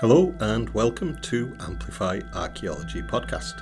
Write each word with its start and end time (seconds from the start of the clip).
Hello 0.00 0.34
and 0.40 0.70
welcome 0.70 1.14
to 1.20 1.54
Amplify 1.60 2.20
Archaeology 2.32 3.02
Podcast. 3.02 3.60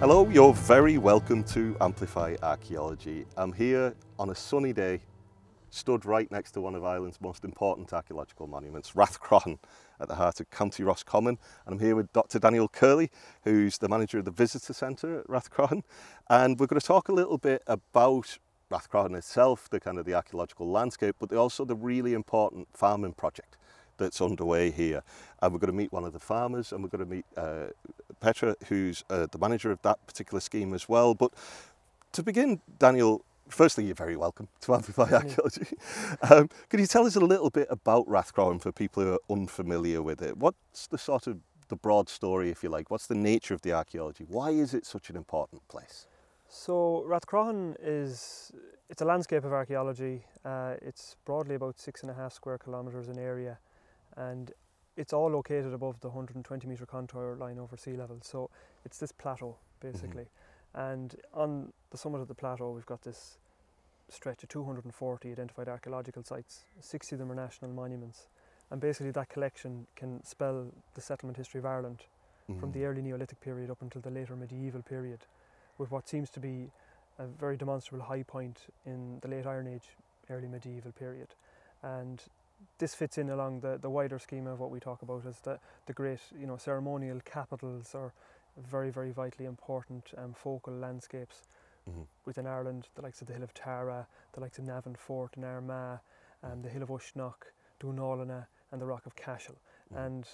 Hello, 0.00 0.28
you're 0.30 0.52
very 0.52 0.98
welcome 0.98 1.44
to 1.44 1.76
Amplify 1.80 2.34
Archaeology. 2.42 3.24
I'm 3.36 3.52
here 3.52 3.94
on 4.18 4.30
a 4.30 4.34
sunny 4.34 4.72
day, 4.72 5.00
stood 5.70 6.06
right 6.06 6.28
next 6.32 6.50
to 6.54 6.60
one 6.60 6.74
of 6.74 6.84
Ireland's 6.84 7.20
most 7.20 7.44
important 7.44 7.92
archaeological 7.92 8.48
monuments, 8.48 8.94
Rathcroghan, 8.96 9.60
at 10.00 10.08
the 10.08 10.16
heart 10.16 10.40
of 10.40 10.50
County 10.50 10.82
Roscommon. 10.82 11.38
And 11.66 11.74
I'm 11.74 11.78
here 11.78 11.94
with 11.94 12.12
Dr. 12.12 12.40
Daniel 12.40 12.66
Curley, 12.66 13.12
who's 13.44 13.78
the 13.78 13.88
manager 13.88 14.18
of 14.18 14.24
the 14.24 14.32
Visitor 14.32 14.72
Centre 14.72 15.20
at 15.20 15.28
Rathcroghan. 15.28 15.84
And 16.28 16.58
we're 16.58 16.66
going 16.66 16.80
to 16.80 16.84
talk 16.84 17.08
a 17.08 17.12
little 17.12 17.38
bit 17.38 17.62
about 17.68 18.38
Rathcroghan 18.72 19.16
itself, 19.16 19.68
the 19.68 19.78
kind 19.78 19.98
of 19.98 20.06
the 20.06 20.14
archaeological 20.14 20.68
landscape, 20.70 21.16
but 21.18 21.32
also 21.32 21.64
the 21.64 21.76
really 21.76 22.14
important 22.14 22.68
farming 22.72 23.12
project 23.12 23.56
that's 23.98 24.20
underway 24.20 24.70
here. 24.70 25.02
And 25.40 25.52
we're 25.52 25.58
going 25.58 25.70
to 25.70 25.76
meet 25.76 25.92
one 25.92 26.04
of 26.04 26.12
the 26.12 26.18
farmers 26.18 26.72
and 26.72 26.82
we're 26.82 26.88
going 26.88 27.04
to 27.04 27.14
meet 27.14 27.26
uh, 27.36 27.66
Petra, 28.20 28.56
who's 28.68 29.04
uh, 29.10 29.26
the 29.30 29.38
manager 29.38 29.70
of 29.70 29.82
that 29.82 30.04
particular 30.06 30.40
scheme 30.40 30.72
as 30.72 30.88
well. 30.88 31.14
But 31.14 31.32
to 32.12 32.22
begin, 32.22 32.60
Daniel, 32.78 33.24
firstly, 33.48 33.84
you're 33.84 33.94
very 33.94 34.16
welcome 34.16 34.48
to 34.62 34.74
Amplify 34.74 35.10
Archaeology. 35.12 35.66
Um, 36.30 36.48
could 36.68 36.80
you 36.80 36.86
tell 36.86 37.06
us 37.06 37.16
a 37.16 37.20
little 37.20 37.50
bit 37.50 37.68
about 37.70 38.06
Rathcroghan 38.08 38.60
for 38.60 38.72
people 38.72 39.02
who 39.02 39.12
are 39.12 39.20
unfamiliar 39.30 40.02
with 40.02 40.22
it? 40.22 40.36
What's 40.36 40.86
the 40.86 40.98
sort 40.98 41.26
of 41.26 41.38
the 41.68 41.76
broad 41.76 42.08
story, 42.08 42.50
if 42.50 42.62
you 42.62 42.68
like? 42.68 42.90
What's 42.90 43.06
the 43.06 43.14
nature 43.14 43.54
of 43.54 43.62
the 43.62 43.72
archaeology? 43.72 44.24
Why 44.28 44.50
is 44.50 44.74
it 44.74 44.86
such 44.86 45.10
an 45.10 45.16
important 45.16 45.66
place? 45.68 46.06
So 46.54 47.06
Rathcroghan 47.08 47.76
is 47.82 48.52
it's 48.90 49.00
a 49.00 49.06
landscape 49.06 49.42
of 49.44 49.54
archaeology. 49.54 50.26
Uh, 50.44 50.74
it's 50.82 51.16
broadly 51.24 51.54
about 51.54 51.80
six 51.80 52.02
and 52.02 52.10
a 52.10 52.14
half 52.14 52.34
square 52.34 52.58
kilometres 52.58 53.08
in 53.08 53.18
area, 53.18 53.58
and 54.18 54.52
it's 54.98 55.14
all 55.14 55.30
located 55.30 55.72
above 55.72 55.98
the 56.00 56.08
120 56.08 56.66
metre 56.66 56.84
contour 56.84 57.36
line 57.36 57.58
over 57.58 57.78
sea 57.78 57.96
level. 57.96 58.18
So 58.20 58.50
it's 58.84 58.98
this 58.98 59.12
plateau 59.12 59.56
basically, 59.80 60.24
mm-hmm. 60.76 60.92
and 60.92 61.16
on 61.32 61.72
the 61.90 61.96
summit 61.96 62.20
of 62.20 62.28
the 62.28 62.34
plateau 62.34 62.70
we've 62.72 62.84
got 62.84 63.00
this 63.00 63.38
stretch 64.10 64.42
of 64.42 64.50
240 64.50 65.32
identified 65.32 65.68
archaeological 65.68 66.22
sites. 66.22 66.66
60 66.80 67.14
of 67.14 67.18
them 67.18 67.32
are 67.32 67.34
national 67.34 67.70
monuments, 67.70 68.28
and 68.70 68.78
basically 68.78 69.10
that 69.12 69.30
collection 69.30 69.86
can 69.96 70.22
spell 70.22 70.66
the 70.94 71.00
settlement 71.00 71.38
history 71.38 71.60
of 71.60 71.64
Ireland 71.64 72.00
mm-hmm. 72.46 72.60
from 72.60 72.72
the 72.72 72.84
early 72.84 73.00
Neolithic 73.00 73.40
period 73.40 73.70
up 73.70 73.80
until 73.80 74.02
the 74.02 74.10
later 74.10 74.36
medieval 74.36 74.82
period 74.82 75.20
with 75.78 75.90
what 75.90 76.08
seems 76.08 76.30
to 76.30 76.40
be 76.40 76.70
a 77.18 77.26
very 77.26 77.56
demonstrable 77.56 78.04
high 78.04 78.22
point 78.22 78.60
in 78.86 79.18
the 79.20 79.28
late 79.28 79.46
Iron 79.46 79.66
Age, 79.66 79.96
early 80.30 80.48
medieval 80.48 80.92
period. 80.92 81.28
And 81.82 82.22
this 82.78 82.94
fits 82.94 83.18
in 83.18 83.30
along 83.30 83.60
the, 83.60 83.78
the 83.80 83.90
wider 83.90 84.18
scheme 84.18 84.46
of 84.46 84.60
what 84.60 84.70
we 84.70 84.80
talk 84.80 85.02
about 85.02 85.26
as 85.26 85.40
the, 85.40 85.58
the 85.86 85.92
great 85.92 86.20
you 86.38 86.46
know, 86.46 86.56
ceremonial 86.56 87.20
capitals 87.24 87.94
or 87.94 88.12
very, 88.56 88.90
very 88.90 89.10
vitally 89.10 89.46
important 89.46 90.10
um, 90.18 90.34
focal 90.34 90.74
landscapes 90.74 91.46
mm-hmm. 91.88 92.02
within 92.24 92.46
Ireland, 92.46 92.88
the 92.94 93.02
likes 93.02 93.20
of 93.20 93.26
the 93.26 93.34
Hill 93.34 93.42
of 93.42 93.54
Tara, 93.54 94.06
the 94.32 94.40
likes 94.40 94.58
of 94.58 94.64
Navan 94.64 94.94
Fort 94.94 95.36
and 95.36 95.44
Armagh, 95.44 96.00
um, 96.42 96.62
the 96.62 96.68
Hill 96.68 96.82
of 96.82 96.88
Uisneach, 96.88 97.52
Dún 97.80 97.96
Ailinne 97.96 98.46
and 98.70 98.80
the 98.80 98.86
Rock 98.86 99.06
of 99.06 99.16
Cashel. 99.16 99.56
And 99.96 100.26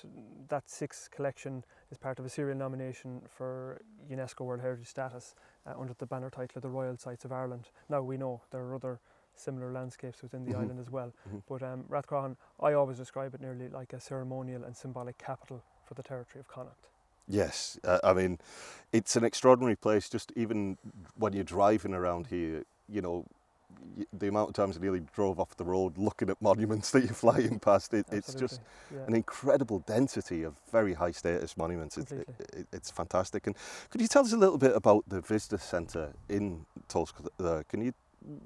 that 0.48 0.68
sixth 0.68 1.10
collection 1.10 1.64
is 1.90 1.98
part 1.98 2.18
of 2.18 2.24
a 2.24 2.28
serial 2.28 2.56
nomination 2.56 3.22
for 3.28 3.80
UNESCO 4.10 4.40
World 4.40 4.60
Heritage 4.60 4.86
status 4.86 5.34
uh, 5.66 5.74
under 5.78 5.94
the 5.94 6.06
banner 6.06 6.30
title 6.30 6.56
of 6.56 6.62
the 6.62 6.68
Royal 6.68 6.96
Sites 6.96 7.24
of 7.24 7.32
Ireland. 7.32 7.70
Now 7.88 8.02
we 8.02 8.16
know 8.16 8.42
there 8.50 8.62
are 8.62 8.74
other 8.74 9.00
similar 9.34 9.72
landscapes 9.72 10.22
within 10.22 10.44
the 10.44 10.52
mm-hmm. 10.52 10.62
island 10.62 10.80
as 10.80 10.90
well, 10.90 11.12
mm-hmm. 11.28 11.38
but 11.48 11.62
um, 11.62 11.84
Rathcroghan, 11.88 12.36
I 12.60 12.72
always 12.72 12.98
describe 12.98 13.34
it 13.34 13.40
nearly 13.40 13.68
like 13.68 13.92
a 13.92 14.00
ceremonial 14.00 14.64
and 14.64 14.76
symbolic 14.76 15.16
capital 15.18 15.62
for 15.84 15.94
the 15.94 16.02
territory 16.02 16.40
of 16.40 16.48
Connacht. 16.48 16.88
Yes, 17.28 17.78
uh, 17.84 17.98
I 18.02 18.14
mean, 18.14 18.38
it's 18.92 19.14
an 19.14 19.24
extraordinary 19.24 19.76
place. 19.76 20.08
Just 20.08 20.32
even 20.34 20.78
when 21.16 21.34
you're 21.34 21.44
driving 21.44 21.92
around 21.92 22.28
here, 22.28 22.64
you 22.88 23.02
know, 23.02 23.26
the 24.12 24.28
amount 24.28 24.50
of 24.50 24.54
times 24.54 24.76
I 24.76 24.80
nearly 24.80 25.02
drove 25.14 25.40
off 25.40 25.56
the 25.56 25.64
road 25.64 25.98
looking 25.98 26.30
at 26.30 26.40
monuments 26.40 26.90
that 26.92 27.04
you're 27.04 27.14
flying 27.14 27.58
past, 27.60 27.92
it, 27.94 28.06
it's 28.10 28.34
just 28.34 28.60
yeah. 28.92 29.00
an 29.06 29.14
incredible 29.14 29.80
density 29.80 30.42
of 30.42 30.54
very 30.70 30.94
high 30.94 31.10
status 31.10 31.56
monuments. 31.56 31.98
It, 31.98 32.12
it, 32.12 32.66
it's 32.72 32.90
fantastic. 32.90 33.46
And 33.46 33.56
could 33.90 34.00
you 34.00 34.08
tell 34.08 34.24
us 34.24 34.32
a 34.32 34.36
little 34.36 34.58
bit 34.58 34.74
about 34.74 35.04
the 35.08 35.20
visitor 35.20 35.58
centre 35.58 36.12
in 36.28 36.66
Tulsk? 36.88 37.14
There? 37.38 37.58
Uh, 37.58 37.62
can 37.68 37.80
you 37.82 37.92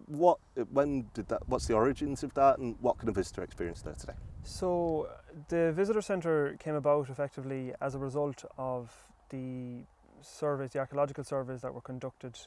what 0.06 0.38
when 0.70 1.06
did 1.14 1.26
that 1.28 1.40
what's 1.48 1.66
the 1.66 1.74
origins 1.74 2.22
of 2.22 2.32
that 2.34 2.58
and 2.58 2.76
what 2.80 2.98
can 2.98 3.08
a 3.08 3.12
visitor 3.12 3.42
experience 3.42 3.80
there 3.80 3.94
today 3.94 4.12
so 4.44 5.08
the 5.48 5.72
visitor 5.72 6.02
centre 6.02 6.56
came 6.60 6.74
about 6.74 7.08
effectively 7.08 7.72
as 7.80 7.94
a 7.94 7.98
result 7.98 8.44
of 8.58 8.92
the 9.30 9.82
surveys 10.20 10.70
the 10.72 10.78
archaeological 10.78 11.24
surveys 11.24 11.62
that 11.62 11.72
were 11.72 11.80
conducted 11.80 12.38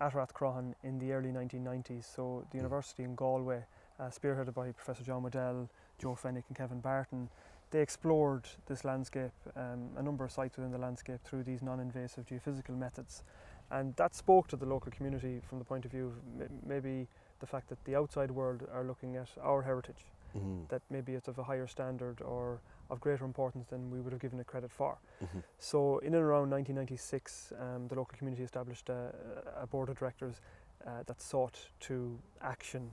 at 0.00 0.12
Rathcroghan 0.12 0.74
in 0.82 0.98
the 0.98 1.12
early 1.12 1.30
1990s. 1.30 2.04
So 2.14 2.46
the 2.50 2.56
university 2.56 3.02
in 3.02 3.14
Galway, 3.14 3.64
uh, 3.98 4.04
spearheaded 4.04 4.54
by 4.54 4.72
Professor 4.72 5.04
John 5.04 5.22
Waddell, 5.22 5.68
Joe 5.98 6.14
Fenwick 6.14 6.44
and 6.48 6.56
Kevin 6.56 6.80
Barton, 6.80 7.28
they 7.70 7.80
explored 7.80 8.46
this 8.66 8.84
landscape, 8.84 9.32
um, 9.56 9.88
a 9.96 10.02
number 10.02 10.24
of 10.24 10.30
sites 10.30 10.56
within 10.56 10.70
the 10.70 10.78
landscape 10.78 11.20
through 11.24 11.42
these 11.42 11.62
non-invasive 11.62 12.24
geophysical 12.26 12.76
methods. 12.76 13.24
And 13.70 13.96
that 13.96 14.14
spoke 14.14 14.46
to 14.48 14.56
the 14.56 14.66
local 14.66 14.92
community 14.92 15.40
from 15.48 15.58
the 15.58 15.64
point 15.64 15.84
of 15.84 15.90
view 15.90 16.12
of 16.38 16.48
maybe 16.64 17.08
the 17.40 17.46
fact 17.46 17.68
that 17.70 17.84
the 17.84 17.96
outside 17.96 18.30
world 18.30 18.62
are 18.72 18.84
looking 18.84 19.16
at 19.16 19.28
our 19.42 19.62
heritage, 19.62 20.04
mm-hmm. 20.36 20.62
that 20.68 20.82
maybe 20.90 21.14
it's 21.14 21.28
of 21.28 21.38
a 21.38 21.42
higher 21.42 21.66
standard 21.66 22.20
or 22.22 22.60
of 22.90 23.00
greater 23.00 23.24
importance 23.24 23.66
than 23.68 23.90
we 23.90 24.00
would 24.00 24.12
have 24.12 24.20
given 24.20 24.38
it 24.40 24.46
credit 24.46 24.70
for. 24.70 24.98
Mm-hmm. 25.22 25.38
So, 25.58 25.98
in 25.98 26.14
and 26.14 26.22
around 26.22 26.50
1996, 26.50 27.52
um, 27.58 27.88
the 27.88 27.94
local 27.94 28.16
community 28.18 28.42
established 28.42 28.88
a, 28.88 29.14
a 29.60 29.66
board 29.66 29.88
of 29.88 29.98
directors 29.98 30.40
uh, 30.86 31.02
that 31.06 31.20
sought 31.20 31.58
to 31.80 32.18
action 32.42 32.90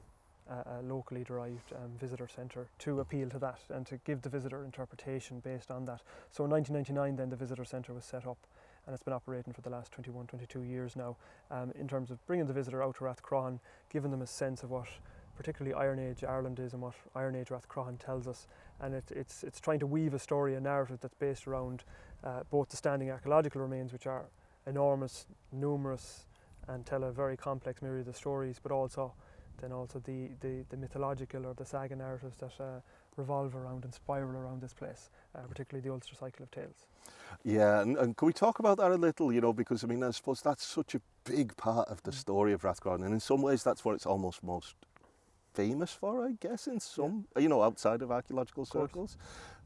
a 0.68 0.81
locally 0.81 1.24
derived 1.24 1.72
um, 1.74 1.91
visitor 1.97 2.28
centre 2.28 2.68
to 2.78 3.00
appeal 3.00 3.30
to 3.30 3.40
that 3.40 3.59
and 3.69 3.85
to 3.85 3.97
give 4.03 4.22
the 4.22 4.28
visitor 4.28 4.66
interpretation 4.66 5.40
based 5.40 5.72
on 5.72 5.85
that. 5.85 6.01
So, 6.30 6.44
in 6.44 6.50
1999, 6.50 7.16
then 7.16 7.30
the 7.30 7.38
visitor 7.38 7.63
centre 7.63 7.94
was 7.94 8.03
set 8.03 8.28
up 8.28 8.38
and 8.85 8.94
it's 8.94 9.03
been 9.03 9.13
operating 9.13 9.53
for 9.53 9.62
the 9.62 9.69
last 9.69 9.91
21, 9.91 10.28
22 10.28 10.63
years 10.63 10.96
now 10.96 11.16
um, 11.51 11.72
in 11.80 11.88
terms 11.88 12.09
of 12.12 12.25
bringing 12.25 12.47
the 12.47 12.53
visitor 12.53 12.84
out 12.84 12.96
to 12.96 13.03
Rathcroghan, 13.03 13.59
giving 13.90 14.12
them 14.12 14.22
a 14.22 14.28
sense 14.28 14.63
of 14.63 14.72
what 14.72 14.88
particularly 15.41 15.74
Iron 15.74 15.97
Age 15.97 16.24
Ireland 16.24 16.59
is 16.59 16.74
and 16.74 16.84
what 16.84 16.94
Iron 17.16 17.35
Age 17.35 17.47
Rathcroghan 17.47 17.97
tells 17.97 18.28
us. 18.28 18.46
And 18.79 18.94
it, 18.94 19.06
it's, 19.09 19.44
it's 19.44 19.59
trying 19.59 19.79
to 19.79 19.88
weave 19.88 20.13
a 20.13 20.19
story, 20.19 20.53
a 20.53 20.62
narrative 20.62 21.00
that's 21.02 21.16
based 21.16 21.47
around 21.47 21.84
uh, 22.24 22.41
both 22.52 22.69
the 22.69 22.78
standing 22.78 23.09
archaeological 23.09 23.59
remains, 23.59 23.91
which 23.91 24.06
are 24.06 24.25
enormous, 24.68 25.25
numerous, 25.51 26.28
and 26.68 26.85
tell 26.85 27.03
a 27.03 27.12
very 27.12 27.35
complex 27.35 27.81
myriad 27.81 28.07
of 28.07 28.16
stories, 28.16 28.59
but 28.62 28.72
also 28.72 29.13
then 29.62 29.72
also 29.72 30.00
the, 30.06 30.30
the, 30.41 30.63
the 30.69 30.78
mythological 30.78 31.47
or 31.47 31.56
the 31.56 31.66
saga 31.66 31.96
narratives 31.96 32.38
that 32.38 32.53
uh, 32.59 32.80
revolve 33.18 33.56
around 33.56 33.84
and 33.84 33.94
spiral 33.94 34.38
around 34.38 34.62
this 34.62 34.74
place, 34.75 35.09
uh, 35.35 35.40
particularly 35.50 35.88
the 35.88 35.91
Ulster 35.91 36.16
Cycle 36.16 36.44
of 36.44 36.51
Tales. 36.51 36.85
Yeah, 37.44 37.81
and, 37.81 37.97
and 37.97 38.16
can 38.16 38.28
we 38.28 38.34
talk 38.34 38.59
about 38.59 38.78
that 38.78 38.91
a 38.91 38.96
little, 38.96 39.34
you 39.34 39.41
know, 39.41 39.53
because 39.53 39.84
I 39.84 39.88
mean, 39.88 40.03
I 40.03 40.12
suppose 40.12 40.41
that's 40.41 40.66
such 40.66 40.94
a 40.94 41.01
big 41.24 41.57
part 41.57 41.90
of 41.90 42.03
the 42.03 42.12
mm. 42.12 42.16
story 42.16 42.53
of 42.53 42.62
Rathcroghan, 42.62 43.03
and 43.03 43.13
in 43.13 43.19
some 43.19 43.41
ways 43.41 43.63
that's 43.63 43.84
where 43.84 43.96
it's 43.96 44.06
almost 44.06 44.44
most 44.44 44.75
famous 45.53 45.91
for, 45.91 46.25
I 46.25 46.34
guess, 46.39 46.67
in 46.67 46.79
some, 46.79 47.25
yeah. 47.35 47.44
you 47.44 47.50
know, 47.50 47.62
outside 47.62 48.01
of 48.01 48.12
archaeological 48.12 48.66
circles. 48.66 49.17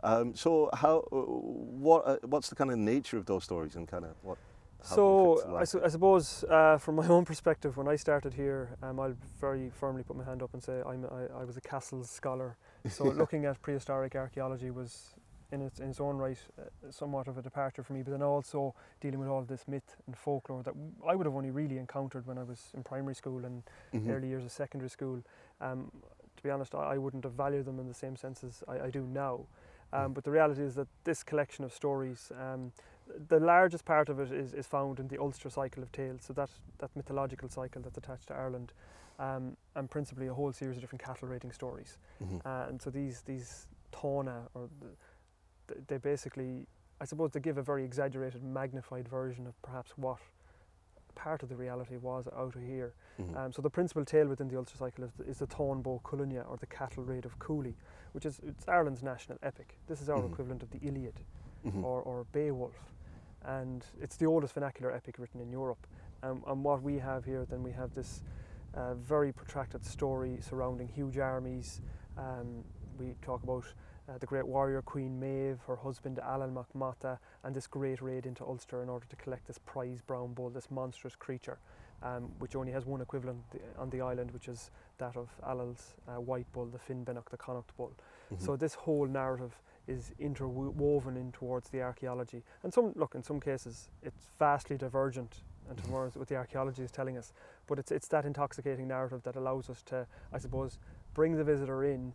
Um, 0.04 0.36
so, 0.36 0.70
how, 0.74 1.08
uh, 1.12 1.16
what, 1.16 2.08
uh, 2.08 2.18
what's 2.24 2.50
the 2.50 2.56
kind 2.56 2.72
of 2.72 2.78
nature 2.78 3.18
of 3.18 3.26
those 3.26 3.44
stories 3.44 3.76
and 3.76 3.88
kind 3.88 4.06
of 4.06 4.12
what? 4.22 4.38
So, 4.82 5.58
I, 5.58 5.64
su- 5.64 5.82
I, 5.84 5.88
suppose 5.88 6.44
uh, 6.44 6.78
from 6.78 6.96
my 6.96 7.08
own 7.16 7.26
perspective, 7.26 7.76
when 7.76 7.88
I 7.88 7.96
started 7.96 8.34
here, 8.34 8.78
um, 8.84 9.00
I'll 9.00 9.16
very 9.42 9.72
firmly 9.72 10.04
put 10.04 10.16
my 10.16 10.24
hand 10.24 10.44
up 10.44 10.54
and 10.54 10.62
say 10.62 10.82
I'm, 10.86 11.06
I, 11.06 11.42
I 11.42 11.44
was 11.44 11.58
a 11.58 11.62
Castles 11.62 12.10
scholar. 12.10 12.56
So, 12.90 13.06
looking 13.22 13.46
at 13.46 13.60
prehistoric 13.62 14.16
archaeology 14.16 14.70
was 14.70 15.16
in 15.52 15.62
its, 15.62 15.80
in 15.80 15.90
its 15.90 16.00
own 16.00 16.18
right 16.18 16.38
uh, 16.60 16.92
somewhat 16.92 17.28
of 17.28 17.38
a 17.38 17.42
departure 17.42 17.84
for 17.84 17.94
me, 17.94 18.04
but 18.04 18.12
then 18.12 18.22
also 18.22 18.76
dealing 19.02 19.20
with 19.20 19.28
all 19.28 19.42
this 19.42 19.68
myth 19.68 19.96
and 20.06 20.16
folklore 20.16 20.64
that 20.64 20.74
I 21.08 21.16
would 21.16 21.26
have 21.26 21.36
only 21.36 21.52
really 21.52 21.78
encountered 21.78 22.26
when 22.28 22.38
I 22.38 22.44
was 22.44 22.72
in 22.76 22.84
primary 22.84 23.16
school 23.16 23.46
and 23.46 23.64
mm-hmm. 23.94 24.10
early 24.10 24.28
years 24.28 24.44
of 24.44 24.52
secondary 24.52 24.90
school. 24.90 25.22
Um, 25.62 25.92
to 26.36 26.44
be 26.44 26.50
honest, 26.50 26.76
I, 26.76 26.94
I, 26.94 26.98
wouldn't 26.98 27.24
have 27.24 27.34
valued 27.34 27.66
them 27.66 27.80
in 27.80 27.88
the 27.88 27.94
same 27.94 28.16
sense 28.16 28.44
as 28.44 28.64
I, 28.68 28.88
I 28.88 28.90
do 28.90 29.08
now. 29.12 29.46
Um, 29.94 30.12
mm. 30.12 30.14
but 30.14 30.24
the 30.24 30.32
reality 30.32 30.62
is 30.62 30.76
that 30.76 30.88
this 31.04 31.24
collection 31.24 31.64
of 31.64 31.74
stories, 31.74 32.32
um, 32.40 32.72
the 33.30 33.40
largest 33.40 33.86
part 33.86 34.10
of 34.10 34.20
it 34.20 34.32
is, 34.32 34.54
is 34.54 34.68
found 34.68 35.00
in 35.00 35.08
the 35.08 35.20
Ulster 35.20 35.50
cycle 35.50 35.84
of 35.84 35.92
tales, 35.92 36.22
so 36.24 36.34
that, 36.34 36.50
that 36.80 36.90
mythological 36.96 37.50
cycle 37.50 37.82
that's 37.82 37.98
attached 37.98 38.28
to 38.28 38.34
Ireland, 38.34 38.74
um, 39.20 39.56
and 39.76 39.90
principally 39.90 40.28
a 40.28 40.34
whole 40.34 40.52
series 40.52 40.78
of 40.78 40.82
different 40.82 41.04
cattle 41.04 41.28
raiding 41.28 41.52
stories. 41.52 41.98
Mm-hmm. 42.22 42.38
Uh, 42.46 42.68
and 42.68 42.82
so 42.82 42.90
these 42.90 43.22
these 43.22 43.68
Tána, 43.94 44.48
or 44.54 44.70
the, 45.68 45.76
they 45.88 45.98
basically, 45.98 46.68
I 47.00 47.06
suppose, 47.06 47.32
they 47.32 47.40
give 47.40 47.58
a 47.58 47.64
very 47.64 47.84
exaggerated, 47.84 48.44
magnified 48.44 49.08
version 49.08 49.48
of 49.48 49.60
perhaps 49.62 49.92
what 49.96 50.18
part 51.16 51.44
of 51.44 51.50
the 51.50 51.56
reality 51.56 51.98
was 51.98 52.28
out 52.36 52.56
of 52.56 52.62
here. 52.62 52.94
Mhm. 53.20 53.36
Um, 53.38 53.52
so 53.54 53.62
the 53.62 53.70
principal 53.70 54.04
tale 54.04 54.28
within 54.28 54.48
the 54.48 54.58
Ulster 54.58 54.78
cycle 54.78 55.04
is 55.04 55.14
the, 55.14 55.24
is 55.24 55.38
the 55.40 55.48
Táin 55.48 55.82
Bó 55.82 56.02
or 56.04 56.58
the 56.58 56.66
Cattle 56.66 57.04
Raid 57.04 57.26
of 57.26 57.38
Cooley, 57.40 57.76
which 58.12 58.26
is 58.26 58.40
it's 58.44 58.68
Ireland's 58.68 59.04
national 59.04 59.38
epic. 59.42 59.78
This 59.88 60.02
is 60.02 60.10
our 60.10 60.22
Mhm. 60.22 60.32
equivalent 60.32 60.64
of 60.64 60.70
the 60.72 60.80
Iliad 60.80 61.22
Mhm. 61.66 61.84
or, 61.84 62.02
or 62.02 62.26
Beowulf, 62.32 62.94
and 63.44 63.86
it's 64.02 64.18
the 64.18 64.26
oldest 64.26 64.54
vernacular 64.54 64.92
epic 64.92 65.18
written 65.18 65.40
in 65.40 65.50
Europe. 65.50 65.88
Um, 66.24 66.44
and 66.48 66.64
what 66.64 66.82
we 66.82 67.00
have 67.00 67.26
here, 67.26 67.46
then 67.46 67.64
we 67.64 67.72
have 67.72 67.94
this 67.94 68.22
uh, 68.74 68.94
very 68.96 69.32
protracted 69.32 69.86
story 69.86 70.42
surrounding 70.42 70.90
huge 70.90 71.18
armies. 71.18 71.82
Um, 72.18 72.66
we 73.00 73.16
talk 73.22 73.42
about 73.44 73.64
uh, 74.10 74.18
the 74.18 74.26
great 74.26 74.46
warrior 74.46 74.82
Queen 74.82 75.18
Maeve, 75.20 75.62
her 75.66 75.78
husband 75.78 76.18
Ailill 76.22 76.52
mac 76.54 76.68
Máta, 76.74 77.18
and 77.44 77.56
this 77.56 77.68
great 77.68 78.02
raid 78.02 78.26
into 78.26 78.44
Ulster 78.46 78.84
in 78.84 78.90
order 78.90 79.06
to 79.08 79.16
collect 79.16 79.48
this 79.48 79.58
prize 79.60 80.02
brown 80.02 80.34
bull, 80.34 80.50
this 80.50 80.70
monstrous 80.70 81.16
creature, 81.16 81.58
um, 82.04 82.32
which 82.40 82.56
only 82.56 82.72
has 82.72 82.86
one 82.86 83.02
equivalent 83.02 83.40
th- 83.52 83.64
on 83.78 83.90
the 83.90 84.02
island, 84.02 84.32
which 84.32 84.48
is 84.48 84.72
that 84.98 85.16
of 85.18 85.30
Ailill's 85.44 85.96
uh, 86.08 86.20
white 86.20 86.52
bull, 86.54 86.66
the 86.66 86.80
Finn 86.80 87.06
Finnbhennach, 87.06 87.30
the 87.30 87.38
Connacht 87.38 87.76
bull. 87.78 87.92
Mhm. 88.32 88.42
So 88.42 88.56
this 88.56 88.76
whole 88.76 89.08
narrative 89.08 89.60
is 89.88 90.12
interwoven 90.20 91.16
in 91.18 91.32
towards 91.32 91.70
the 91.70 91.82
archaeology. 91.82 92.44
And 92.64 92.74
some 92.74 92.92
look, 92.96 93.16
in 93.16 93.24
some 93.24 93.40
cases, 93.40 93.90
it's 94.02 94.30
vastly 94.40 94.78
divergent 94.78 95.44
in 95.70 95.76
Mhm. 95.76 95.86
towards 95.88 96.18
what 96.18 96.28
the 96.28 96.36
archaeology 96.36 96.84
is 96.84 96.92
telling 96.92 97.18
us. 97.18 97.34
But 97.68 97.80
it's 97.80 97.92
it's 97.92 98.08
that 98.10 98.26
intoxicating 98.26 98.88
narrative 98.88 99.22
that 99.24 99.36
allows 99.36 99.70
us 99.70 99.84
to, 99.84 100.08
I 100.32 100.40
suppose, 100.40 100.80
bring 101.14 101.36
the 101.36 101.44
visitor 101.44 101.84
in, 101.84 102.14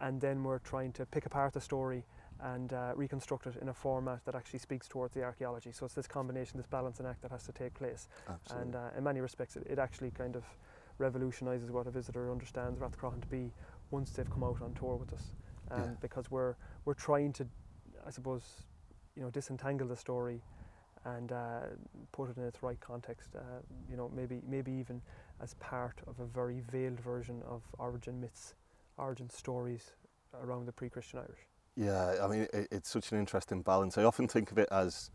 and 0.00 0.20
then 0.20 0.44
we're 0.44 0.58
trying 0.60 0.92
to 0.92 1.06
pick 1.06 1.26
apart 1.26 1.52
the 1.54 1.60
story 1.60 2.04
and 2.40 2.72
uh, 2.72 2.92
reconstruct 2.94 3.46
it 3.46 3.56
in 3.60 3.68
a 3.68 3.74
format 3.74 4.24
that 4.24 4.34
actually 4.34 4.58
speaks 4.60 4.88
towards 4.88 5.14
the 5.14 5.22
archaeology. 5.22 5.72
So 5.72 5.86
it's 5.86 5.94
this 5.94 6.06
combination, 6.06 6.56
this 6.56 6.66
balancing 6.66 7.06
act 7.06 7.22
that 7.22 7.30
has 7.30 7.44
to 7.44 7.52
take 7.52 7.74
place. 7.74 8.08
Absolutely. 8.28 8.62
And 8.62 8.76
uh, 8.76 8.96
in 8.96 9.04
many 9.04 9.20
respects, 9.20 9.56
it, 9.56 9.66
it 9.68 9.78
actually 9.78 10.10
kind 10.10 10.36
of 10.36 10.44
revolutionises 11.00 11.70
what 11.70 11.86
a 11.86 11.90
visitor 11.90 12.30
understands 12.30 12.78
Rathcroghan 12.78 13.20
to 13.20 13.28
be 13.28 13.52
once 13.90 14.10
they've 14.10 14.30
come 14.30 14.44
out 14.44 14.60
on 14.62 14.74
tour 14.74 14.96
with 14.96 15.12
us. 15.12 15.32
Um, 15.70 15.80
Yeah. 15.80 15.90
Because 16.00 16.30
we're 16.30 16.54
we're 16.84 16.94
trying 16.94 17.32
to, 17.34 17.46
I 18.06 18.10
suppose, 18.10 18.42
you 19.16 19.22
know, 19.22 19.30
disentangle 19.30 19.88
the 19.88 19.96
story 19.96 20.40
and 21.04 21.32
uh, 21.32 21.60
put 22.12 22.30
it 22.30 22.36
in 22.36 22.44
its 22.44 22.62
right 22.62 22.80
context. 22.80 23.36
Uh, 23.36 23.40
you 23.90 23.96
know, 23.96 24.10
maybe 24.14 24.40
maybe 24.46 24.72
even 24.72 25.02
as 25.40 25.54
part 25.54 26.00
of 26.06 26.20
a 26.20 26.26
very 26.26 26.60
veiled 26.72 27.00
version 27.00 27.42
of 27.46 27.62
origin 27.78 28.20
myths, 28.20 28.54
origin 28.96 29.30
stories 29.30 29.92
around 30.34 30.66
the 30.66 30.72
pre-Christian 30.72 31.20
Irish. 31.20 31.46
Yeah, 31.78 32.16
I 32.20 32.26
mean, 32.26 32.48
it, 32.52 32.68
it's 32.72 32.90
such 32.90 33.12
an 33.12 33.18
interesting 33.18 33.62
balance. 33.62 33.96
I 33.96 34.02
often 34.02 34.26
think 34.26 34.50
of 34.50 34.58
it 34.58 34.68
as 34.72 35.10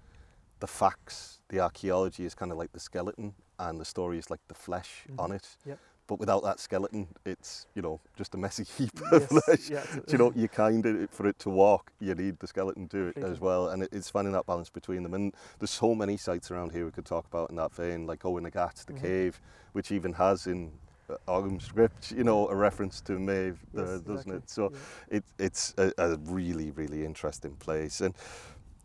the 0.62 0.68
facts, 0.68 1.40
the 1.50 1.60
archaeology 1.60 2.24
is 2.24 2.34
kind 2.34 2.52
of 2.54 2.58
like 2.58 2.72
the 2.72 2.80
skeleton, 2.80 3.34
and 3.60 3.82
the 3.82 3.86
story 3.86 4.18
is 4.18 4.30
like 4.30 4.40
the 4.48 4.54
flesh 4.54 5.04
Mhm. 5.12 5.20
on 5.20 5.32
it. 5.34 5.58
Yep. 5.66 5.78
But 6.08 6.20
without 6.20 6.44
that 6.44 6.60
skeleton, 6.62 7.08
it's 7.26 7.66
you 7.76 7.82
know 7.82 8.00
just 8.16 8.34
a 8.34 8.38
messy 8.38 8.64
heap 8.78 8.98
of 9.12 9.22
Yes, 9.24 9.44
flesh. 9.44 9.70
yeah, 9.70 9.84
you 10.08 10.18
know, 10.18 10.32
you 10.36 10.48
kind 10.48 10.86
of 10.86 11.10
for 11.10 11.28
it 11.28 11.38
to 11.40 11.50
walk, 11.50 11.92
you 12.00 12.16
need 12.16 12.40
the 12.40 12.48
skeleton 12.48 12.88
to 12.90 13.08
it 13.08 13.18
as 13.18 13.42
well, 13.42 13.68
and 13.70 13.84
it, 13.84 13.90
it's 13.92 14.10
finding 14.10 14.32
that 14.34 14.46
balance 14.46 14.70
between 14.70 15.04
them. 15.04 15.14
And 15.14 15.34
there's 15.60 15.72
so 15.72 15.94
many 15.94 16.16
sites 16.16 16.50
around 16.50 16.72
here 16.72 16.86
we 16.86 16.92
could 16.92 17.06
talk 17.06 17.26
about 17.26 17.50
in 17.50 17.58
that 17.58 17.74
vein, 17.74 18.08
like 18.08 18.24
Oweynagat, 18.24 18.86
the 18.86 18.94
Mhm. 18.94 19.02
cave, 19.02 19.42
which 19.74 19.92
even 19.92 20.14
has 20.14 20.48
in 20.48 20.72
uh, 21.10 21.16
Ogham 21.28 21.60
script, 21.60 22.12
you 22.12 22.24
know, 22.24 22.48
a 22.50 22.56
reference 22.56 23.02
to 23.02 23.20
Maeve, 23.20 23.60
Yes, 23.74 23.74
there, 23.74 23.86
doesn't 23.86 24.12
exactly, 24.12 24.36
it? 24.38 24.50
So 24.50 24.72
yeah. 24.72 25.18
it, 25.18 25.24
it's 25.40 25.74
a, 25.78 25.92
a 25.98 26.18
really, 26.18 26.72
really 26.72 27.06
interesting 27.06 27.56
place. 27.56 28.02
And 28.02 28.14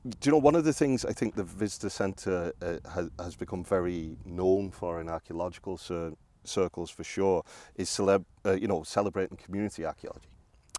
do 0.04 0.16
you 0.28 0.32
know, 0.32 0.38
one 0.38 0.54
of 0.54 0.64
the 0.64 0.72
things 0.72 1.04
I 1.04 1.12
think 1.12 1.34
the 1.34 1.44
visitor 1.44 1.90
centre 1.90 2.52
uh, 2.62 2.78
has, 2.90 3.10
has 3.18 3.36
become 3.36 3.64
very 3.64 4.16
known 4.24 4.70
for 4.70 5.00
in 5.00 5.08
archaeological 5.08 5.76
cir- 5.76 6.14
circles 6.44 6.90
for 6.90 7.04
sure 7.04 7.44
is 7.76 7.90
celeb, 7.90 8.24
uh, 8.46 8.52
you 8.52 8.68
know, 8.68 8.82
celebrating 8.82 9.36
community 9.36 9.84
archaeology. 9.84 10.28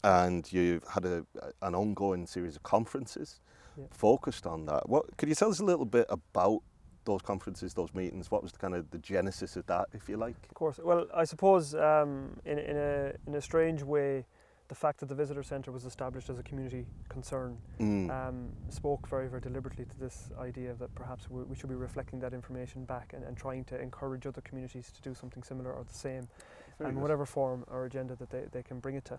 And 0.03 0.51
you've 0.51 0.85
had 0.87 1.05
a, 1.05 1.25
an 1.61 1.75
ongoing 1.75 2.25
series 2.25 2.55
of 2.55 2.63
conferences 2.63 3.39
Yeah. 3.77 3.85
focused 3.91 4.45
on 4.47 4.65
that. 4.65 4.87
What 4.89 5.17
could 5.17 5.29
you 5.29 5.35
tell 5.35 5.49
us 5.51 5.59
a 5.59 5.65
little 5.65 5.85
bit 5.85 6.05
about 6.09 6.61
those 7.09 7.21
conferences, 7.21 7.73
those 7.73 7.93
meetings? 7.93 8.29
What 8.31 8.41
was 8.43 8.51
the 8.51 8.59
kind 8.59 8.75
of 8.75 8.89
the 8.91 8.99
genesis 8.99 9.55
of 9.57 9.65
that, 9.65 9.87
if 9.93 10.07
you 10.07 10.15
like? 10.17 10.35
Of 10.49 10.53
course. 10.53 10.79
Well, 10.81 11.07
I 11.13 11.25
suppose 11.25 11.73
um, 11.75 12.39
in, 12.45 12.57
in, 12.59 12.77
a, 12.77 13.11
in 13.27 13.35
a 13.35 13.41
strange 13.41 13.81
way, 13.83 14.25
the 14.67 14.75
fact 14.75 14.99
that 14.99 15.07
the 15.09 15.15
visitor 15.15 15.41
centre 15.41 15.71
was 15.71 15.85
established 15.85 16.29
as 16.29 16.37
a 16.37 16.43
community 16.43 16.85
concern 17.09 17.57
Mm. 17.79 18.11
um, 18.11 18.49
spoke 18.69 19.07
very, 19.09 19.27
very 19.27 19.41
deliberately 19.41 19.85
to 19.85 19.97
this 19.99 20.29
idea 20.39 20.75
that 20.75 20.93
perhaps 20.93 21.27
we, 21.29 21.41
we 21.43 21.55
should 21.55 21.69
be 21.69 21.75
reflecting 21.89 22.19
that 22.19 22.33
information 22.33 22.85
back 22.85 23.13
and, 23.15 23.23
and 23.23 23.35
trying 23.35 23.63
to 23.65 23.81
encourage 23.81 24.27
other 24.27 24.41
communities 24.41 24.91
to 24.91 25.01
do 25.01 25.15
something 25.15 25.41
similar 25.41 25.71
or 25.73 25.83
the 25.83 25.93
same 26.07 26.27
Very 26.77 26.89
and 26.89 26.97
good. 26.97 27.01
whatever 27.01 27.25
form 27.25 27.65
or 27.71 27.85
agenda 27.85 28.15
that 28.17 28.29
they, 28.29 28.43
they 28.51 28.61
can 28.61 28.79
bring 28.79 28.95
it 28.95 29.05
to. 29.05 29.17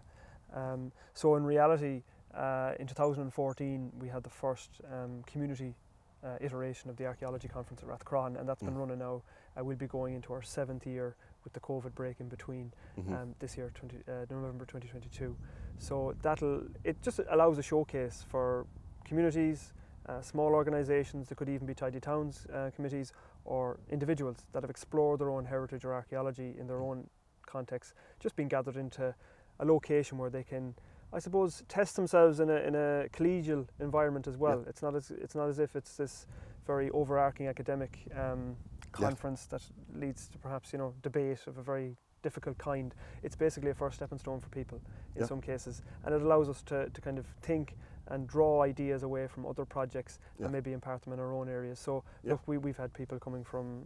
Um, 0.55 0.93
so 1.15 1.35
in 1.35 1.43
reality, 1.45 2.03
uh, 2.35 2.73
in 2.79 2.87
2014, 2.87 3.93
we 3.99 4.09
had 4.09 4.23
the 4.23 4.31
first 4.31 4.71
um, 4.93 5.25
community 5.27 5.75
uh, 6.23 6.37
iteration 6.41 6.91
of 6.91 6.97
the 6.97 7.07
archaeology 7.07 7.49
conference 7.49 7.83
at 7.83 7.89
Rathcroghan, 7.89 8.39
and 8.39 8.49
that's 8.49 8.63
been 8.63 8.75
Mm. 8.75 8.79
running 8.81 8.99
now. 8.99 9.23
Uh, 9.59 9.65
we'll 9.65 9.77
be 9.77 9.87
going 9.87 10.15
into 10.15 10.33
our 10.33 10.43
seventh 10.43 10.87
year 10.87 11.17
with 11.45 11.53
the 11.55 11.61
COVID 11.61 11.95
break 11.95 12.21
in 12.21 12.29
between 12.29 12.73
Mhm. 12.99 13.13
um, 13.15 13.35
this 13.39 13.57
year, 13.57 13.71
20, 13.75 13.97
uh, 14.07 14.27
November 14.31 14.67
2022. 14.67 15.37
So 15.79 16.15
that'll 16.21 16.65
it 16.85 17.01
just 17.03 17.21
allows 17.31 17.57
a 17.59 17.63
showcase 17.63 18.23
for 18.23 18.67
communities, 19.05 19.73
uh, 20.07 20.21
small 20.21 20.55
organisations. 20.55 21.29
that 21.29 21.37
could 21.37 21.49
even 21.49 21.67
be 21.67 21.75
tidy 21.75 22.01
towns 22.01 22.47
uh, 22.53 22.71
committees 22.75 23.13
or 23.45 23.79
individuals 23.89 24.47
that 24.53 24.63
have 24.63 24.71
explored 24.71 25.19
their 25.21 25.31
own 25.31 25.47
heritage 25.47 25.85
or 25.85 25.95
archaeology 25.95 26.55
in 26.59 26.67
their 26.67 26.81
own 26.81 27.09
context, 27.47 27.95
just 28.19 28.37
being 28.37 28.49
gathered 28.49 28.77
into 28.77 29.15
a 29.59 29.65
location 29.65 30.19
where 30.19 30.31
they 30.31 30.45
can. 30.45 30.75
I 31.13 31.19
suppose 31.19 31.65
test 31.69 31.97
themselves 31.97 32.39
in 32.41 32.51
a, 32.51 32.55
in 32.57 32.75
a 32.75 33.09
collegial 33.13 33.67
environment 33.81 34.27
as 34.29 34.37
well. 34.37 34.65
It's 34.69 34.83
not 34.83 34.95
as 34.95 35.11
it's 35.11 35.35
not 35.35 35.49
as 35.49 35.59
if 35.59 35.75
it's 35.75 35.97
this 35.97 36.27
very 36.67 36.91
overarching 36.91 37.49
academic 37.49 37.99
um, 38.17 38.57
Yeah. 38.99 39.07
conference 39.07 39.47
that 39.47 39.63
leads 39.95 40.29
to 40.29 40.39
perhaps 40.39 40.73
you 40.73 40.79
know 40.79 40.95
debate 41.03 41.47
of 41.47 41.59
a 41.59 41.63
very 41.63 41.97
difficult 42.23 42.59
kind. 42.59 42.95
It's 43.23 43.37
basically 43.37 43.71
a 43.71 43.75
first 43.75 43.97
stepping 43.97 44.19
stone 44.19 44.41
for 44.41 44.49
people 44.51 44.81
in 45.17 45.23
Yeah. 45.23 45.27
some 45.27 45.41
cases, 45.41 45.83
and 46.05 46.15
it 46.15 46.23
allows 46.23 46.49
us 46.49 46.63
to, 46.65 46.89
to 46.91 47.01
kind 47.01 47.19
of 47.19 47.27
think 47.43 47.77
and 48.09 48.27
draw 48.29 48.63
ideas 48.63 49.03
away 49.03 49.27
from 49.27 49.47
other 49.47 49.65
projects 49.65 50.19
Yeah. 50.39 50.45
and 50.47 50.53
maybe 50.53 50.73
impart 50.73 51.03
them 51.03 51.13
in 51.13 51.19
our 51.21 51.33
own 51.33 51.49
areas. 51.49 51.79
So 51.81 52.05
Yeah. 52.23 52.33
look, 52.33 52.43
we, 52.47 52.59
we've 52.59 52.77
had 52.77 52.93
people 52.93 53.19
coming 53.19 53.45
from 53.45 53.85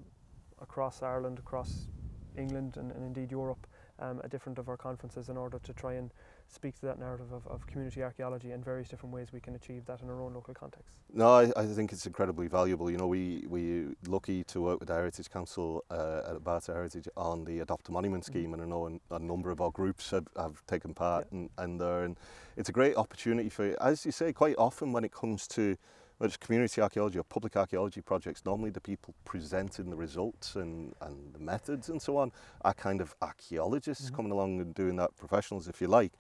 across 0.61 1.03
Ireland, 1.03 1.39
across 1.39 1.89
England, 2.37 2.77
and, 2.77 2.91
and 2.93 3.05
indeed 3.05 3.31
Europe 3.31 3.67
um, 3.99 4.21
at 4.25 4.31
different 4.31 4.59
of 4.59 4.69
our 4.69 4.77
conferences 4.77 5.29
in 5.29 5.37
order 5.37 5.59
to 5.61 5.73
try 5.73 5.95
and 5.95 6.13
speak 6.49 6.75
to 6.81 6.87
that 6.87 6.99
narrative 6.99 7.33
of, 7.33 7.47
of 7.47 7.67
community 7.67 8.03
archaeology 8.03 8.53
and 8.53 8.65
various 8.65 8.89
different 8.89 9.15
ways 9.15 9.33
we 9.33 9.41
can 9.41 9.55
achieve 9.55 9.85
that 9.87 10.01
in 10.03 10.09
our 10.09 10.21
own 10.23 10.35
local 10.35 10.55
context. 10.55 10.97
No, 11.13 11.29
I, 11.29 11.53
I 11.57 11.67
think 11.67 11.93
it's 11.93 12.07
incredibly 12.07 12.49
valuable. 12.49 12.91
You 12.91 12.97
know, 12.99 13.07
we 13.07 13.45
we 13.49 13.95
lucky 14.07 14.45
to 14.45 14.61
work 14.61 14.81
with 14.81 14.89
the 14.89 14.95
Heritage 14.95 15.31
Council 15.31 15.85
uh, 15.91 16.35
Abarta 16.39 16.73
Heritage 16.75 17.09
on 17.17 17.45
the 17.45 17.61
Adopt 17.61 17.89
a 17.89 17.93
Monument 17.93 18.23
Mhm. 18.25 18.27
scheme, 18.27 18.55
and 18.55 18.63
I 18.63 18.67
know 18.67 19.01
a 19.11 19.19
number 19.19 19.51
of 19.51 19.61
our 19.61 19.71
groups 19.71 20.11
have, 20.11 20.27
have 20.37 20.65
taken 20.67 20.95
part 20.95 21.27
in, 21.33 21.51
in 21.59 21.79
there, 21.79 22.05
and 22.05 22.19
it's 22.57 22.69
a 22.69 22.73
great 22.73 22.97
opportunity 22.97 23.49
for, 23.49 23.77
as 23.81 24.05
you 24.07 24.13
say, 24.13 24.33
quite 24.33 24.57
often 24.59 24.93
when 24.93 25.05
it 25.05 25.13
comes 25.13 25.47
to 25.49 25.77
whether 26.19 26.29
it's 26.29 26.37
community 26.37 26.81
archaeology 26.81 27.19
or 27.19 27.25
public 27.25 27.57
archaeology 27.57 28.01
projects, 28.01 28.45
normally 28.45 28.71
the 28.71 28.81
people 28.81 29.15
presenting 29.25 29.91
the 29.91 29.97
results 29.97 30.55
and, 30.55 30.95
and 31.01 31.33
the 31.33 31.39
methods 31.41 31.89
and 31.89 32.01
so 32.01 32.17
on 32.17 32.31
are 32.63 32.75
kind 32.75 33.01
of 33.01 33.15
archaeologists 33.21 34.11
Mhm. 34.11 34.15
coming 34.17 34.33
along 34.33 34.61
and 34.61 34.75
doing 34.75 34.97
that, 34.97 35.17
professionals 35.17 35.69
if 35.69 35.81
you 35.81 35.89
like 35.89 36.13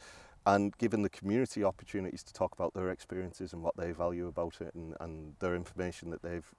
and 0.47 0.77
giving 0.79 1.03
the 1.03 1.09
community 1.09 1.65
opportunities 1.65 2.23
to 2.23 2.33
talk 2.33 2.53
about 2.53 2.75
their 2.75 2.91
experiences 2.91 3.53
and 3.53 3.63
what 3.63 3.77
they 3.77 3.93
value 3.93 4.27
about 4.27 4.61
it 4.61 4.75
and, 4.75 4.95
and 5.01 5.35
their 5.39 5.55
information 5.55 6.11
that 6.11 6.23
they've 6.23 6.55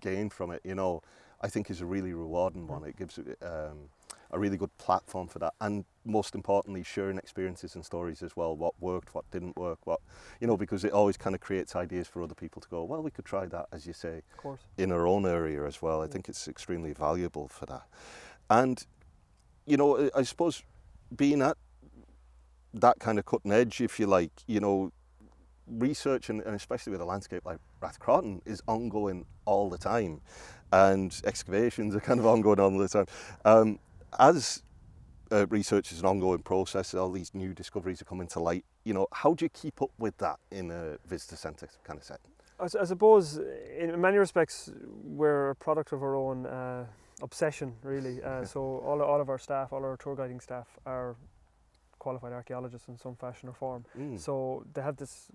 gained 0.00 0.32
from 0.32 0.50
it, 0.50 0.60
you 0.64 0.74
know, 0.74 1.02
I 1.40 1.48
think 1.48 1.70
is 1.70 1.80
a 1.80 1.86
really 1.86 2.14
rewarding 2.14 2.66
one. 2.66 2.84
It 2.84 2.96
gives 2.96 3.18
um, 3.18 3.90
a 4.34 4.38
really 4.38 4.56
good 4.56 4.76
platform 4.78 5.28
for 5.28 5.38
that. 5.38 5.54
And 5.60 5.84
most 6.04 6.34
importantly, 6.34 6.82
sharing 6.82 7.16
experiences 7.18 7.74
and 7.76 7.84
stories 7.84 8.22
as 8.22 8.36
well, 8.36 8.56
what 8.56 8.74
worked, 8.80 9.14
what 9.14 9.30
didn't 9.30 9.56
work, 9.56 9.78
what, 9.84 10.00
you 10.40 10.46
know, 10.46 10.56
because 10.56 10.84
it 10.84 10.92
always 10.92 11.16
kind 11.16 11.34
of 11.34 11.40
creates 11.40 11.74
ideas 11.76 12.08
for 12.08 12.22
other 12.22 12.34
people 12.34 12.60
to 12.60 12.68
go, 12.68 12.84
well, 12.84 13.02
we 13.02 13.10
could 13.10 13.24
try 13.24 13.46
that, 13.46 13.66
as 13.72 13.86
you 13.86 13.92
say, 13.92 14.18
Of 14.32 14.36
course. 14.38 14.60
in 14.76 14.92
our 14.92 15.06
own 15.06 15.24
area 15.24 15.64
as 15.64 15.80
well. 15.80 16.02
I 16.02 16.08
think 16.08 16.28
it's 16.28 16.48
extremely 16.48 16.92
valuable 16.92 17.48
for 17.48 17.64
that. 17.66 17.84
And, 18.50 18.84
you 19.66 19.76
know, 19.76 20.10
I- 20.14 20.22
suppose 20.24 20.62
being 21.16 21.40
at 21.40 21.56
that 22.74 22.98
kind 22.98 23.18
of 23.18 23.24
cutting 23.24 23.52
edge, 23.52 23.80
if 23.80 24.00
you 24.00 24.06
like, 24.06 24.32
you 24.46 24.60
know, 24.60 24.92
research 25.66 26.28
and, 26.28 26.42
and 26.42 26.54
especially 26.54 26.90
with 26.90 27.00
a 27.00 27.04
landscape 27.04 27.42
like 27.46 27.58
Rathcroghan 27.80 28.40
is 28.44 28.60
ongoing 28.66 29.24
all 29.46 29.70
the 29.70 29.78
time, 29.78 30.20
and 30.72 31.18
excavations 31.24 31.94
are 31.94 32.00
kind 32.00 32.18
of 32.20 32.26
ongoing 32.26 32.58
all 32.60 32.76
the 32.76 32.88
time. 32.88 33.06
Um, 33.44 33.78
as 34.18 34.62
uh, 35.32 35.46
research 35.48 35.92
is 35.92 36.00
an 36.00 36.06
ongoing 36.06 36.42
process, 36.42 36.94
all 36.94 37.10
these 37.10 37.34
new 37.34 37.54
discoveries 37.54 38.00
are 38.00 38.04
coming 38.04 38.26
to 38.28 38.40
light. 38.40 38.64
You 38.84 38.94
know, 38.94 39.06
how 39.12 39.34
do 39.34 39.44
you 39.44 39.48
keep 39.48 39.80
up 39.82 39.90
with 39.98 40.16
that 40.18 40.38
in 40.50 40.70
a 40.70 40.98
visitor 41.06 41.36
centre 41.36 41.68
kind 41.84 41.98
of 41.98 42.04
setting? 42.04 42.30
I 42.60 42.84
suppose 42.84 43.40
in 43.78 44.00
many 44.00 44.16
respects 44.16 44.70
we're 45.02 45.50
a 45.50 45.56
product 45.56 45.92
of 45.92 46.02
our 46.02 46.14
own 46.14 46.46
uh, 46.46 46.86
obsession, 47.20 47.74
really. 47.82 48.22
Uh, 48.22 48.44
so 48.44 48.60
all, 48.60 49.02
all 49.02 49.20
of 49.20 49.28
our 49.28 49.38
staff, 49.38 49.72
all 49.72 49.84
our 49.84 49.96
tour 49.96 50.14
guiding 50.14 50.38
staff 50.40 50.68
are 50.86 51.16
qualified 51.98 52.32
archaeologists 52.32 52.88
in 52.88 52.96
some 52.96 53.16
fashion 53.16 53.48
or 53.48 53.54
form. 53.54 53.84
Mm. 53.98 54.18
So 54.20 54.64
they 54.72 54.82
have 54.82 54.96
this. 54.96 55.28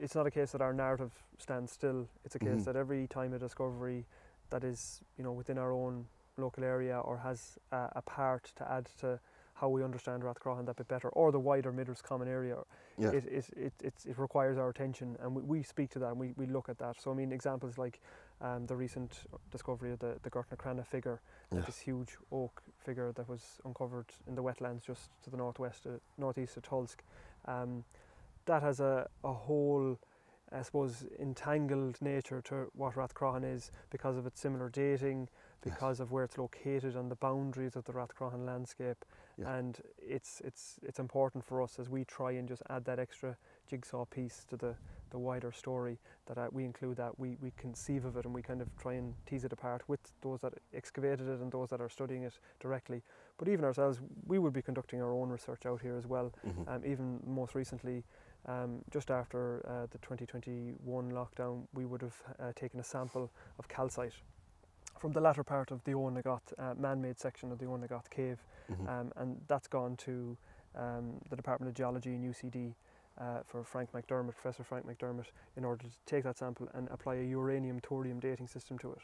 It's 0.00 0.14
not 0.14 0.26
a 0.26 0.30
case 0.30 0.52
that 0.52 0.62
our 0.62 0.72
narrative 0.72 1.12
stands 1.38 1.72
still. 1.72 2.08
It's 2.24 2.36
a 2.36 2.38
case 2.38 2.62
Mhm. 2.62 2.64
that 2.64 2.76
every 2.76 3.06
time 3.06 3.34
a 3.34 3.38
discovery 3.38 4.06
that 4.48 4.64
is, 4.64 5.02
you 5.18 5.24
know, 5.24 5.32
within 5.32 5.58
our 5.58 5.72
own 5.72 6.06
local 6.36 6.64
area 6.64 6.98
or 6.98 7.18
has 7.18 7.58
a, 7.72 7.88
a 7.96 8.02
part 8.02 8.52
to 8.56 8.70
add 8.70 8.88
to 9.00 9.18
how 9.54 9.68
we 9.68 9.84
understand 9.84 10.22
Rathcroghan 10.22 10.64
that 10.66 10.76
bit 10.76 10.88
better, 10.88 11.10
or 11.10 11.30
the 11.30 11.38
wider 11.38 11.70
Mid-Roscommon 11.70 12.26
area, 12.28 12.56
yeah. 12.96 13.10
it, 13.10 13.26
it, 13.26 13.44
it, 13.56 13.72
it's- 13.82 14.06
it 14.06 14.18
requires 14.18 14.56
our 14.56 14.70
attention 14.70 15.16
and 15.20 15.34
we, 15.34 15.42
we 15.42 15.62
speak 15.62 15.90
to 15.90 15.98
that 15.98 16.08
and 16.12 16.18
we, 16.18 16.32
we 16.38 16.46
look 16.46 16.70
at 16.70 16.78
that. 16.78 16.98
So, 16.98 17.10
I 17.10 17.14
mean, 17.14 17.30
examples 17.30 17.76
like 17.76 18.00
um, 18.40 18.66
the 18.66 18.74
recent 18.74 19.18
discovery 19.50 19.92
of 19.92 19.98
the, 19.98 20.16
the 20.22 20.30
Gortnacrannagh 20.30 20.86
figure, 20.86 21.20
Yeah. 21.52 21.60
this 21.60 21.78
huge 21.78 22.16
oak 22.32 22.62
figure 22.78 23.12
that 23.12 23.28
was 23.28 23.60
uncovered 23.66 24.06
in 24.26 24.34
the 24.34 24.42
wetlands 24.42 24.82
just 24.86 25.10
to 25.24 25.30
the 25.30 25.36
northwest, 25.36 25.86
uh, 25.86 25.90
northeast 26.16 26.56
of 26.56 26.62
Tulsk. 26.62 27.00
Um, 27.44 27.84
that 28.46 28.62
has 28.62 28.80
a, 28.80 29.06
a 29.24 29.32
whole, 29.32 29.98
I 30.50 30.62
suppose, 30.62 31.04
entangled 31.20 32.00
nature 32.00 32.40
to 32.46 32.70
what 32.74 32.94
Rathcroghan 32.94 33.44
is 33.44 33.70
because 33.90 34.16
of 34.16 34.26
its 34.26 34.40
similar 34.40 34.70
dating, 34.70 35.28
Yes. 35.64 35.74
because 35.74 36.00
of 36.00 36.10
where 36.10 36.24
it's 36.24 36.38
located 36.38 36.96
on 36.96 37.08
the 37.08 37.16
boundaries 37.16 37.76
of 37.76 37.84
the 37.84 37.92
Rathcroghan 37.92 38.46
landscape. 38.46 39.04
Yeah. 39.36 39.56
And 39.56 39.78
it's, 39.98 40.40
it's, 40.44 40.78
it's 40.82 40.98
important 40.98 41.44
for 41.44 41.62
us 41.62 41.78
as 41.78 41.88
we 41.88 42.04
try 42.04 42.32
and 42.32 42.48
just 42.48 42.62
add 42.70 42.84
that 42.86 42.98
extra 42.98 43.36
jigsaw 43.68 44.04
piece 44.06 44.44
to 44.48 44.56
the, 44.56 44.74
the 45.10 45.18
wider 45.18 45.52
story 45.52 45.98
that 46.26 46.38
uh, 46.38 46.48
we 46.50 46.64
include 46.64 46.96
that 46.96 47.18
we, 47.18 47.36
we 47.40 47.52
conceive 47.56 48.04
of 48.04 48.16
it 48.16 48.24
and 48.24 48.34
we 48.34 48.42
kind 48.42 48.62
of 48.62 48.68
try 48.76 48.94
and 48.94 49.14
tease 49.26 49.44
it 49.44 49.52
apart 49.52 49.82
with 49.86 50.00
those 50.22 50.40
that 50.40 50.54
excavated 50.74 51.28
it 51.28 51.40
and 51.40 51.52
those 51.52 51.68
that 51.70 51.80
are 51.80 51.88
studying 51.88 52.22
it 52.22 52.38
directly. 52.60 53.02
But 53.38 53.48
even 53.48 53.64
ourselves, 53.64 54.00
we 54.26 54.38
would 54.38 54.52
be 54.52 54.62
conducting 54.62 55.02
our 55.02 55.12
own 55.12 55.28
research 55.28 55.66
out 55.66 55.82
here 55.82 55.96
as 55.96 56.06
well. 56.06 56.32
Mhm. 56.46 56.68
Um, 56.68 56.82
even 56.86 57.20
most 57.26 57.54
recently, 57.54 58.04
um, 58.46 58.82
just 58.90 59.10
after 59.10 59.62
uh, 59.68 59.86
the 59.90 59.98
2021 59.98 61.12
lockdown, 61.12 61.66
we 61.74 61.84
would 61.84 62.00
have 62.00 62.16
uh, 62.38 62.52
taken 62.54 62.80
a 62.80 62.84
sample 62.84 63.30
of 63.58 63.68
calcite 63.68 64.14
from 65.00 65.12
the 65.12 65.20
latter 65.20 65.42
part 65.42 65.70
of 65.70 65.82
the 65.84 65.92
Oweynagat 65.92 66.52
uh, 66.58 66.74
man-made 66.78 67.18
section 67.18 67.50
of 67.50 67.58
the 67.58 67.64
Oweynagat 67.64 68.10
cave 68.10 68.38
Mhm. 68.70 68.88
um, 68.88 69.12
and 69.16 69.40
that's 69.48 69.66
gone 69.66 69.96
to 69.96 70.36
um, 70.76 71.20
the 71.30 71.36
Department 71.36 71.68
of 71.68 71.74
Geology 71.74 72.14
in 72.14 72.22
UCD 72.22 72.74
uh, 73.18 73.40
for 73.46 73.64
Frank 73.64 73.90
McDermott, 73.92 74.34
Professor 74.34 74.62
Frank 74.62 74.86
McDermott, 74.86 75.32
in 75.56 75.64
order 75.64 75.82
to 75.84 75.90
take 76.06 76.22
that 76.24 76.38
sample 76.38 76.68
and 76.74 76.88
apply 76.90 77.16
a 77.16 77.24
uranium 77.24 77.80
thorium 77.80 78.20
dating 78.20 78.46
system 78.46 78.78
to 78.78 78.92
it, 78.92 79.02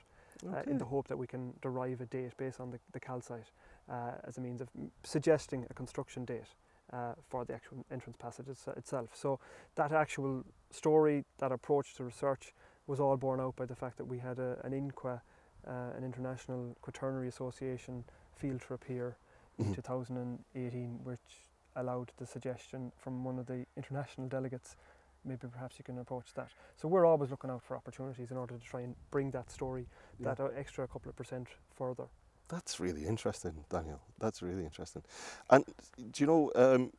uh, 0.49 0.71
in 0.71 0.79
the 0.79 0.85
hope 0.85 1.09
that 1.09 1.17
we 1.17 1.26
can 1.26 1.53
derive 1.62 2.00
a 2.00 2.07
date 2.07 2.37
based 2.37 2.61
on 2.61 2.71
the, 2.71 2.79
the 2.93 3.00
calcite 3.00 3.50
uh, 3.91 4.12
as 4.25 4.38
a 4.38 4.41
means 4.41 4.61
of 4.61 4.69
suggesting 5.03 5.67
a 5.71 5.75
construction 5.75 6.25
date. 6.25 6.53
Uh, 6.93 7.15
for 7.29 7.45
the 7.45 7.53
actual 7.53 7.85
entrance 7.91 8.17
passage 8.17 8.47
it's, 8.49 8.69
itself. 8.69 9.11
So, 9.12 9.41
that 9.75 9.91
actual 9.91 10.45
story, 10.71 11.25
that 11.38 11.50
approach 11.50 11.97
to 11.97 12.05
research, 12.05 12.55
was 12.87 13.00
all 13.00 13.17
borne 13.17 13.41
out 13.41 13.57
by 13.57 13.67
the 13.67 13.75
fact 13.75 13.97
that 13.97 14.05
we 14.05 14.19
had 14.21 14.38
a, 14.38 14.57
an 14.62 14.71
INQA, 14.71 15.21
uh, 15.67 15.97
an 15.97 16.05
International 16.05 16.77
Quaternary 16.83 17.29
Association 17.29 18.05
field 18.37 18.61
trip 18.61 18.85
here 18.85 19.17
in 19.59 19.67
Mhm. 19.67 19.75
2018, 19.75 21.05
which 21.05 21.49
allowed 21.75 22.13
the 22.19 22.27
suggestion 22.27 22.93
from 22.97 23.25
one 23.25 23.39
of 23.39 23.47
the 23.47 23.67
international 23.77 24.29
delegates. 24.29 24.77
Maybe 25.25 25.49
perhaps 25.49 25.79
you 25.79 25.85
can 25.85 25.99
approach 25.99 26.33
that. 26.35 26.51
So 26.77 26.89
we're 26.89 27.05
always 27.05 27.31
looking 27.31 27.51
out 27.51 27.63
for 27.63 27.77
opportunities 27.77 28.31
in 28.31 28.37
order 28.37 28.57
to 28.59 28.65
try 28.65 28.83
and 28.83 28.95
bring 29.11 29.31
that 29.33 29.51
story, 29.51 29.87
Yeah. 30.19 30.35
that 30.35 30.41
uh, 30.41 30.49
extra 30.57 30.87
couple 30.87 31.09
of 31.11 31.17
percent 31.17 31.49
further. 31.75 32.09
That's 32.49 32.79
really 32.79 33.05
interesting, 33.07 33.65
Daniel. 33.69 34.01
That's 34.19 34.41
really 34.41 34.65
interesting. 34.65 35.03
And 35.51 35.65
do 36.13 36.23
you 36.23 36.27
know 36.27 36.53
um, 36.55 36.93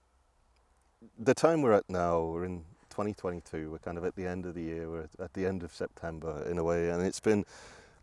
the 1.17 1.33
time 1.33 1.61
we're 1.61 1.71
at 1.71 1.89
now? 1.89 2.21
We're 2.25 2.43
in 2.45 2.65
2022. 2.89 3.71
We're 3.71 3.79
kind 3.79 3.97
of 3.97 4.03
at 4.03 4.15
the 4.15 4.27
end 4.27 4.45
of 4.45 4.55
the 4.55 4.61
year. 4.63 4.89
We're 4.89 5.07
at 5.19 5.33
the 5.33 5.45
end 5.45 5.63
of 5.63 5.73
September 5.73 6.43
in 6.49 6.57
a 6.57 6.63
way, 6.63 6.89
and 6.89 7.01
it's 7.01 7.21
been 7.21 7.45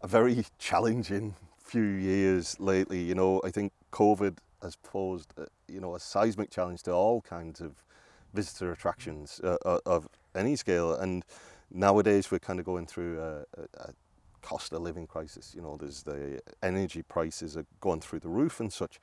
a 0.04 0.06
very 0.06 0.44
challenging 0.58 1.34
few 1.58 1.82
years 1.82 2.61
lately. 2.61 3.02
You 3.02 3.14
know, 3.14 3.40
I 3.42 3.50
think 3.50 3.73
COVID 3.90 4.37
has 4.62 4.76
posed, 4.76 5.32
uh, 5.38 5.46
you 5.66 5.80
know, 5.80 5.94
a 5.96 6.00
seismic 6.00 6.50
challenge 6.50 6.82
to 6.84 6.92
all 6.92 7.23
kinds 7.23 7.61
of 7.61 7.82
visitor 8.34 8.70
attractions 8.70 9.40
uh, 9.42 9.56
uh, 9.64 9.78
of 9.87 10.08
any 10.34 10.56
scale, 10.56 10.94
and 10.94 11.25
nowadays 11.70 12.30
we're 12.30 12.38
kind 12.38 12.61
of 12.61 12.66
going 12.66 12.87
through 12.87 13.20
a, 13.20 13.44
a, 13.78 13.92
cost 14.42 14.75
of 14.75 14.82
living 14.82 15.06
crisis. 15.06 15.54
You 15.56 15.62
know, 15.62 15.78
there's 15.78 16.02
the 16.02 16.42
energy 16.62 17.00
prices 17.00 17.56
are 17.56 17.64
going 17.80 18.00
through 18.00 18.18
the 18.18 18.28
roof 18.28 18.61
and 18.61 18.70
such. 18.70 19.00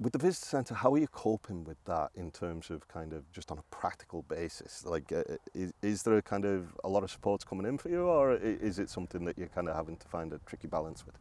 With 0.00 0.12
the 0.12 0.18
visitor 0.18 0.46
centre, 0.46 0.74
how 0.74 0.94
are 0.94 0.98
you 0.98 1.08
coping 1.08 1.64
with 1.64 1.82
that 1.86 2.10
in 2.14 2.30
terms 2.30 2.70
of 2.70 2.86
kind 2.86 3.12
of 3.12 3.30
just 3.32 3.50
on 3.50 3.58
a 3.58 3.62
practical 3.70 4.22
basis? 4.22 4.86
Like, 4.86 5.10
uh, 5.10 5.24
is, 5.54 5.72
is 5.82 6.04
there 6.04 6.16
a 6.16 6.22
kind 6.22 6.44
of 6.44 6.76
a 6.84 6.88
lot 6.88 7.02
of 7.02 7.10
supports 7.10 7.44
coming 7.44 7.66
in 7.66 7.78
for 7.78 7.88
you, 7.88 8.02
or 8.02 8.34
is 8.34 8.78
it 8.78 8.90
something 8.90 9.24
that 9.24 9.36
you're 9.36 9.48
kind 9.48 9.68
of 9.68 9.74
having 9.74 9.96
to 9.96 10.06
find 10.06 10.32
a 10.32 10.38
tricky 10.46 10.68
balance 10.68 11.04
with? 11.04 11.16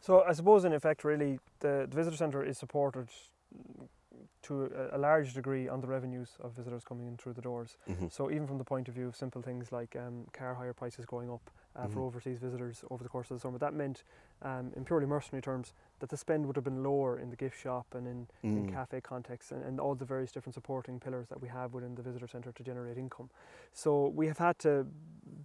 So 0.00 0.24
I 0.24 0.32
suppose 0.32 0.64
in 0.64 0.72
effect, 0.72 1.04
really, 1.04 1.38
the, 1.60 1.86
the 1.88 1.96
visitor 1.96 2.16
centre 2.16 2.44
is 2.44 2.58
supported 2.58 3.08
to 4.42 4.64
a, 4.92 4.96
a 4.96 4.98
large 4.98 5.32
degree 5.32 5.68
on 5.68 5.80
the 5.80 5.86
revenues 5.86 6.30
of 6.40 6.52
visitors 6.52 6.82
coming 6.84 7.06
in 7.06 7.16
through 7.16 7.34
the 7.34 7.42
doors. 7.42 7.76
Mm-hmm. 7.88 8.08
So 8.10 8.30
even 8.32 8.48
from 8.48 8.58
the 8.58 8.64
point 8.64 8.88
of 8.88 8.94
view 8.94 9.06
of 9.06 9.14
simple 9.14 9.40
things 9.40 9.70
like 9.70 9.94
um, 9.96 10.26
car 10.32 10.54
hire 10.54 10.72
prices 10.72 11.04
going 11.04 11.30
up 11.30 11.48
uh, 11.76 11.86
for 11.88 12.00
Mhm. 12.00 12.06
overseas 12.06 12.38
visitors 12.38 12.84
over 12.90 13.02
the 13.02 13.08
course 13.08 13.30
of 13.30 13.36
the 13.36 13.40
summer, 13.40 13.58
that 13.58 13.74
meant, 13.74 14.02
um, 14.42 14.72
in 14.76 14.84
purely 14.84 15.06
mercenary 15.06 15.42
terms, 15.42 15.74
that 16.00 16.08
the 16.08 16.16
spend 16.16 16.46
would 16.46 16.56
have 16.56 16.64
been 16.64 16.82
lower 16.82 17.18
in 17.18 17.30
the 17.30 17.36
gift 17.36 17.58
shop 17.60 17.86
and 17.94 18.06
in, 18.06 18.26
in 18.42 18.64
Mm. 18.66 18.72
cafe 18.72 19.00
contexts 19.00 19.52
and, 19.52 19.62
and 19.64 19.80
all 19.80 19.94
the 19.94 20.04
various 20.04 20.32
different 20.32 20.54
supporting 20.54 20.98
pillars 21.00 21.28
that 21.28 21.40
we 21.40 21.48
have 21.48 21.74
within 21.74 21.94
the 21.94 22.02
visitor 22.02 22.26
centre 22.26 22.52
to 22.52 22.62
generate 22.62 22.96
income. 22.98 23.28
So 23.72 24.08
we 24.08 24.26
have 24.26 24.38
had 24.38 24.58
to 24.60 24.86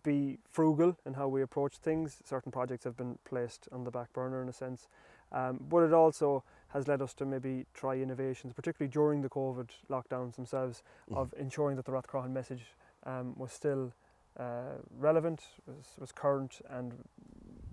be 0.03 0.39
frugal 0.49 0.97
in 1.05 1.13
how 1.13 1.27
we 1.27 1.41
approach 1.41 1.77
things. 1.77 2.21
Certain 2.23 2.51
projects 2.51 2.83
have 2.85 2.95
been 2.97 3.17
placed 3.25 3.67
on 3.71 3.83
the 3.83 3.91
back 3.91 4.11
burner 4.13 4.41
in 4.41 4.49
a 4.49 4.53
sense, 4.53 4.87
um, 5.31 5.59
but 5.69 5.83
it 5.83 5.93
also 5.93 6.43
has 6.69 6.87
led 6.87 7.01
us 7.01 7.13
to 7.15 7.25
maybe 7.25 7.65
try 7.73 7.95
innovations, 7.95 8.53
particularly 8.53 8.89
during 8.89 9.21
the 9.21 9.29
COVID 9.29 9.69
lockdowns 9.89 10.35
themselves, 10.35 10.83
Mhm. 11.09 11.17
of 11.17 11.33
ensuring 11.37 11.75
that 11.75 11.85
the 11.85 11.91
Rathcroghan 11.91 12.31
message 12.31 12.63
um, 13.05 13.33
was 13.37 13.51
still 13.51 13.91
uh, 14.41 14.77
relevant, 14.97 15.41
was, 15.67 15.85
was 15.99 16.11
current, 16.11 16.61
and 16.69 16.93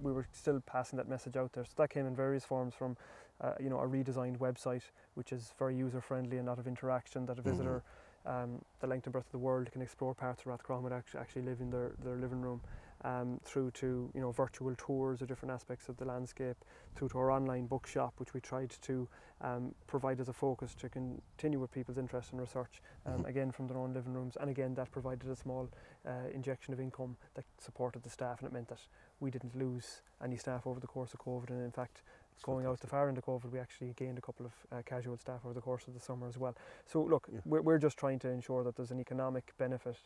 we 0.01 0.13
were 0.13 0.27
still 0.33 0.61
passing 0.67 0.97
that 0.99 1.09
message 1.09 1.37
out 1.37 1.53
there. 1.53 1.65
So 1.65 1.73
that 1.77 1.91
came 1.91 2.07
in 2.07 2.15
various 2.15 2.45
forms 2.45 2.75
from, 2.75 2.97
uh, 3.41 3.55
you 3.59 3.71
know, 3.71 3.81
a 3.81 3.89
redesigned 3.89 4.39
website, 4.39 4.83
which 5.15 5.33
is 5.33 5.55
very 5.59 5.75
user 5.75 6.01
friendly 6.01 6.37
and 6.39 6.47
a 6.47 6.51
lot 6.51 6.59
of 6.59 6.67
interaction 6.67 7.27
that 7.27 7.39
a 7.39 7.43
Mhm. 7.43 7.51
visitor, 7.51 7.83
um, 8.27 8.51
the 8.81 8.87
length 8.87 9.07
and 9.07 9.13
breadth 9.13 9.29
of 9.29 9.33
the 9.33 9.45
world, 9.49 9.71
can 9.73 9.83
explore 9.83 10.15
parts 10.15 10.43
of 10.43 10.47
Rathcroghan 10.53 10.93
actually 11.17 11.43
live 11.43 11.61
in 11.61 11.71
their, 11.71 11.91
their 12.05 12.17
living 12.17 12.43
room. 12.43 12.61
Um, 13.05 13.39
through 13.45 13.71
to 13.73 14.11
you 14.13 14.21
know 14.21 14.33
virtual 14.33 14.75
tours 14.77 15.23
of 15.23 15.29
different 15.29 15.53
aspects 15.55 15.89
of 15.89 15.97
the 15.99 16.05
landscape, 16.05 16.57
through 16.97 17.11
to 17.11 17.19
our 17.19 17.31
online 17.31 17.67
bookshop, 17.67 18.15
which 18.17 18.35
we 18.35 18.41
tried 18.41 18.71
to 18.83 19.09
um, 19.41 19.73
provide 19.87 20.19
as 20.19 20.29
a 20.29 20.33
focus 20.33 20.75
to 20.75 20.89
continue 20.89 21.61
with 21.61 21.71
people's 21.71 21.97
interest 21.97 22.33
in 22.33 22.41
research, 22.41 22.83
um, 23.07 23.23
Mhm. 23.23 23.29
again 23.29 23.51
from 23.53 23.69
their 23.69 23.79
own 23.79 23.93
living 23.95 24.15
rooms, 24.15 24.37
and 24.41 24.51
again 24.51 24.75
that 24.75 24.91
provided 24.91 25.31
a 25.31 25.37
small 25.37 25.69
uh, 26.05 26.27
injection 26.35 26.75
of 26.75 26.81
income 26.81 27.17
that 27.35 27.45
supported 27.59 28.03
the 28.03 28.11
staff, 28.11 28.41
and 28.41 28.49
it 28.49 28.53
meant 28.53 28.67
that 28.69 28.85
we 29.21 29.31
didn't 29.31 29.55
lose 29.55 30.03
any 30.21 30.37
staff 30.37 30.67
over 30.67 30.81
the 30.81 30.89
course 30.89 31.15
of 31.15 31.21
COVID, 31.21 31.51
and 31.51 31.63
in 31.63 31.71
fact, 31.71 32.03
going 32.43 32.67
out 32.67 32.81
the 32.81 32.87
fantastic. 32.87 32.91
far 32.91 33.09
into 33.09 33.21
COVID, 33.23 33.53
we 33.53 33.61
actually 33.61 33.93
gained 33.95 34.19
a 34.19 34.21
couple 34.21 34.45
of 34.47 34.53
uh, 34.73 34.83
casual 34.85 35.17
staff 35.17 35.45
over 35.45 35.55
the 35.55 35.61
course 35.61 35.87
of 35.87 35.95
the 35.95 36.01
summer 36.01 36.27
as 36.27 36.37
well. 36.37 36.55
So 36.87 37.03
look, 37.03 37.29
Yeah. 37.33 37.41
we're, 37.45 37.63
we're 37.63 37.79
just 37.79 37.97
trying 37.97 38.19
to 38.21 38.29
ensure 38.29 38.65
that 38.65 38.75
there's 38.75 38.91
an 38.91 39.01
economic 39.01 39.53
benefit, 39.57 39.99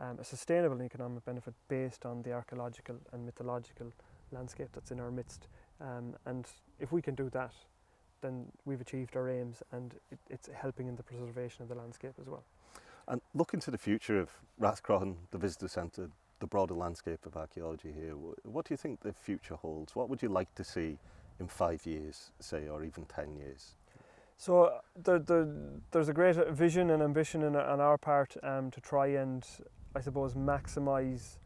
um, 0.00 0.18
a 0.18 0.24
sustainable 0.24 0.82
economic 0.82 1.24
benefit 1.24 1.54
based 1.68 2.06
on 2.06 2.22
the 2.22 2.32
archaeological 2.32 2.96
and 3.12 3.24
mythological 3.24 3.92
landscape 4.32 4.68
that's 4.72 4.90
in 4.90 5.00
our 5.00 5.10
midst. 5.10 5.48
Um, 5.80 6.14
and 6.26 6.46
if 6.78 6.92
we 6.92 7.02
can 7.02 7.14
do 7.14 7.30
that, 7.30 7.52
then 8.20 8.46
we've 8.64 8.80
achieved 8.80 9.16
our 9.16 9.28
aims, 9.28 9.62
and 9.72 9.94
it, 10.10 10.18
it's 10.28 10.48
helping 10.54 10.88
in 10.88 10.96
the 10.96 11.02
preservation 11.02 11.62
of 11.62 11.68
the 11.68 11.74
landscape 11.74 12.12
as 12.20 12.28
well. 12.28 12.44
And 13.08 13.20
looking 13.34 13.60
to 13.60 13.70
the 13.70 13.78
future 13.78 14.20
of 14.20 14.30
Rathcroghan, 14.60 15.14
the 15.30 15.38
visitor 15.38 15.68
centre, 15.68 16.10
the 16.38 16.46
broader 16.46 16.74
landscape 16.74 17.26
of 17.26 17.36
archaeology 17.36 17.92
here, 17.92 18.12
what 18.44 18.66
do 18.66 18.74
you 18.74 18.76
think 18.76 19.00
the 19.00 19.12
future 19.12 19.56
holds? 19.56 19.96
What 19.96 20.08
would 20.08 20.22
you 20.22 20.28
like 20.28 20.54
to 20.54 20.64
see 20.64 20.98
in 21.38 21.48
five 21.48 21.84
years, 21.86 22.30
say, 22.40 22.68
or 22.68 22.84
even 22.84 23.04
ten 23.06 23.36
years? 23.36 23.74
So 24.36 24.64
uh, 24.64 24.80
there, 25.02 25.18
there, 25.18 25.48
there's 25.90 26.08
a 26.08 26.14
great 26.14 26.36
vision 26.48 26.90
and 26.90 27.02
ambition 27.02 27.42
in, 27.42 27.56
on 27.56 27.80
our 27.80 27.98
part 27.98 28.36
um, 28.42 28.70
to 28.70 28.80
try 28.80 29.08
and, 29.08 29.46
I 29.94 30.00
suppose, 30.00 30.34
maximise 30.34 31.38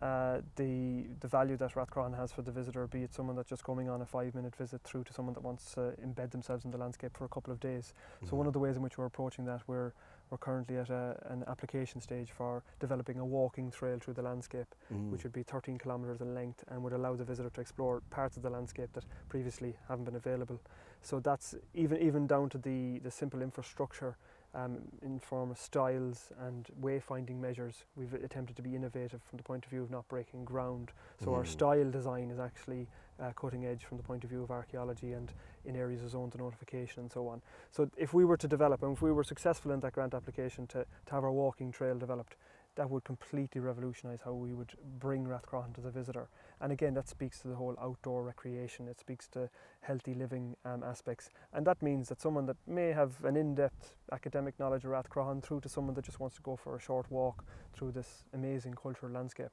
uh, 0.00 0.40
the 0.56 1.04
the 1.20 1.28
value 1.28 1.56
that 1.58 1.74
Rathcroghan 1.74 2.16
has 2.16 2.32
for 2.32 2.42
the 2.42 2.50
visitor, 2.50 2.86
be 2.86 3.02
it 3.02 3.14
someone 3.14 3.36
that's 3.36 3.48
just 3.48 3.62
coming 3.64 3.88
on 3.88 4.00
a 4.02 4.06
five-minute 4.06 4.56
visit 4.56 4.82
through 4.82 5.04
to 5.04 5.12
someone 5.12 5.34
that 5.34 5.42
wants 5.42 5.72
to 5.74 5.94
embed 6.04 6.30
themselves 6.30 6.64
in 6.64 6.70
the 6.70 6.78
landscape 6.78 7.16
for 7.16 7.24
a 7.24 7.28
couple 7.28 7.52
of 7.52 7.60
days. 7.60 7.92
So 8.28 8.34
one 8.36 8.46
of 8.46 8.52
the 8.52 8.58
ways 8.58 8.76
in 8.76 8.82
which 8.82 8.98
we're 8.98 9.06
approaching 9.06 9.44
that, 9.44 9.60
we're 9.66 9.92
we're 10.30 10.38
currently 10.38 10.78
at 10.78 10.88
a, 10.88 11.14
an 11.26 11.44
application 11.46 12.00
stage 12.00 12.30
for 12.30 12.62
developing 12.80 13.18
a 13.18 13.24
walking 13.24 13.70
trail 13.70 13.98
through 14.00 14.14
the 14.14 14.22
landscape, 14.22 14.74
Mm. 14.90 15.10
which 15.10 15.24
would 15.24 15.32
be 15.34 15.42
13 15.42 15.76
kilometres 15.76 16.22
in 16.22 16.34
length 16.34 16.64
and 16.68 16.82
would 16.82 16.94
allow 16.94 17.14
the 17.14 17.24
visitor 17.24 17.50
to 17.50 17.60
explore 17.60 18.00
parts 18.08 18.38
of 18.38 18.42
the 18.42 18.48
landscape 18.48 18.88
that 18.94 19.04
previously 19.28 19.76
haven't 19.88 20.06
been 20.06 20.16
available. 20.16 20.58
So 21.02 21.20
that's 21.20 21.54
even 21.74 21.98
even 21.98 22.26
down 22.26 22.48
to 22.48 22.58
the, 22.58 22.98
the 23.00 23.10
simple 23.10 23.42
infrastructure 23.42 24.16
um, 24.54 24.78
in 25.02 25.18
form 25.18 25.50
of 25.50 25.58
stiles 25.58 26.30
and 26.40 26.68
wayfinding 26.80 27.40
measures. 27.40 27.84
We've 27.96 28.12
attempted 28.14 28.56
to 28.56 28.62
be 28.62 28.76
innovative 28.76 29.22
from 29.22 29.38
the 29.38 29.42
point 29.42 29.64
of 29.64 29.70
view 29.70 29.82
of 29.82 29.90
not 29.90 30.06
breaking 30.08 30.44
ground. 30.44 30.92
So 31.24 31.34
our 31.34 31.44
Mm. 31.44 31.46
stile 31.48 31.90
design 31.90 32.30
is 32.30 32.38
actually 32.38 32.86
uh, 33.20 33.32
cutting 33.32 33.64
edge 33.66 33.84
from 33.84 33.96
the 33.98 34.02
point 34.02 34.24
of 34.24 34.30
view 34.30 34.42
of 34.42 34.50
archaeology 34.50 35.12
and 35.12 35.32
in 35.64 35.76
areas 35.76 36.02
of 36.02 36.10
zone 36.10 36.30
to 36.30 36.38
notification 36.38 37.02
and 37.02 37.12
so 37.12 37.28
on. 37.28 37.40
So 37.70 37.88
if 37.96 38.12
we 38.12 38.24
were 38.24 38.36
to 38.36 38.48
develop 38.48 38.82
and 38.82 38.92
if 38.94 39.02
we 39.02 39.12
were 39.12 39.24
successful 39.24 39.70
in 39.72 39.80
that 39.80 39.92
grant 39.92 40.12
application 40.14 40.66
to, 40.68 40.84
to 41.06 41.12
have 41.12 41.24
our 41.24 41.32
walking 41.32 41.70
trail 41.72 41.96
developed, 41.98 42.36
that 42.76 42.88
would 42.88 43.04
completely 43.04 43.60
revolutionise 43.60 44.20
how 44.24 44.32
we 44.32 44.54
would 44.54 44.72
bring 44.98 45.26
Rathcroghan 45.26 45.74
to 45.74 45.80
the 45.80 45.90
visitor. 45.90 46.28
And 46.60 46.72
again, 46.72 46.94
that 46.94 47.08
speaks 47.08 47.40
to 47.40 47.48
the 47.48 47.54
whole 47.54 47.76
outdoor 47.80 48.22
recreation. 48.22 48.88
It 48.88 48.98
speaks 48.98 49.28
to 49.28 49.50
healthy 49.80 50.14
living 50.14 50.56
um, 50.64 50.82
aspects, 50.82 51.30
and 51.52 51.66
that 51.66 51.82
means 51.82 52.08
that 52.08 52.20
someone 52.20 52.46
that 52.46 52.56
may 52.66 52.92
have 52.92 53.22
an 53.24 53.36
in-depth 53.36 53.96
academic 54.10 54.58
knowledge 54.58 54.84
of 54.84 54.90
Rathcroghan, 54.90 55.42
through 55.42 55.60
to 55.60 55.68
someone 55.68 55.94
that 55.94 56.04
just 56.04 56.20
wants 56.20 56.36
to 56.36 56.42
go 56.42 56.56
for 56.56 56.76
a 56.76 56.80
short 56.80 57.10
walk 57.10 57.44
through 57.74 57.92
this 57.92 58.24
amazing 58.32 58.74
cultural 58.74 59.12
landscape, 59.12 59.50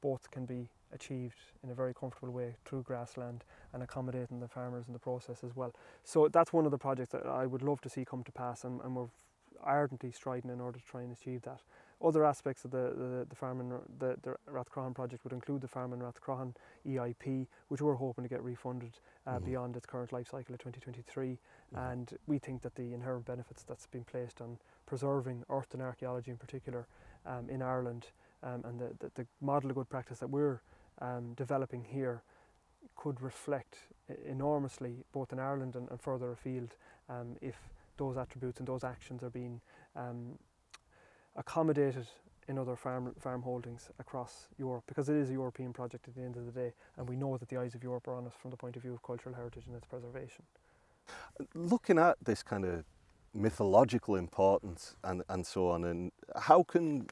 both 0.00 0.30
can 0.30 0.46
be 0.46 0.70
achieved 0.92 1.36
in 1.62 1.70
a 1.70 1.74
very 1.74 1.94
comfortable 1.94 2.32
way 2.32 2.56
through 2.64 2.82
grassland 2.82 3.44
and 3.72 3.82
accommodating 3.82 4.40
the 4.40 4.48
farmers 4.48 4.86
in 4.88 4.92
the 4.92 4.98
process 4.98 5.44
as 5.44 5.54
well. 5.54 5.72
So 6.02 6.28
that's 6.28 6.52
one 6.52 6.64
of 6.64 6.72
the 6.72 6.78
projects 6.78 7.12
that 7.12 7.26
I 7.26 7.46
would 7.46 7.62
love 7.62 7.80
to 7.82 7.88
see 7.88 8.04
come 8.04 8.24
to 8.24 8.32
pass, 8.32 8.64
and, 8.64 8.80
and 8.80 8.96
we're 8.96 9.06
ardently 9.62 10.10
striding 10.10 10.50
in 10.50 10.60
order 10.60 10.78
to 10.78 10.84
try 10.84 11.02
and 11.02 11.12
achieve 11.12 11.42
that. 11.42 11.60
Other 12.02 12.24
aspects 12.24 12.64
of 12.64 12.70
the, 12.70 12.94
the, 12.96 13.26
the 13.28 13.36
farm 13.36 13.60
and 13.60 13.72
the, 13.98 14.16
the 14.22 14.34
Rathcroghan 14.50 14.94
project 14.94 15.22
would 15.24 15.34
include 15.34 15.60
the 15.60 15.68
farm 15.68 15.92
and 15.92 16.00
Rathcroghan 16.00 16.54
EIP, 16.86 17.46
which 17.68 17.82
we're 17.82 17.94
hoping 17.94 18.24
to 18.24 18.28
get 18.28 18.42
refunded 18.42 18.98
uh, 19.26 19.38
Mhm. 19.38 19.44
beyond 19.44 19.76
its 19.76 19.84
current 19.86 20.10
life 20.12 20.28
cycle 20.28 20.54
of 20.54 20.60
2023. 20.60 21.38
Mhm. 21.74 21.92
And 21.92 22.18
we 22.26 22.38
think 22.38 22.62
that 22.62 22.74
the 22.74 22.94
inherent 22.94 23.26
benefits 23.26 23.62
that's 23.64 23.86
been 23.86 24.04
placed 24.04 24.40
on 24.40 24.58
preserving 24.86 25.44
earth 25.50 25.74
and 25.74 25.82
archaeology 25.82 26.30
in 26.30 26.38
particular 26.38 26.86
um, 27.26 27.50
in 27.50 27.60
Ireland 27.62 28.10
um, 28.42 28.64
and 28.64 28.80
the, 28.80 28.94
the, 28.98 29.10
the 29.14 29.26
model 29.40 29.70
of 29.70 29.76
good 29.76 29.88
practice 29.90 30.20
that 30.20 30.30
we're 30.30 30.62
um, 31.00 31.34
developing 31.34 31.84
here 31.84 32.22
could 32.96 33.20
reflect 33.20 33.76
enormously 34.24 35.04
both 35.12 35.32
in 35.32 35.38
Ireland 35.38 35.76
and, 35.76 35.88
and 35.90 36.00
further 36.00 36.32
afield 36.32 36.76
um, 37.08 37.36
if 37.42 37.56
those 37.98 38.16
attributes 38.16 38.58
and 38.58 38.66
those 38.66 38.84
actions 38.84 39.22
are 39.22 39.30
being 39.30 39.60
um, 39.94 40.38
accommodated 41.40 42.06
in 42.48 42.58
other 42.58 42.76
farm 42.76 43.14
farm 43.18 43.42
holdings 43.42 43.90
across 43.98 44.48
Europe 44.58 44.84
because 44.86 45.08
it 45.08 45.16
is 45.16 45.30
a 45.30 45.32
European 45.32 45.72
project 45.72 46.08
at 46.08 46.14
the 46.14 46.22
end 46.22 46.36
of 46.36 46.46
the 46.46 46.52
day 46.52 46.72
and 46.96 47.08
we 47.08 47.16
know 47.16 47.36
that 47.36 47.48
the 47.48 47.56
eyes 47.56 47.74
of 47.74 47.82
Europe 47.82 48.06
are 48.08 48.14
on 48.14 48.26
us 48.26 48.34
from 48.40 48.50
the 48.50 48.56
point 48.56 48.76
of 48.76 48.82
view 48.82 48.94
of 48.94 49.02
cultural 49.02 49.34
heritage 49.34 49.64
and 49.66 49.76
its 49.76 49.86
preservation. 49.86 50.44
looking 51.54 51.98
at 51.98 52.16
this 52.24 52.42
kind 52.42 52.64
of 52.64 52.84
mythological 53.34 54.16
importance 54.16 54.96
and, 55.04 55.22
and 55.28 55.46
so 55.46 55.70
on, 55.70 55.84
and 55.84 56.12
how 56.36 56.62
can, 56.62 57.06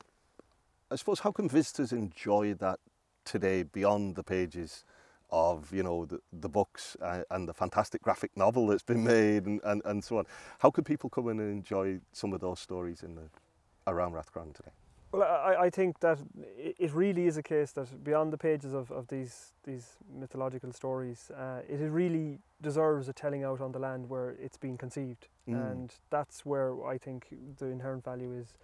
I 0.91 0.97
suppose, 0.97 1.21
how 1.21 1.33
can 1.33 1.49
visitors 1.49 1.93
enjoy 1.93 2.55
that 2.55 2.81
today 3.25 3.63
beyond 3.63 4.17
the 4.17 4.25
pages 4.25 4.85
of, 5.31 5.73
you 5.73 5.83
know, 5.83 6.07
the, 6.07 6.21
the 6.33 6.49
books 6.49 6.97
uh, 7.03 7.23
and 7.31 7.49
the 7.49 7.55
fantastic 7.55 8.03
graphic 8.03 8.33
novel 8.37 8.67
that's 8.67 8.83
been 8.83 9.05
made 9.17 9.47
and, 9.47 9.61
and, 9.65 9.83
and 9.85 10.03
so 10.03 10.19
on? 10.19 10.25
How 10.59 10.71
can 10.71 10.85
people 10.85 11.11
come 11.11 11.29
in 11.29 11.39
and 11.41 11.51
enjoy 11.51 12.01
some 12.13 12.33
of 12.33 12.41
those 12.41 12.61
stories 12.61 13.03
in 13.03 13.15
the, 13.15 13.29
around 13.91 14.13
Rathcroghan 14.13 14.55
today? 14.55 14.71
Well, 15.11 15.23
I, 15.23 15.65
I 15.67 15.71
think 15.71 16.01
that 16.01 16.19
it 16.59 16.93
really 16.93 17.27
is 17.27 17.39
a 17.39 17.43
case 17.43 17.73
that 17.73 18.05
beyond 18.05 18.31
the 18.31 18.37
pages 18.37 18.75
of, 18.75 18.91
of 18.91 19.09
these 19.09 19.53
these 19.65 19.97
mythological 20.15 20.73
stories, 20.73 21.31
uh, 21.31 21.61
it 21.67 21.81
really 21.91 22.41
deserves 22.61 23.09
a 23.09 23.13
telling 23.13 23.43
out 23.43 23.61
on 23.61 23.73
the 23.73 23.79
land 23.79 24.09
where 24.09 24.37
it's 24.43 24.59
been 24.59 24.77
conceived, 24.77 25.29
Mm. 25.49 25.71
and 25.71 25.95
that's 26.11 26.45
where 26.45 26.75
I 26.85 26.99
think 26.99 27.29
the 27.59 27.67
inherent 27.67 28.05
value 28.05 28.33
is 28.35 28.59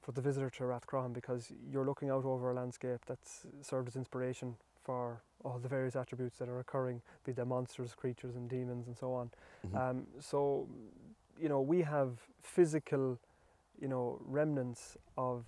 for 0.00 0.12
the 0.12 0.20
visitor 0.20 0.48
to 0.50 0.62
Rathcroghan 0.62 1.12
because 1.12 1.52
you're 1.70 1.84
looking 1.84 2.08
out 2.08 2.24
over 2.24 2.50
a 2.50 2.54
landscape 2.54 3.00
that's 3.06 3.46
served 3.60 3.88
as 3.88 3.96
inspiration 3.96 4.56
for 4.84 5.22
all 5.44 5.58
the 5.58 5.68
various 5.68 5.96
attributes 5.96 6.38
that 6.38 6.48
are 6.48 6.60
occurring, 6.60 7.02
be 7.24 7.32
they 7.32 7.44
monsters, 7.44 7.94
creatures, 7.94 8.36
and 8.36 8.48
demons, 8.48 8.86
and 8.86 8.96
so 8.96 9.12
on. 9.12 9.30
Mhm. 9.66 9.76
Um, 9.76 10.06
so, 10.20 10.68
you 11.38 11.48
know, 11.48 11.60
we 11.60 11.82
have 11.82 12.10
physical, 12.42 13.18
you 13.80 13.88
know, 13.88 14.20
remnants 14.24 14.96
of 15.16 15.44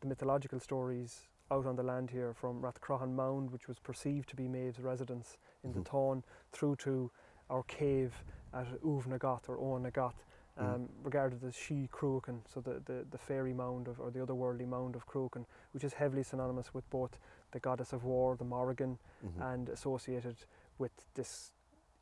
the 0.00 0.06
mythological 0.06 0.58
stories 0.60 1.28
out 1.50 1.66
on 1.66 1.76
the 1.76 1.82
land 1.82 2.10
here 2.10 2.32
from 2.32 2.60
Rathcroghan 2.62 3.12
Mound, 3.14 3.50
which 3.50 3.68
was 3.68 3.78
perceived 3.78 4.28
to 4.30 4.36
be 4.36 4.48
Maeve's 4.48 4.80
residence 4.80 5.36
in 5.64 5.72
the 5.72 5.80
Mhm. 5.80 5.84
Táin, 5.86 6.22
through 6.52 6.76
to 6.76 7.10
our 7.48 7.62
cave 7.64 8.24
at 8.52 8.66
Uv 8.82 9.06
Nagat 9.06 9.48
or 9.48 9.56
Oweynagat, 9.58 10.14
Mm. 10.58 10.74
um, 10.74 10.88
regarded 11.02 11.42
as 11.44 11.54
She 11.56 11.88
Cruachan, 11.88 12.42
so 12.48 12.60
the, 12.60 12.80
the, 12.84 13.06
the 13.10 13.18
fairy 13.18 13.52
mound 13.52 13.88
of, 13.88 14.00
or 14.00 14.10
the 14.10 14.20
otherworldly 14.20 14.66
mound 14.66 14.94
of 14.96 15.06
Cruachan, 15.06 15.44
which 15.72 15.84
is 15.84 15.94
heavily 15.94 16.22
synonymous 16.22 16.72
with 16.74 16.88
both 16.90 17.18
the 17.52 17.60
goddess 17.60 17.92
of 17.92 18.04
war, 18.04 18.36
the 18.36 18.44
Morrigan, 18.44 18.98
Mhm. 19.24 19.52
and 19.54 19.68
associated 19.68 20.36
with 20.78 20.92
this 21.14 21.52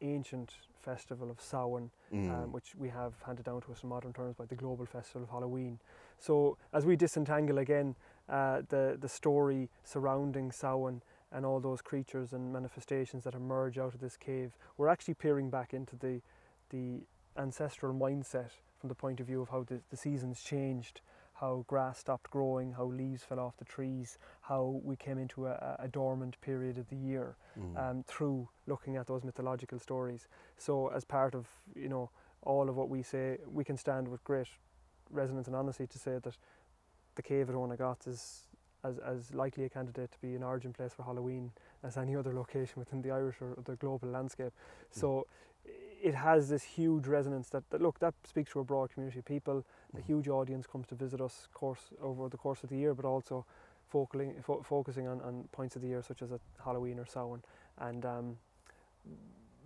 ancient 0.01 0.55
festival 0.81 1.31
of 1.31 1.41
Samhain, 1.41 1.91
Mm. 2.13 2.31
um, 2.31 2.53
which 2.53 2.75
we 2.77 2.89
have 2.89 3.13
handed 3.27 3.45
down 3.45 3.61
to 3.63 3.73
us 3.73 3.83
in 3.83 3.89
modern 3.89 4.13
terms 4.13 4.35
by 4.37 4.47
the 4.47 4.55
global 4.57 4.87
festival 4.87 5.23
of 5.23 5.29
Halloween. 5.31 5.79
So 6.19 6.57
as 6.73 6.87
we 6.87 6.97
disentangle 6.97 7.59
again 7.59 7.95
uh, 8.29 8.63
the 8.69 8.97
the 9.01 9.09
story 9.09 9.69
surrounding 9.85 10.51
Samhain 10.53 11.03
and 11.31 11.45
all 11.45 11.61
those 11.61 11.83
creatures 11.83 12.33
and 12.33 12.53
manifestations 12.53 13.25
that 13.25 13.35
emerge 13.35 13.79
out 13.79 13.95
of 13.95 14.01
this 14.01 14.17
cave, 14.17 14.57
we're 14.77 14.89
actually 14.89 15.15
peering 15.15 15.51
back 15.51 15.75
into 15.75 15.97
the 15.97 16.23
the 16.71 17.03
ancestral 17.37 17.93
mindset 17.95 18.51
from 18.79 18.89
the 18.89 18.95
point 18.95 19.21
of 19.21 19.27
view 19.27 19.41
of 19.43 19.49
how 19.51 19.63
the, 19.65 19.81
the 19.91 19.97
seasons 19.97 20.43
changed, 20.43 21.01
how 21.41 21.65
grass 21.69 21.99
stopped 21.99 22.31
growing, 22.31 22.73
how 22.73 22.85
leaves 22.85 23.23
fell 23.23 23.39
off 23.39 23.57
the 23.59 23.65
trees, 23.65 24.19
how 24.41 24.81
we 24.83 24.97
came 24.97 25.19
into 25.19 25.47
a, 25.47 25.77
a 25.79 25.89
dormant 25.89 26.41
period 26.41 26.79
of 26.79 26.89
the 26.89 26.97
year 26.97 27.37
Mm. 27.59 27.77
um, 27.91 28.05
through 28.07 28.49
looking 28.69 28.97
at 28.97 29.07
those 29.09 29.25
mythological 29.25 29.79
stories. 29.81 30.29
So, 30.57 30.89
as 30.89 31.05
part 31.05 31.35
of 31.35 31.47
you 31.75 31.89
know 31.89 32.11
all 32.43 32.69
of 32.69 32.77
what 32.77 32.89
we 32.89 33.03
say, 33.03 33.39
we 33.53 33.65
can 33.65 33.77
stand 33.77 34.07
with 34.09 34.23
great 34.23 34.47
resonance 35.11 35.49
and 35.49 35.57
honesty 35.57 35.87
to 35.87 35.99
say 35.99 36.19
that 36.23 36.37
the 37.17 37.23
cave 37.23 37.49
at 37.49 37.57
Oweynagat 37.57 38.07
is 38.07 38.47
as, 38.85 38.99
as 38.99 39.35
likely 39.35 39.65
a 39.65 39.69
candidate 39.69 40.13
to 40.13 40.21
be 40.21 40.37
an 40.37 40.43
origin 40.45 40.73
place 40.73 40.93
for 40.95 41.03
Halloween 41.03 41.51
as 41.83 41.97
any 41.97 42.15
other 42.15 42.33
location 42.33 42.75
within 42.77 43.03
the 43.03 43.11
Irish 43.11 43.37
or 43.41 43.57
the 43.65 43.75
global 43.75 44.09
landscape. 44.09 44.53
So, 44.93 45.27
it 46.03 46.15
has 46.15 46.49
this 46.49 46.63
huge 46.63 47.07
resonance 47.07 47.49
that, 47.51 47.69
that 47.71 47.81
look 47.83 47.99
that 47.99 48.15
speaks 48.25 48.53
to 48.53 48.61
a 48.61 48.65
broad 48.65 48.91
community 48.91 49.19
of 49.19 49.25
people. 49.25 49.65
A 49.95 49.99
Mhm. 49.99 50.05
huge 50.05 50.29
audience 50.29 50.67
comes 50.67 50.87
to 50.89 50.95
visit 50.95 51.21
us 51.21 51.49
course 51.53 51.91
over 52.01 52.29
the 52.29 52.37
course 52.37 52.63
of 52.63 52.71
the 52.71 52.77
year, 52.77 52.95
but 52.95 53.05
also 53.05 53.45
focusing 53.89 54.41
fo- 54.43 54.63
focusing 54.63 55.09
on, 55.09 55.21
on 55.23 55.49
points 55.53 55.77
of 55.77 55.83
the 55.83 55.89
year 55.89 56.03
such 56.03 56.23
as 56.23 56.33
at 56.33 56.41
Halloween 56.65 56.99
or 56.99 57.07
Samhain. 57.07 57.43
And 57.79 58.05
um, 58.05 58.39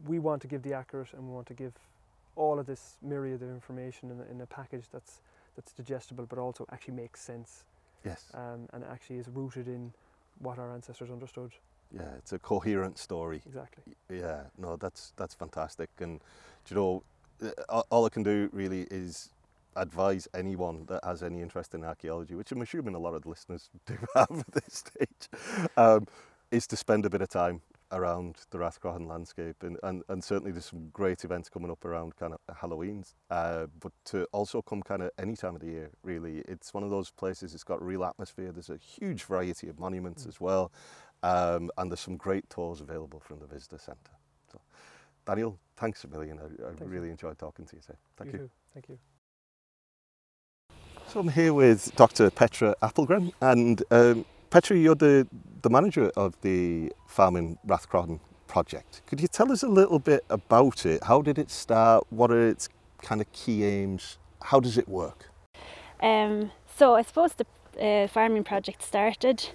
we 0.06 0.18
want 0.18 0.42
to 0.42 0.48
give 0.48 0.62
the 0.62 0.72
accurate 0.74 1.12
and 1.12 1.22
we 1.28 1.34
want 1.34 1.46
to 1.48 1.54
give 1.54 1.74
all 2.36 2.58
of 2.58 2.66
this 2.66 2.96
myriad 3.02 3.42
of 3.42 3.48
information 3.50 4.10
in 4.10 4.20
a, 4.20 4.24
in 4.30 4.40
a 4.40 4.46
package 4.46 4.88
that's 4.90 5.20
that's 5.54 5.72
digestible, 5.72 6.24
but 6.26 6.38
also 6.38 6.64
actually 6.72 6.94
makes 6.94 7.20
sense 7.20 7.64
Yes. 8.04 8.30
um, 8.34 8.68
and 8.72 8.82
actually 8.84 9.18
is 9.18 9.28
rooted 9.28 9.68
in 9.68 9.92
what 10.38 10.58
our 10.58 10.72
ancestors 10.72 11.10
understood 11.10 11.52
Yeah, 11.94 12.08
it's 12.18 12.32
a 12.32 12.38
coherent 12.38 12.98
story. 12.98 13.42
exactly. 13.46 13.94
Yeah, 14.10 14.44
no, 14.58 14.76
that's 14.76 15.12
that's 15.16 15.34
fantastic. 15.34 15.90
And 16.00 16.20
you 16.70 16.76
know, 16.76 17.02
uh, 17.42 17.50
all- 17.68 17.86
all 17.90 18.06
I 18.06 18.08
can 18.08 18.22
do 18.22 18.48
really 18.52 18.82
is 18.90 19.30
advise 19.76 20.28
anyone 20.34 20.84
that 20.86 21.02
has 21.04 21.22
any 21.22 21.40
interest 21.40 21.74
in 21.74 21.82
archaeology, 21.84 22.34
which 22.34 22.52
I'm 22.52 22.60
assuming 22.62 22.94
a 22.94 22.98
lot 22.98 23.14
of 23.14 23.22
the 23.22 23.28
listeners 23.28 23.70
do 23.86 23.96
have 24.14 24.30
at 24.30 24.52
this 24.52 24.84
stage, 24.84 25.68
um, 25.76 26.06
is 26.50 26.66
to 26.68 26.76
spend 26.76 27.06
a 27.06 27.10
bit 27.10 27.22
of 27.22 27.28
time 27.30 27.62
around 27.90 28.36
the 28.50 28.58
Rathcroghan 28.58 29.06
landscape. 29.06 29.62
And, 29.62 29.78
and, 29.82 30.02
and 30.08 30.22
certainly 30.24 30.50
there's 30.52 30.64
some 30.66 30.88
great 30.92 31.24
events 31.24 31.48
coming 31.50 31.70
up 31.70 31.84
around 31.84 32.16
kind 32.16 32.32
of 32.34 32.56
Halloween's, 32.56 33.14
uh, 33.30 33.66
but 33.80 33.92
to 34.06 34.24
also 34.32 34.62
come 34.62 34.82
kind 34.82 35.02
of 35.02 35.10
any 35.18 35.36
time 35.36 35.54
of 35.54 35.60
the 35.60 35.68
year, 35.68 35.90
really. 36.02 36.38
It's 36.48 36.72
one 36.72 36.82
of 36.84 36.90
those 36.90 37.10
places, 37.10 37.52
it's 37.54 37.64
got 37.64 37.82
real 37.82 38.04
atmosphere. 38.04 38.50
There's 38.52 38.70
a 38.70 38.78
huge 38.78 39.24
variety 39.24 39.68
of 39.68 39.78
monuments 39.78 40.24
Mm. 40.24 40.28
as 40.28 40.40
well. 40.40 40.70
Um, 41.22 41.70
and 41.78 41.90
there's 41.90 42.00
some 42.00 42.16
great 42.16 42.48
tours 42.50 42.80
available 42.80 43.20
from 43.20 43.38
the 43.38 43.46
visitor 43.46 43.78
centre. 43.78 44.16
So, 44.50 44.60
Daniel, 45.24 45.58
thanks 45.76 46.02
a 46.04 46.08
million. 46.08 46.38
I, 46.38 46.44
I 46.44 46.66
Thank 46.68 46.80
you. 46.80 46.86
really 46.86 47.10
enjoyed 47.10 47.38
talking 47.38 47.64
to 47.66 47.76
you. 47.76 47.82
So, 47.82 47.94
thank 48.16 48.32
you. 48.32 48.38
too. 48.38 48.50
Thank 48.74 48.88
you. 48.88 48.98
So 51.08 51.20
I'm 51.20 51.28
here 51.28 51.52
with 51.52 51.94
Dr. 51.96 52.30
Petra 52.30 52.74
Applegren, 52.82 53.32
and 53.42 53.82
um, 53.90 54.24
Petra, 54.48 54.76
you're 54.76 54.94
the, 54.94 55.28
the 55.60 55.68
manager 55.68 56.10
of 56.16 56.40
the 56.40 56.90
Farming 57.06 57.58
Rathcroghan 57.66 58.18
project. 58.46 59.02
Could 59.06 59.20
you 59.20 59.28
tell 59.28 59.52
us 59.52 59.62
a 59.62 59.68
little 59.68 59.98
bit 59.98 60.24
about 60.30 60.86
it? 60.86 61.04
How 61.04 61.20
did 61.20 61.38
it 61.38 61.50
start? 61.50 62.06
What 62.10 62.30
are 62.30 62.48
its 62.48 62.68
kind 63.02 63.20
of 63.20 63.30
key 63.32 63.64
aims? 63.64 64.18
How 64.42 64.58
does 64.58 64.78
it 64.78 64.88
work? 64.88 65.30
Um, 66.00 66.50
so 66.76 66.94
I 66.94 67.02
suppose 67.02 67.34
the 67.34 67.46
uh, 67.80 68.08
farming 68.08 68.44
project 68.44 68.82
started 68.82 69.50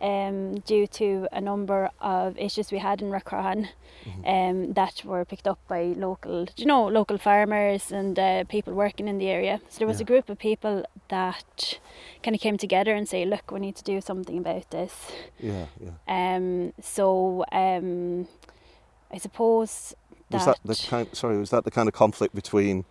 um, 0.00 0.56
due 0.60 0.86
to 0.86 1.28
a 1.32 1.40
number 1.40 1.90
of 2.00 2.36
issues 2.38 2.70
we 2.72 2.78
had 2.78 3.02
in 3.02 3.10
Rathcroghan 3.10 3.68
Mm-hmm. 4.06 4.24
um, 4.24 4.72
that 4.74 5.04
were 5.04 5.24
picked 5.24 5.48
up 5.48 5.58
by 5.66 5.82
local, 5.96 6.46
you 6.56 6.64
know, 6.64 6.86
local 6.86 7.18
farmers 7.18 7.90
and 7.90 8.16
uh, 8.16 8.44
people 8.44 8.72
working 8.72 9.08
in 9.08 9.18
the 9.18 9.26
area. 9.28 9.60
So 9.68 9.78
there 9.78 9.88
was 9.88 9.98
Yeah. 9.98 10.04
a 10.04 10.06
group 10.06 10.28
of 10.30 10.38
people 10.38 10.84
that 11.08 11.80
kind 12.22 12.32
of 12.36 12.40
came 12.40 12.56
together 12.56 12.94
and 12.94 13.08
say, 13.08 13.24
look, 13.24 13.50
we 13.50 13.58
need 13.58 13.74
to 13.74 13.82
do 13.82 14.00
something 14.00 14.38
about 14.38 14.70
this. 14.70 15.10
Yeah, 15.40 15.66
yeah. 15.80 15.90
Um, 16.06 16.72
so 16.80 17.44
um, 17.50 18.28
I 19.12 19.18
suppose 19.18 19.94
Was 20.30 20.44
that 20.44 20.58
the 20.64 20.86
kind? 20.88 21.08
Sorry, 21.12 21.36
was 21.38 21.50
that 21.50 21.64
the 21.64 21.72
kind 21.72 21.88
of 21.88 21.94
conflict 21.94 22.32
between? 22.32 22.84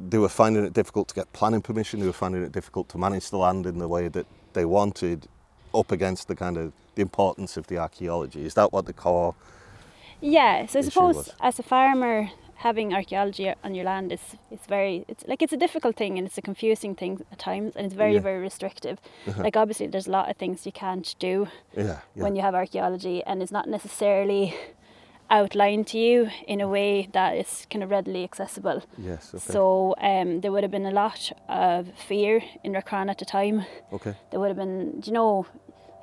They 0.00 0.18
were 0.18 0.28
finding 0.28 0.64
it 0.64 0.72
difficult 0.72 1.06
to 1.08 1.14
get 1.14 1.32
planning 1.32 1.62
permission. 1.62 2.00
They 2.00 2.06
were 2.06 2.12
finding 2.12 2.42
it 2.42 2.50
difficult 2.50 2.88
to 2.88 2.98
manage 2.98 3.30
the 3.30 3.38
land 3.38 3.66
in 3.66 3.78
the 3.78 3.86
way 3.86 4.08
that 4.08 4.26
they 4.54 4.64
wanted, 4.64 5.28
up 5.74 5.92
against 5.92 6.28
the 6.28 6.34
kind 6.36 6.56
of 6.56 6.72
the 6.94 7.02
importance 7.02 7.56
of 7.56 7.66
the 7.66 7.78
archaeology. 7.78 8.44
Is 8.46 8.54
that 8.54 8.72
what 8.72 8.86
the 8.86 8.92
core? 8.92 9.34
Yeah, 10.20 10.66
so 10.66 10.78
I 10.78 10.82
suppose 10.82 11.16
was. 11.16 11.30
as 11.40 11.58
a 11.58 11.62
farmer, 11.62 12.30
having 12.56 12.94
archaeology 12.94 13.52
on 13.62 13.74
your 13.74 13.84
land 13.84 14.12
is 14.12 14.20
it's 14.50 14.66
very 14.66 15.04
it's 15.08 15.24
like 15.26 15.42
it's 15.42 15.52
a 15.52 15.56
difficult 15.56 15.96
thing 15.96 16.16
and 16.18 16.26
it's 16.26 16.38
a 16.38 16.42
confusing 16.42 16.94
thing 16.94 17.20
at 17.32 17.38
times 17.38 17.74
and 17.76 17.84
it's 17.86 17.94
very 17.94 18.14
Yeah. 18.14 18.20
very 18.20 18.40
restrictive. 18.40 18.98
Uh-huh. 19.26 19.42
Like 19.42 19.56
obviously, 19.56 19.86
there's 19.88 20.06
a 20.06 20.10
lot 20.12 20.30
of 20.30 20.36
things 20.36 20.64
you 20.64 20.72
can't 20.72 21.14
do 21.18 21.48
Yeah, 21.76 21.84
yeah. 22.14 22.22
when 22.24 22.36
you 22.36 22.42
have 22.42 22.54
archaeology, 22.54 23.22
and 23.24 23.42
it's 23.42 23.52
not 23.52 23.68
necessarily 23.68 24.54
outlined 25.30 25.86
to 25.88 25.98
you 25.98 26.28
in 26.46 26.60
a 26.60 26.68
way 26.68 27.08
that 27.12 27.34
is 27.36 27.66
kind 27.70 27.82
of 27.82 27.90
readily 27.90 28.24
accessible. 28.24 28.82
yes. 28.98 29.34
Okay. 29.34 29.52
So 29.52 29.94
um, 30.00 30.40
there 30.42 30.52
would 30.52 30.62
have 30.62 30.70
been 30.70 30.86
a 30.86 30.90
lot 30.90 31.32
of 31.48 31.88
fear 32.08 32.42
in 32.62 32.72
Rathcroghan 32.72 33.10
at 33.10 33.18
the 33.18 33.24
time. 33.24 33.64
okay. 33.92 34.14
There 34.30 34.38
would 34.38 34.48
have 34.48 34.56
been, 34.56 35.00
do 35.00 35.06
you 35.10 35.14
know, 35.14 35.46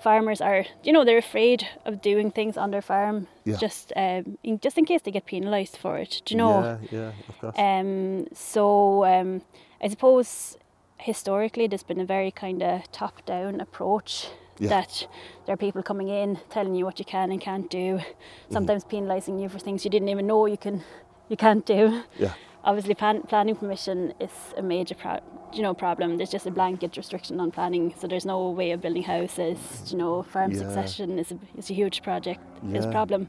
farmers 0.01 0.41
are, 0.41 0.65
you 0.83 0.91
know, 0.93 1.03
they're 1.05 1.17
afraid 1.17 1.67
of 1.85 2.01
doing 2.01 2.31
things 2.31 2.57
on 2.57 2.71
their 2.71 2.81
farm 2.81 3.27
Yeah. 3.45 3.57
just 3.57 3.93
um, 3.95 4.37
in, 4.43 4.59
just 4.59 4.77
in 4.77 4.85
case 4.85 5.01
they 5.03 5.11
get 5.11 5.25
penalised 5.25 5.77
for 5.77 5.97
it. 5.97 6.21
Do 6.25 6.33
you 6.33 6.37
know? 6.37 6.61
Yeah, 6.91 6.99
yeah. 6.99 7.11
Of 7.29 7.39
course. 7.39 7.55
Um, 7.57 8.27
so 8.33 9.05
um, 9.05 9.41
I 9.83 9.87
suppose 9.89 10.57
historically 10.97 11.67
there's 11.67 11.83
been 11.83 11.99
a 12.01 12.05
very 12.05 12.31
kind 12.31 12.61
of 12.63 12.91
top-down 12.91 13.61
approach 13.61 14.27
Yeah. 14.59 14.69
that 14.69 15.07
there 15.45 15.53
are 15.53 15.57
people 15.57 15.81
coming 15.83 16.09
in 16.09 16.37
telling 16.49 16.75
you 16.75 16.85
what 16.85 16.99
you 16.99 17.05
can 17.05 17.31
and 17.31 17.41
can't 17.41 17.69
do, 17.69 17.97
Mm-hmm. 17.97 18.53
sometimes 18.53 18.83
penalising 18.85 19.41
you 19.41 19.49
for 19.49 19.59
things 19.59 19.83
you 19.85 19.91
didn't 19.91 20.09
even 20.09 20.27
know 20.27 20.45
you 20.47 20.57
can 20.57 20.83
you 21.29 21.37
can't 21.37 21.65
do. 21.65 22.03
yeah. 22.19 22.33
Obviously, 22.63 22.93
plan- 22.93 23.23
planning 23.23 23.55
permission 23.55 24.13
is 24.19 24.31
a 24.57 24.61
major 24.61 24.95
pro- 24.95 25.23
you 25.53 25.61
know 25.61 25.73
problem. 25.73 26.17
There's 26.17 26.31
just 26.31 26.45
a 26.47 26.51
blanket 26.51 26.97
restriction 26.97 27.39
on 27.39 27.51
planning, 27.51 27.93
so 27.99 28.07
there's 28.07 28.25
no 28.25 28.49
way 28.49 28.71
of 28.71 28.81
building 28.81 29.03
houses. 29.03 29.57
You 29.91 29.97
know, 29.97 30.23
farm 30.23 30.51
Yeah. 30.51 30.59
succession 30.59 31.19
is 31.19 31.31
a 31.31 31.37
is 31.57 31.69
a 31.71 31.73
huge 31.73 32.01
project, 32.01 32.39
is 32.73 32.85
a 32.85 32.91
problem. 32.91 33.27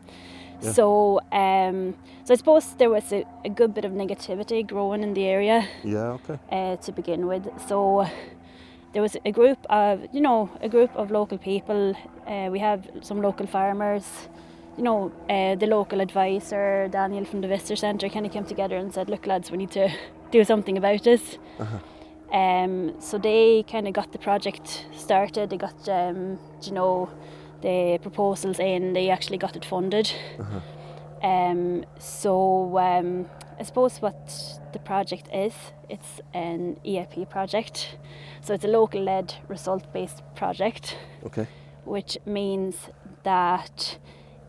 Yeah. 0.62 0.72
So, 0.72 1.20
um, 1.32 1.94
so 2.24 2.34
I 2.34 2.36
suppose 2.36 2.74
there 2.78 2.90
was 2.90 3.12
a, 3.12 3.24
a 3.44 3.48
good 3.48 3.74
bit 3.74 3.84
of 3.84 3.92
negativity 3.92 4.62
growing 4.66 5.02
in 5.02 5.14
the 5.14 5.24
area 5.26 5.66
Yeah. 5.84 6.12
Okay. 6.18 6.38
uh, 6.52 6.76
to 6.76 6.92
begin 6.92 7.26
with. 7.26 7.48
So 7.68 8.06
there 8.92 9.02
was 9.02 9.16
a 9.24 9.32
group 9.32 9.58
of, 9.70 10.00
you 10.12 10.20
know, 10.20 10.48
a 10.60 10.68
group 10.68 10.90
of 10.94 11.10
local 11.10 11.38
people. 11.38 11.94
Uh, 12.26 12.48
we 12.52 12.60
have 12.60 12.80
some 13.00 13.20
local 13.22 13.46
farmers. 13.46 14.04
You 14.78 14.84
know, 14.84 15.10
uh, 15.28 15.56
the 15.56 15.66
local 15.66 16.00
advisor, 16.00 16.88
Daniel 16.88 17.24
from 17.24 17.40
the 17.40 17.48
Visitor 17.48 17.76
Centre, 17.76 18.08
kind 18.08 18.24
of 18.26 18.32
came 18.32 18.44
together 18.44 18.76
and 18.76 18.92
said, 18.94 19.08
"Look, 19.10 19.26
lads, 19.26 19.50
we 19.50 19.56
need 19.58 19.70
to 19.72 19.88
do 20.30 20.44
something 20.44 20.78
about 20.78 21.02
this." 21.02 21.38
Uh-huh. 21.58 21.78
Um, 22.32 22.94
so 23.00 23.18
they 23.18 23.62
kind 23.70 23.86
of 23.86 23.92
got 23.94 24.12
the 24.12 24.18
project 24.18 24.86
started. 24.96 25.50
They 25.50 25.58
got, 25.58 25.88
um, 25.88 26.38
you 26.62 26.72
know, 26.72 27.10
the 27.60 27.98
proposals 28.00 28.58
in. 28.58 28.94
They 28.94 29.10
actually 29.10 29.38
got 29.38 29.54
it 29.56 29.64
funded. 29.64 30.10
Uh-huh. 30.38 30.60
Um, 31.26 31.84
so 31.98 32.78
um, 32.78 33.26
I 33.60 33.62
suppose 33.64 33.98
what 34.00 34.60
the 34.72 34.78
project 34.78 35.28
is, 35.32 35.52
it's 35.88 36.20
an 36.34 36.78
EIP 36.84 37.28
project. 37.28 37.96
So 38.40 38.54
it's 38.54 38.64
a 38.64 38.68
local-led, 38.68 39.34
result-based 39.48 40.22
project, 40.34 40.96
Okay. 41.24 41.46
which 41.84 42.18
means 42.26 42.88
that 43.22 43.98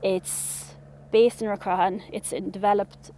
it's 0.01 0.73
based 1.11 1.41
in 1.41 1.49
Rathcroghan. 1.49 2.01
It's 2.11 2.31
in- 2.33 2.49
developed 2.49 3.11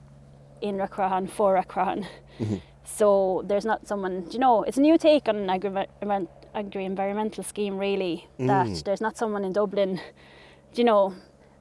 in 0.59 0.75
Rathcroghan 0.77 1.29
for 1.29 1.55
Rathcroghan. 1.55 2.05
Mhm. 2.39 2.61
So 2.85 3.43
there's 3.47 3.65
not 3.65 3.87
someone, 3.87 4.27
you 4.31 4.39
know, 4.39 4.63
it's 4.63 4.77
a 4.77 4.81
new 4.81 4.97
take 4.97 5.27
on 5.27 5.35
an 5.37 5.49
agri- 5.49 5.87
environment- 6.01 6.29
agri-environmental 6.53 7.43
scheme, 7.43 7.77
really. 7.77 8.27
That 8.39 8.67
Mm. 8.67 8.83
there's 8.83 9.01
not 9.01 9.17
someone 9.17 9.43
in 9.43 9.53
Dublin, 9.53 9.99
you 10.73 10.83
know, 10.83 11.13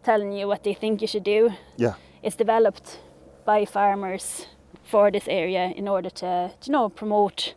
telling 0.03 0.33
you 0.33 0.47
what 0.47 0.63
they 0.63 0.75
think 0.75 1.01
you 1.01 1.09
should 1.09 1.25
do 1.25 1.51
Yeah. 1.77 1.95
it's 2.23 2.37
developed 2.37 2.99
by 3.45 3.65
farmers 3.65 4.47
for 4.83 5.11
this 5.11 5.27
area 5.29 5.73
in 5.77 5.89
order 5.89 6.11
to, 6.11 6.51
you 6.65 6.73
know, 6.73 6.89
promote 6.91 7.55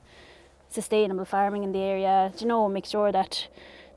sustainable 0.70 1.26
farming 1.26 1.64
in 1.64 1.72
the 1.74 1.80
area. 1.80 2.32
You 2.40 2.48
know, 2.48 2.68
make 2.70 2.86
sure 2.86 3.12
that, 3.12 3.48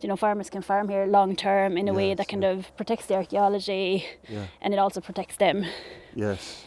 you 0.00 0.08
know, 0.08 0.16
farmers 0.16 0.50
can 0.50 0.62
farm 0.62 0.88
here 0.88 1.06
long 1.06 1.36
term 1.36 1.76
in 1.78 1.88
a 1.88 1.92
way 1.92 2.14
that 2.14 2.28
kind 2.28 2.42
yeah. 2.42 2.50
of 2.50 2.76
protects 2.76 3.06
the 3.06 3.14
archaeology 3.14 4.04
Yeah. 4.28 4.46
and 4.60 4.74
it 4.74 4.78
also 4.78 5.00
protects 5.00 5.36
them. 5.36 5.64
Yes. 6.14 6.66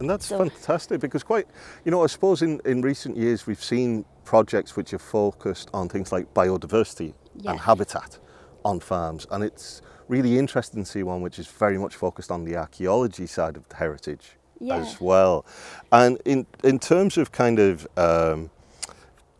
And 0.00 0.08
that's 0.08 0.26
So- 0.26 0.38
fantastic 0.38 1.00
because 1.00 1.22
quite, 1.22 1.46
you 1.84 1.90
know, 1.90 2.02
I 2.02 2.06
suppose 2.06 2.42
in, 2.42 2.60
in 2.64 2.80
recent 2.80 3.16
years 3.16 3.46
we've 3.46 3.62
seen 3.62 4.04
projects 4.24 4.74
which 4.76 4.92
are 4.94 4.98
focused 4.98 5.68
on 5.74 5.88
things 5.88 6.10
like 6.10 6.32
biodiversity 6.34 7.12
Yeah. 7.36 7.52
and 7.52 7.60
habitat 7.60 8.18
on 8.64 8.80
farms. 8.80 9.26
And 9.30 9.44
it's 9.44 9.82
really 10.08 10.38
interesting 10.38 10.84
to 10.84 10.90
see 10.90 11.02
one 11.02 11.20
which 11.20 11.38
is 11.38 11.46
very 11.46 11.78
much 11.78 11.94
focused 11.96 12.30
on 12.30 12.44
the 12.44 12.56
archaeology 12.56 13.26
side 13.26 13.56
of 13.56 13.68
the 13.68 13.76
heritage 13.76 14.38
Yeah. 14.58 14.76
as 14.78 15.00
well. 15.00 15.44
And 15.92 16.18
in, 16.24 16.46
in 16.64 16.78
terms 16.78 17.18
of 17.18 17.30
kind 17.30 17.58
of, 17.58 17.86
um, 17.98 18.50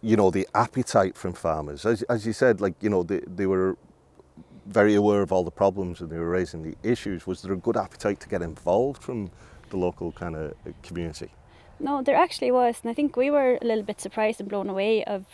you 0.02 0.16
know, 0.16 0.30
the 0.30 0.46
appetite 0.54 1.16
from 1.16 1.32
farmers, 1.32 1.86
as, 1.86 2.02
as 2.02 2.26
you 2.26 2.34
said, 2.34 2.60
like, 2.60 2.74
you 2.82 2.90
know, 2.90 3.02
they, 3.02 3.20
they 3.26 3.46
were 3.46 3.76
very 4.66 4.94
aware 4.94 5.22
of 5.22 5.32
all 5.32 5.42
the 5.42 5.50
problems 5.50 6.00
and 6.02 6.10
they 6.10 6.18
were 6.18 6.28
raising 6.28 6.62
the 6.62 6.74
issues. 6.82 7.26
Was 7.26 7.40
there 7.40 7.52
a 7.54 7.56
good 7.56 7.76
appetite 7.78 8.20
to 8.20 8.28
get 8.28 8.42
involved 8.42 9.02
from 9.02 9.30
the 9.70 9.76
local 9.76 10.12
kind 10.12 10.36
of 10.36 10.54
community? 10.82 11.30
No, 11.78 12.02
there 12.02 12.16
actually 12.16 12.50
was, 12.50 12.80
and 12.82 12.90
I 12.90 12.94
think 12.94 13.16
we 13.16 13.30
were 13.30 13.58
a 13.62 13.64
little 13.64 13.84
bit 13.84 14.00
surprised 14.00 14.38
and 14.40 14.48
blown 14.48 14.68
away 14.68 15.02
of 15.04 15.24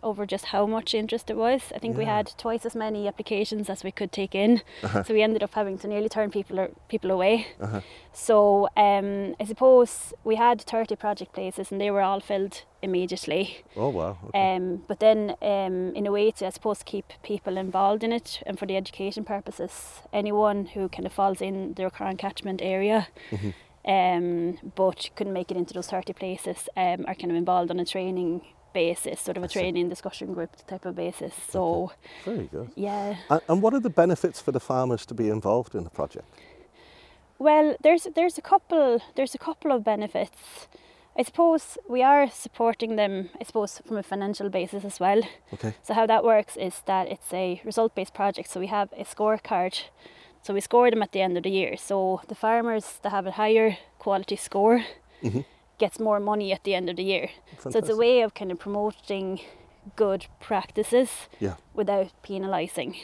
over 0.00 0.24
just 0.24 0.44
how 0.46 0.64
much 0.64 0.94
interest 0.94 1.26
there 1.26 1.34
was. 1.36 1.72
I 1.74 1.80
think 1.80 1.96
we 1.96 2.04
had 2.04 2.32
twice 2.38 2.64
as 2.64 2.76
many 2.76 3.08
applications 3.08 3.68
as 3.68 3.82
we 3.82 3.90
could 3.90 4.12
take 4.12 4.32
in, 4.32 4.62
so 5.04 5.12
we 5.12 5.22
ended 5.22 5.42
up 5.42 5.54
having 5.54 5.76
to 5.78 5.88
nearly 5.88 6.08
turn 6.08 6.30
people 6.30 6.60
or, 6.60 6.68
people 6.88 7.10
away. 7.10 7.48
Uh-huh. 7.60 7.80
So 8.12 8.68
um, 8.76 9.34
I 9.40 9.44
suppose 9.44 10.12
we 10.22 10.36
had 10.36 10.60
30 10.62 10.94
project 10.94 11.32
places, 11.32 11.72
and 11.72 11.80
they 11.80 11.90
were 11.90 12.02
all 12.02 12.20
filled 12.20 12.62
immediately. 12.80 13.64
Oh 13.76 13.88
wow! 13.88 14.18
Okay. 14.28 14.56
Um, 14.56 14.84
but 14.86 15.00
then, 15.00 15.34
um, 15.42 15.96
in 15.96 16.06
a 16.06 16.12
way, 16.12 16.30
to 16.30 16.46
I 16.46 16.50
suppose 16.50 16.84
keep 16.84 17.12
people 17.24 17.56
involved 17.56 18.04
in 18.04 18.12
it, 18.12 18.40
and 18.46 18.56
for 18.56 18.66
the 18.66 18.76
education 18.76 19.24
purposes, 19.24 20.00
anyone 20.12 20.66
who 20.66 20.88
kind 20.88 21.06
of 21.06 21.12
falls 21.12 21.40
in 21.40 21.74
the 21.74 21.90
current 21.90 22.20
catchment 22.20 22.62
area, 22.62 23.08
Mhm. 23.32 23.52
Um, 23.88 24.58
but 24.76 25.10
couldn't 25.16 25.32
make 25.32 25.50
it 25.50 25.56
into 25.56 25.74
those 25.74 25.88
thirty 25.88 26.12
places, 26.12 26.68
um, 26.76 27.04
are 27.08 27.14
kind 27.14 27.30
of 27.30 27.36
involved 27.36 27.70
on 27.70 27.80
a 27.80 27.84
training 27.84 28.42
basis, 28.74 29.20
sort 29.20 29.36
of 29.38 29.42
a 29.42 29.48
training 29.48 29.88
discussion 29.88 30.34
group 30.34 30.50
type 30.66 30.84
of 30.84 30.94
basis. 30.94 31.32
So 31.48 31.90
Very 32.24 32.48
good. 32.52 32.70
yeah, 32.76 33.16
And, 33.30 33.40
and 33.48 33.62
what 33.62 33.72
are 33.74 33.80
the 33.80 33.90
benefits 33.90 34.40
for 34.42 34.52
the 34.52 34.60
farmers 34.60 35.06
to 35.06 35.14
be 35.14 35.28
involved 35.30 35.74
in 35.74 35.84
the 35.84 35.90
project? 35.90 36.28
Well, 37.38 37.76
there's 37.82 38.06
there's 38.14 38.38
a 38.38 38.42
couple 38.42 39.00
there's 39.16 39.34
a 39.34 39.38
couple 39.38 39.72
of 39.72 39.82
benefits. 39.84 40.68
I 41.20 41.22
suppose 41.24 41.78
we 41.88 42.02
are 42.02 42.30
supporting 42.30 42.96
them. 42.96 43.30
I 43.40 43.44
suppose 43.44 43.80
from 43.86 43.96
a 43.96 44.02
financial 44.02 44.50
basis 44.50 44.84
as 44.84 45.00
well. 45.00 45.22
Okay. 45.54 45.74
So 45.82 45.94
how 45.94 46.06
that 46.06 46.22
works 46.24 46.56
is 46.56 46.82
that 46.86 47.08
it's 47.08 47.32
a 47.32 47.60
result-based 47.64 48.14
project. 48.14 48.48
So 48.50 48.60
we 48.60 48.68
have 48.68 48.88
a 48.92 49.04
scorecard. 49.04 49.74
So 50.42 50.54
we 50.54 50.60
score 50.60 50.90
them 50.90 51.02
at 51.02 51.12
the 51.12 51.20
end 51.20 51.36
of 51.36 51.42
the 51.42 51.50
year. 51.50 51.76
So 51.76 52.20
the 52.28 52.34
farmers 52.34 52.98
that 53.02 53.10
have 53.10 53.26
a 53.26 53.32
higher 53.32 53.76
quality 53.98 54.36
score 54.36 54.84
Mhm. 55.22 55.44
gets 55.78 55.98
more 56.00 56.20
money 56.20 56.52
at 56.52 56.64
the 56.64 56.74
end 56.74 56.88
of 56.88 56.96
the 56.96 57.04
year. 57.04 57.28
So 57.58 57.78
it's 57.78 57.88
a 57.90 57.96
way 57.96 58.22
of 58.22 58.32
kind 58.34 58.50
of 58.52 58.58
promoting 58.58 59.40
good 59.96 60.26
practices 60.40 61.28
Yeah. 61.40 61.54
without 61.74 62.10
penalising. 62.22 62.94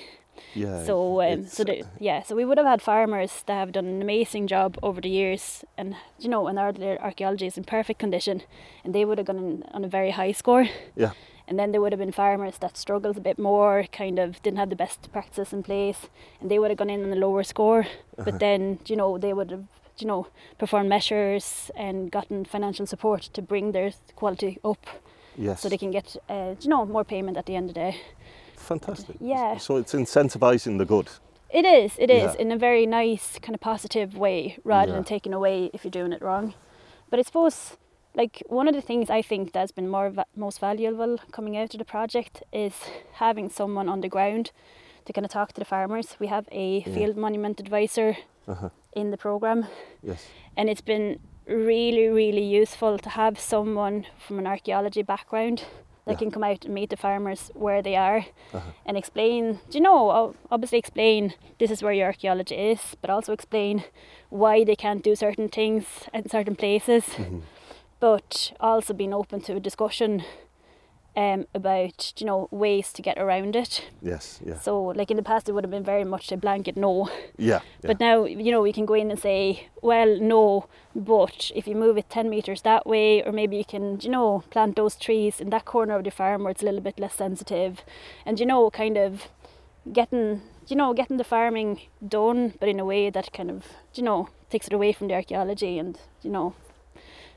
Yeah. 0.54 0.82
So, 0.84 1.20
um, 1.22 1.46
so 1.46 1.62
the, 1.64 1.84
yeah, 2.00 2.22
so 2.22 2.34
we 2.34 2.44
would 2.44 2.58
have 2.58 2.66
had 2.66 2.82
farmers 2.82 3.42
that 3.46 3.54
have 3.54 3.72
done 3.72 3.86
an 3.86 4.02
amazing 4.02 4.48
job 4.48 4.76
over 4.82 5.00
the 5.00 5.08
years, 5.08 5.64
and 5.78 5.94
you 6.18 6.28
know, 6.28 6.48
and 6.48 6.58
our 6.58 6.72
their 6.72 7.00
archaeology 7.00 7.46
is 7.46 7.56
in 7.56 7.64
perfect 7.64 8.00
condition, 8.00 8.42
and 8.84 8.92
they 8.94 9.04
would 9.04 9.18
have 9.18 9.26
gone 9.28 9.38
in 9.38 9.62
on 9.72 9.84
a 9.84 9.88
very 9.88 10.10
high 10.10 10.32
score. 10.32 10.66
Yeah. 10.96 11.12
And 11.46 11.58
then 11.58 11.72
there 11.72 11.80
would 11.80 11.92
have 11.92 11.98
been 11.98 12.12
farmers 12.12 12.58
that 12.58 12.76
struggled 12.76 13.16
a 13.18 13.20
bit 13.20 13.38
more, 13.38 13.84
kind 13.92 14.18
of 14.18 14.42
didn't 14.42 14.58
have 14.58 14.70
the 14.70 14.76
best 14.76 15.12
practices 15.12 15.52
in 15.52 15.62
place, 15.62 16.08
and 16.40 16.50
they 16.50 16.58
would 16.58 16.70
have 16.70 16.78
gone 16.78 16.90
in 16.90 17.04
on 17.04 17.12
a 17.12 17.16
lower 17.16 17.42
score. 17.44 17.80
Uh-huh. 17.80 18.24
But 18.24 18.38
then, 18.40 18.78
you 18.86 18.96
know, 18.96 19.18
they 19.18 19.32
would 19.34 19.50
have, 19.50 19.64
you 19.98 20.06
know, 20.06 20.26
performed 20.58 20.88
measures 20.88 21.70
and 21.76 22.10
gotten 22.10 22.44
financial 22.46 22.86
support 22.86 23.22
to 23.34 23.42
bring 23.42 23.72
their 23.72 23.92
quality 24.16 24.58
up. 24.64 24.86
Yes. 25.36 25.60
so 25.62 25.68
they 25.68 25.76
can 25.78 25.90
get 25.90 26.16
uh, 26.28 26.54
you 26.60 26.70
know 26.70 26.86
more 26.86 27.02
payment 27.02 27.36
at 27.36 27.46
the 27.46 27.56
end 27.56 27.68
of 27.68 27.74
the 27.74 27.80
day. 27.80 27.96
Fantastic. 28.56 29.16
Yeah. 29.20 29.58
So 29.58 29.76
it's 29.78 29.92
incentivizing 29.92 30.78
the 30.78 30.84
good. 30.84 31.08
It 31.50 31.64
is, 31.64 31.96
it 31.98 32.08
is, 32.10 32.34
Yeah. 32.34 32.40
in 32.40 32.52
a 32.52 32.56
very 32.56 32.86
nice, 32.86 33.38
kind 33.40 33.54
of 33.54 33.60
positive 33.60 34.16
way, 34.16 34.58
rather 34.64 34.90
Yeah. 34.90 34.94
than 34.94 35.04
taking 35.04 35.34
away 35.34 35.70
if 35.72 35.84
you're 35.84 35.90
doing 35.90 36.12
it 36.12 36.22
wrong. 36.22 36.54
But 37.10 37.18
I 37.18 37.22
suppose, 37.22 37.76
like, 38.14 38.42
one 38.48 38.68
of 38.68 38.74
the 38.74 38.80
things 38.82 39.10
I 39.10 39.22
think 39.22 39.52
that's 39.52 39.72
been 39.72 39.88
more 39.88 40.10
va- 40.10 40.26
most 40.36 40.60
valuable 40.60 41.18
coming 41.32 41.56
out 41.56 41.74
of 41.74 41.78
the 41.78 41.84
project 41.84 42.42
is 42.52 42.74
having 43.14 43.48
someone 43.50 43.88
on 43.88 44.00
the 44.00 44.08
ground 44.08 44.50
to 45.04 45.12
kind 45.12 45.24
of 45.24 45.30
talk 45.32 45.52
to 45.52 45.60
the 45.60 45.64
farmers. 45.64 46.16
We 46.20 46.28
have 46.28 46.46
a 46.52 46.78
Yeah. 46.86 46.94
field 46.94 47.16
monument 47.16 47.60
advisor 47.60 48.16
Uh-huh. 48.46 48.68
in 48.94 49.10
the 49.10 49.16
program, 49.16 49.66
Yes. 50.02 50.28
and 50.56 50.68
it's 50.70 50.80
been 50.84 51.18
really, 51.46 52.08
really 52.08 52.44
useful 52.62 52.98
to 52.98 53.10
have 53.10 53.38
someone 53.38 54.06
from 54.18 54.38
an 54.38 54.46
archaeology 54.46 55.02
background 55.02 55.64
that 56.06 56.12
Yeah. 56.12 56.18
can 56.18 56.30
come 56.30 56.44
out 56.44 56.64
and 56.64 56.74
meet 56.74 56.90
the 56.90 56.96
farmers 56.96 57.50
where 57.54 57.82
they 57.82 57.96
are 57.96 58.24
Uh-huh. 58.52 58.70
and 58.86 58.96
explain, 58.96 59.58
do 59.70 59.78
you 59.78 59.80
know, 59.82 60.34
obviously 60.50 60.78
explain 60.78 61.34
this 61.58 61.70
is 61.70 61.82
where 61.82 61.92
your 61.92 62.06
archaeology 62.06 62.54
is, 62.54 62.96
but 63.00 63.10
also 63.10 63.32
explain 63.32 63.82
why 64.30 64.64
they 64.64 64.76
can't 64.76 65.02
do 65.04 65.14
certain 65.16 65.48
things 65.48 66.08
in 66.14 66.28
certain 66.28 66.56
places, 66.56 67.04
Mhm. 67.16 67.42
But 68.04 68.52
also 68.60 68.92
being 68.92 69.14
open 69.14 69.40
to 69.40 69.56
a 69.56 69.60
discussion 69.60 70.22
um, 71.16 71.46
about, 71.54 72.12
you 72.18 72.26
know, 72.26 72.48
ways 72.50 72.92
to 72.92 73.00
get 73.00 73.16
around 73.16 73.56
it. 73.56 73.88
Yes. 74.02 74.40
Yeah. 74.44 74.58
So, 74.58 74.78
like 74.82 75.10
in 75.10 75.16
the 75.16 75.22
past, 75.22 75.48
it 75.48 75.52
would 75.52 75.64
have 75.64 75.70
been 75.70 75.90
very 75.94 76.04
much 76.04 76.30
a 76.30 76.36
blanket 76.36 76.76
no. 76.76 77.08
Yeah. 77.38 77.60
But 77.80 78.00
now, 78.00 78.26
you 78.26 78.52
know, 78.52 78.60
we 78.60 78.74
can 78.74 78.84
go 78.84 78.92
in 78.92 79.10
and 79.10 79.18
say, 79.18 79.68
well, 79.80 80.20
no, 80.20 80.66
but 80.94 81.50
if 81.54 81.66
you 81.66 81.74
move 81.74 81.96
it 81.96 82.10
10 82.10 82.28
metres 82.28 82.60
that 82.60 82.86
way, 82.86 83.22
or 83.24 83.32
maybe 83.32 83.56
you 83.56 83.64
can, 83.64 83.98
you 84.02 84.10
know, 84.10 84.44
plant 84.50 84.76
those 84.76 84.96
trees 84.96 85.40
in 85.40 85.48
that 85.48 85.64
corner 85.64 85.96
of 85.96 86.04
the 86.04 86.10
farm 86.10 86.42
where 86.42 86.50
it's 86.50 86.60
a 86.62 86.66
little 86.66 86.82
bit 86.82 86.98
less 86.98 87.14
sensitive. 87.14 87.84
And, 88.26 88.38
you 88.38 88.44
know, 88.44 88.68
kind 88.68 88.98
of 88.98 89.28
getting, 89.90 90.42
you 90.66 90.76
know, 90.76 90.92
getting 90.92 91.16
the 91.16 91.24
farming 91.24 91.80
done, 92.06 92.52
but 92.60 92.68
in 92.68 92.78
a 92.78 92.84
way 92.84 93.08
that 93.08 93.32
kind 93.32 93.50
of, 93.50 93.64
you 93.94 94.02
know, 94.02 94.28
takes 94.50 94.66
it 94.66 94.74
away 94.74 94.92
from 94.92 95.08
the 95.08 95.14
archaeology 95.14 95.78
and, 95.78 95.98
you 96.20 96.28
know, 96.30 96.54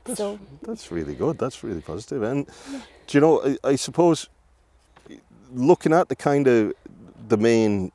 That's, 0.08 0.18
so 0.18 0.38
that's 0.62 0.90
really 0.90 1.14
good. 1.14 1.38
That's 1.38 1.62
really 1.62 1.80
positive. 1.82 2.22
And 2.22 2.46
do 3.06 3.18
you 3.18 3.20
know? 3.20 3.42
I, 3.64 3.70
I 3.72 3.76
suppose 3.76 4.28
looking 5.52 5.92
at 5.92 6.08
the 6.08 6.16
kind 6.16 6.46
of 6.46 6.72
the 7.28 7.36
main 7.36 7.92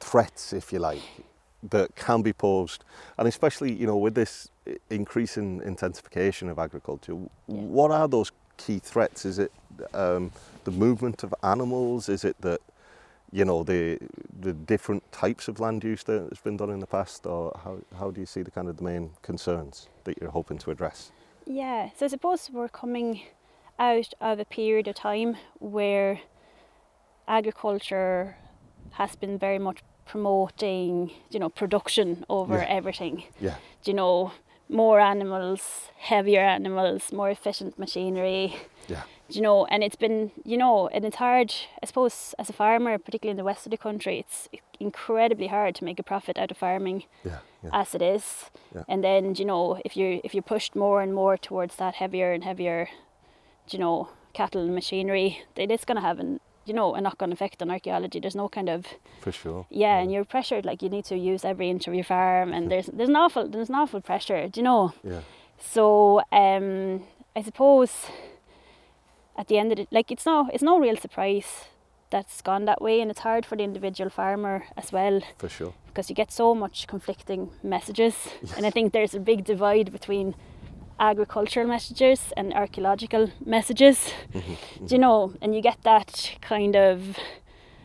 threats, 0.00 0.52
if 0.52 0.72
you 0.72 0.78
like, 0.78 1.02
that 1.70 1.96
can 1.96 2.22
be 2.22 2.32
posed, 2.32 2.84
and 3.18 3.26
especially 3.26 3.72
you 3.72 3.86
know 3.86 3.96
with 3.96 4.14
this 4.14 4.48
increasing 4.90 5.60
intensification 5.64 6.48
of 6.48 6.58
agriculture, 6.58 7.14
Yeah. 7.14 7.28
what 7.46 7.90
are 7.90 8.08
those 8.08 8.30
key 8.56 8.78
threats? 8.78 9.24
Is 9.24 9.38
it 9.38 9.52
um, 9.94 10.30
the 10.64 10.70
movement 10.70 11.24
of 11.24 11.34
animals? 11.42 12.08
Is 12.08 12.24
it 12.24 12.36
that 12.42 12.60
you 13.32 13.44
know 13.44 13.64
the 13.64 13.98
the 14.40 14.52
different 14.52 15.02
types 15.12 15.48
of 15.48 15.58
land 15.60 15.82
use 15.84 16.04
that 16.04 16.28
has 16.30 16.38
been 16.40 16.56
done 16.56 16.70
in 16.70 16.80
the 16.80 16.86
past, 16.86 17.26
or 17.26 17.58
how 17.64 17.78
how 17.98 18.10
do 18.12 18.20
you 18.20 18.26
see 18.26 18.42
the 18.42 18.50
kind 18.52 18.68
of 18.68 18.76
the 18.76 18.84
main 18.84 19.10
concerns 19.22 19.88
that 20.04 20.16
you're 20.20 20.30
hoping 20.30 20.58
to 20.58 20.70
address? 20.70 21.10
Yeah, 21.50 21.90
so 21.96 22.04
I 22.04 22.08
suppose 22.08 22.50
we're 22.52 22.68
coming 22.68 23.22
out 23.78 24.12
of 24.20 24.38
a 24.38 24.44
period 24.44 24.86
of 24.86 24.96
time 24.96 25.36
where 25.60 26.20
agriculture 27.26 28.36
has 28.92 29.16
been 29.16 29.38
very 29.38 29.58
much 29.58 29.78
promoting, 30.04 31.10
you 31.30 31.38
know, 31.38 31.48
production 31.48 32.24
over 32.28 32.58
Yeah. 32.58 32.66
everything. 32.68 33.24
Yeah. 33.40 33.56
You 33.84 33.94
know, 33.94 34.32
more 34.68 35.00
animals, 35.00 35.90
heavier 35.96 36.40
animals, 36.42 37.12
more 37.12 37.30
efficient 37.30 37.78
machinery. 37.78 38.54
Yeah. 38.86 39.02
You 39.30 39.42
know, 39.42 39.66
and 39.66 39.82
it's 39.84 39.96
been, 39.96 40.30
you 40.44 40.56
know, 40.56 40.88
and 40.88 41.04
it's 41.04 41.16
hard. 41.16 41.52
I 41.82 41.86
suppose 41.86 42.34
as 42.38 42.48
a 42.48 42.52
farmer, 42.54 42.96
particularly 42.98 43.32
in 43.32 43.36
the 43.36 43.44
west 43.44 43.66
of 43.66 43.70
the 43.70 43.76
country, 43.76 44.18
it's 44.20 44.48
incredibly 44.80 45.48
hard 45.48 45.74
to 45.74 45.84
make 45.84 45.98
a 45.98 46.02
profit 46.02 46.38
out 46.38 46.50
of 46.50 46.56
farming 46.56 47.04
Yeah. 47.24 47.38
Yeah. 47.62 47.70
as 47.72 47.94
it 47.94 48.00
is. 48.02 48.50
Yeah. 48.74 48.84
And 48.88 49.04
then 49.04 49.34
you 49.34 49.44
know 49.44 49.80
if 49.84 49.96
you 49.96 50.20
if 50.24 50.32
you're 50.34 50.42
pushed 50.54 50.74
more 50.74 51.02
and 51.02 51.12
more 51.14 51.36
towards 51.36 51.76
that 51.76 51.94
heavier 51.96 52.32
and 52.32 52.42
heavier, 52.44 52.88
you 53.70 53.78
know, 53.78 54.08
cattle 54.32 54.62
and 54.62 54.74
machinery, 54.74 55.42
it 55.56 55.70
is 55.70 55.84
going 55.84 55.96
to 55.96 56.06
have 56.08 56.18
an 56.20 56.40
you 56.64 56.72
know 56.74 56.94
a 56.94 57.00
knock-on 57.00 57.32
effect 57.32 57.60
on 57.62 57.70
archaeology. 57.70 58.20
There's 58.20 58.34
no 58.36 58.48
kind 58.48 58.68
of 58.70 58.86
For 59.20 59.32
sure. 59.32 59.66
yeah, 59.68 59.98
and 60.00 60.10
you're 60.12 60.24
pressured 60.24 60.64
like 60.64 60.80
you 60.82 60.88
need 60.88 61.04
to 61.06 61.16
use 61.18 61.44
every 61.44 61.68
inch 61.68 61.86
of 61.88 61.94
your 61.94 62.04
farm, 62.04 62.52
and 62.54 62.70
there's 62.70 62.86
there's 62.86 63.08
an 63.10 63.16
awful 63.16 63.46
there's 63.48 63.68
an 63.68 63.74
awful 63.74 64.00
pressure, 64.00 64.48
do 64.48 64.60
you 64.60 64.64
know? 64.64 64.92
Yeah. 65.04 65.20
So 65.58 66.22
um, 66.32 67.02
I 67.36 67.42
suppose 67.42 67.92
at 69.38 69.46
the 69.48 69.56
end 69.58 69.72
of 69.72 69.78
it, 69.78 69.88
like 69.90 70.10
it's 70.10 70.26
no 70.26 70.48
it's 70.52 70.62
no 70.62 70.78
real 70.78 70.96
surprise 70.96 71.64
that's 72.10 72.40
gone 72.42 72.64
that 72.64 72.80
way, 72.82 73.00
and 73.02 73.10
it's 73.10 73.20
hard 73.20 73.44
for 73.46 73.56
the 73.56 73.62
individual 73.64 74.10
farmer 74.10 74.64
as 74.76 74.92
well 74.92 75.20
For 75.38 75.48
sure. 75.48 75.72
because 75.86 76.08
you 76.10 76.16
get 76.16 76.32
so 76.32 76.54
much 76.54 76.86
conflicting 76.86 77.50
messages 77.62 78.14
and 78.56 78.64
i 78.66 78.70
think 78.70 78.92
there's 78.92 79.14
a 79.14 79.20
big 79.20 79.44
divide 79.44 79.92
between 79.92 80.34
agricultural 81.00 81.66
messages 81.68 82.32
and 82.36 82.52
archaeological 82.54 83.30
messages 83.44 84.10
Mm-hmm. 84.34 84.86
do 84.86 84.94
you 84.94 84.98
know 84.98 85.34
and 85.42 85.54
you 85.54 85.60
get 85.62 85.78
that 85.82 86.32
kind 86.40 86.74
of 86.76 87.16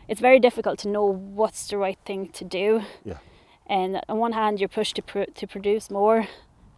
it's 0.08 0.20
very 0.20 0.40
difficult 0.40 0.78
to 0.80 0.88
know 0.88 1.04
what's 1.40 1.68
the 1.68 1.76
right 1.78 1.98
thing 2.04 2.28
to 2.32 2.44
do 2.44 2.82
Yeah. 3.04 3.18
and 3.66 4.00
on 4.08 4.18
one 4.18 4.32
hand 4.32 4.58
you're 4.60 4.68
pushed 4.80 4.96
to, 4.96 5.02
pr- 5.02 5.30
to 5.34 5.46
produce 5.46 5.90
more 5.90 6.26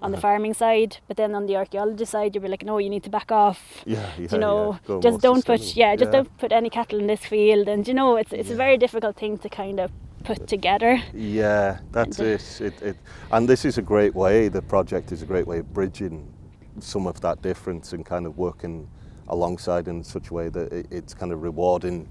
on 0.02 0.10
the 0.12 0.20
farming 0.20 0.54
side 0.54 0.98
but 1.08 1.16
then 1.16 1.34
on 1.34 1.46
the 1.46 1.56
archaeology 1.56 2.04
side 2.04 2.34
you'll 2.34 2.42
be 2.42 2.48
like 2.48 2.64
no 2.64 2.78
you 2.78 2.90
need 2.90 3.02
to 3.02 3.10
back 3.10 3.32
off 3.32 3.82
Yeah. 3.86 4.10
yeah 4.18 4.28
you 4.32 4.38
know, 4.38 4.78
yeah. 4.88 5.00
Just 5.00 5.20
don't 5.20 5.44
put 5.44 5.76
yeah, 5.76 5.96
just 5.96 6.12
don't 6.12 6.28
put 6.38 6.52
any 6.52 6.70
cattle 6.70 6.98
in 6.98 7.06
this 7.06 7.24
field, 7.24 7.68
and 7.68 7.86
you 7.88 7.94
know, 7.94 8.16
it's 8.16 8.32
it's 8.32 8.50
a 8.50 8.54
very 8.56 8.76
difficult 8.76 9.16
thing 9.16 9.38
to 9.38 9.48
kind 9.48 9.80
of 9.80 9.90
put 10.24 10.46
together. 10.46 11.00
Yeah, 11.14 11.78
that's 11.92 12.18
And, 12.18 12.28
uh, 12.28 12.32
it. 12.32 12.60
It, 12.60 12.82
it. 12.82 12.96
And 13.30 13.48
this 13.48 13.64
is 13.64 13.78
a 13.78 13.82
great 13.82 14.14
way. 14.14 14.48
The 14.48 14.62
project 14.62 15.12
is 15.12 15.22
a 15.22 15.26
great 15.26 15.46
way 15.46 15.58
of 15.60 15.72
bridging 15.72 16.32
some 16.80 17.06
of 17.06 17.20
that 17.20 17.42
difference 17.42 17.92
and 17.94 18.04
kind 18.04 18.26
of 18.26 18.36
working 18.36 18.88
alongside 19.28 19.88
in 19.88 20.04
such 20.04 20.30
a 20.30 20.34
way 20.34 20.48
that 20.50 20.72
it, 20.72 20.86
it's 20.90 21.14
kind 21.14 21.32
of 21.32 21.42
rewarding 21.42 22.08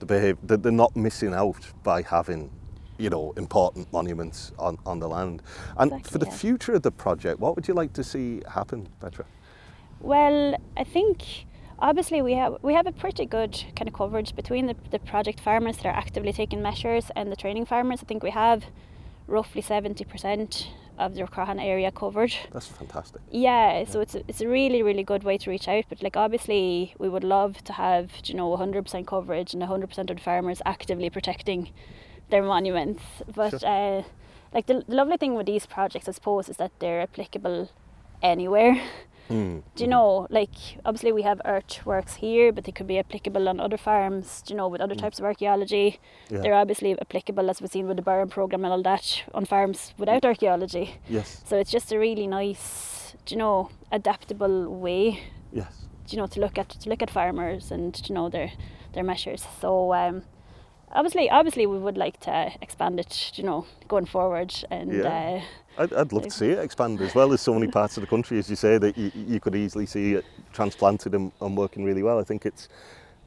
the 0.00 0.06
behavior 0.06 0.38
that 0.46 0.62
they're 0.62 0.72
not 0.72 0.94
missing 0.96 1.32
out 1.34 1.64
by 1.82 2.02
having 2.02 2.50
you 3.02 3.10
know 3.10 3.32
important 3.36 3.92
monuments 3.92 4.52
on, 4.58 4.78
on 4.86 5.00
the 5.00 5.08
land 5.08 5.42
and 5.78 6.06
for 6.06 6.18
the 6.18 6.26
yeah. 6.26 6.32
future 6.44 6.72
of 6.74 6.82
the 6.82 6.90
project 6.90 7.40
what 7.40 7.56
would 7.56 7.66
you 7.66 7.74
like 7.74 7.92
to 7.92 8.04
see 8.04 8.40
happen 8.48 8.88
petra 9.00 9.24
Well, 10.00 10.56
I 10.76 10.84
think 10.84 11.46
obviously 11.78 12.22
we 12.22 12.34
have 12.34 12.52
we 12.62 12.74
have 12.74 12.86
a 12.86 12.92
pretty 12.92 13.26
good 13.26 13.52
kind 13.76 13.88
of 13.88 13.94
coverage 13.94 14.34
between 14.34 14.66
the, 14.66 14.76
the 14.90 14.98
project 14.98 15.40
farmers 15.40 15.76
that 15.78 15.86
are 15.86 15.98
actively 16.04 16.32
taking 16.32 16.60
measures 16.62 17.10
and 17.16 17.30
the 17.30 17.36
training 17.36 17.66
farmers. 17.66 18.00
I 18.02 18.06
think 18.06 18.22
we 18.22 18.30
have 18.30 18.64
roughly 19.26 19.62
seventy 19.62 20.04
percent 20.04 20.68
of 20.98 21.14
the 21.14 21.22
Crohan 21.22 21.58
area 21.72 21.90
covered. 21.90 22.34
that's 22.52 22.66
fantastic 22.66 23.20
Yeah, 23.30 23.84
so 23.84 24.00
it's 24.00 24.14
a, 24.14 24.20
it's 24.28 24.40
a 24.40 24.48
really 24.48 24.82
really 24.82 25.04
good 25.04 25.24
way 25.24 25.38
to 25.38 25.50
reach 25.50 25.68
out. 25.68 25.84
But 25.88 26.02
like 26.02 26.16
obviously 26.16 26.94
we 26.98 27.08
would 27.08 27.24
love 27.24 27.62
to 27.64 27.72
have 27.72 28.10
you 28.24 28.34
know 28.34 28.56
hundred 28.56 28.82
percent 28.86 29.06
coverage 29.06 29.54
and 29.54 29.62
hundred 29.62 29.88
percent 29.88 30.10
of 30.10 30.16
the 30.16 30.22
farmers 30.22 30.60
actively 30.64 31.10
protecting 31.10 31.70
their 32.32 32.42
monuments. 32.42 33.02
But 33.32 33.62
uh, 33.62 34.02
like 34.52 34.66
the, 34.66 34.82
the 34.88 34.96
lovely 34.96 35.16
thing 35.16 35.34
with 35.34 35.46
these 35.46 35.66
projects, 35.66 36.08
I 36.08 36.12
suppose, 36.12 36.48
is 36.48 36.56
that 36.56 36.72
they're 36.80 37.00
applicable 37.00 37.70
anywhere. 38.22 38.80
Mm, 39.30 39.62
Do 39.76 39.84
you 39.84 39.88
know, 39.88 40.26
like 40.30 40.50
obviously 40.84 41.12
we 41.12 41.22
have 41.22 41.40
earthworks 41.44 42.16
here, 42.16 42.52
but 42.52 42.64
they 42.64 42.72
could 42.72 42.88
be 42.88 42.98
applicable 42.98 43.48
on 43.48 43.60
other 43.60 43.78
farms. 43.78 44.42
Do 44.42 44.52
you 44.52 44.58
know, 44.58 44.66
with 44.68 44.80
other 44.80 44.96
types 44.96 45.20
of 45.20 45.24
archaeology, 45.24 46.00
yeah. 46.28 46.40
they're 46.40 46.54
obviously 46.54 47.00
applicable, 47.00 47.48
as 47.48 47.60
we've 47.60 47.70
seen 47.70 47.86
with 47.86 47.96
the 47.96 48.02
Burren 48.02 48.28
program 48.28 48.64
and 48.64 48.72
all 48.72 48.82
that, 48.82 49.22
on 49.32 49.44
farms 49.44 49.94
without 49.96 50.24
archaeology. 50.24 50.96
yes 51.08 51.40
So 51.46 51.56
it's 51.56 51.70
just 51.70 51.92
a 51.92 51.98
really 52.00 52.26
nice, 52.26 53.14
do 53.24 53.36
you 53.36 53.38
know, 53.38 53.70
adaptable 53.92 54.68
way, 54.68 55.20
yes 55.52 55.86
do 56.06 56.16
you 56.16 56.20
know, 56.20 56.26
to 56.26 56.40
look 56.40 56.58
at 56.58 56.68
to 56.68 56.90
look 56.90 57.00
at 57.02 57.10
farmers 57.10 57.70
and 57.70 57.92
do 57.92 58.02
you 58.08 58.14
know 58.14 58.28
their 58.28 58.52
their 58.92 59.04
measures. 59.04 59.46
So 59.60 59.94
um, 59.94 60.24
obviously, 60.92 61.30
obviously 61.30 61.66
we 61.66 61.78
would 61.78 61.96
like 61.96 62.20
to 62.20 62.52
expand 62.60 63.00
it, 63.00 63.32
you 63.34 63.44
know, 63.44 63.66
going 63.88 64.06
forward 64.06 64.54
and. 64.70 64.92
Yeah. 64.92 65.42
Uh, 65.78 65.82
I'd, 65.82 65.92
I'd 65.94 66.12
love 66.12 66.24
to 66.24 66.30
see 66.30 66.50
it 66.50 66.58
expand 66.58 67.00
as 67.00 67.14
well. 67.14 67.28
There's 67.28 67.40
so 67.40 67.54
many 67.54 67.66
parts 67.66 67.96
of 67.96 68.02
the 68.02 68.06
country, 68.06 68.38
as 68.38 68.50
you 68.50 68.56
say, 68.56 68.76
that 68.76 68.98
you, 68.98 69.10
you 69.14 69.40
could 69.40 69.54
easily 69.54 69.86
see 69.86 70.12
it 70.12 70.24
transplanted 70.52 71.14
and, 71.14 71.32
and 71.40 71.56
working 71.56 71.82
really 71.82 72.02
well. 72.02 72.18
I 72.18 72.24
think 72.24 72.44
it's 72.44 72.68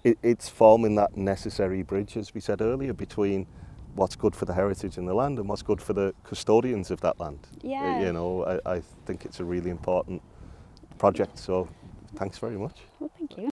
it, 0.03 0.19
it's 0.21 0.47
forming 0.47 0.95
that 0.95 1.17
necessary 1.17 1.81
bridge, 1.81 2.15
as 2.15 2.33
we 2.33 2.39
said 2.39 2.61
earlier, 2.61 2.93
between 2.93 3.47
what's 3.95 4.15
good 4.15 4.35
for 4.35 4.45
the 4.45 4.53
heritage 4.53 4.97
in 4.97 5.05
the 5.05 5.13
land 5.13 5.39
and 5.39 5.49
what's 5.49 5.63
good 5.63 5.81
for 5.81 5.93
the 5.93 6.13
custodians 6.23 6.91
of 6.91 7.01
that 7.01 7.19
land. 7.19 7.39
Yeah. 7.63 8.01
You 8.01 8.13
know, 8.13 8.59
I, 8.65 8.75
I 8.75 8.81
think 9.05 9.25
it's 9.25 9.39
a 9.39 9.43
really 9.43 9.71
important 9.71 10.21
project. 10.99 11.39
So, 11.39 11.67
thanks 12.15 12.37
very 12.37 12.57
much. 12.57 12.77
well, 12.99 13.09
thank 13.17 13.37
you. 13.37 13.49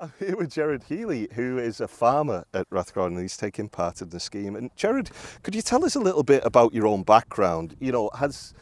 I'm 0.00 0.12
here 0.20 0.36
with 0.36 0.52
Jared 0.52 0.84
Healy, 0.84 1.26
who 1.34 1.58
is 1.58 1.80
a 1.80 1.88
farmer 1.88 2.44
at 2.54 2.70
Rathcroghan 2.70 3.08
and 3.08 3.20
he's 3.20 3.36
taking 3.36 3.68
part 3.68 4.00
in 4.00 4.10
the 4.10 4.20
scheme. 4.20 4.54
And 4.54 4.70
Jared, 4.76 5.10
could 5.42 5.56
you 5.56 5.62
tell 5.62 5.84
us 5.84 5.96
a 5.96 6.00
little 6.00 6.22
bit 6.22 6.44
about 6.44 6.72
your 6.72 6.86
own 6.86 7.02
background? 7.02 7.74
You 7.80 7.90
know, 7.90 8.10
has 8.16 8.54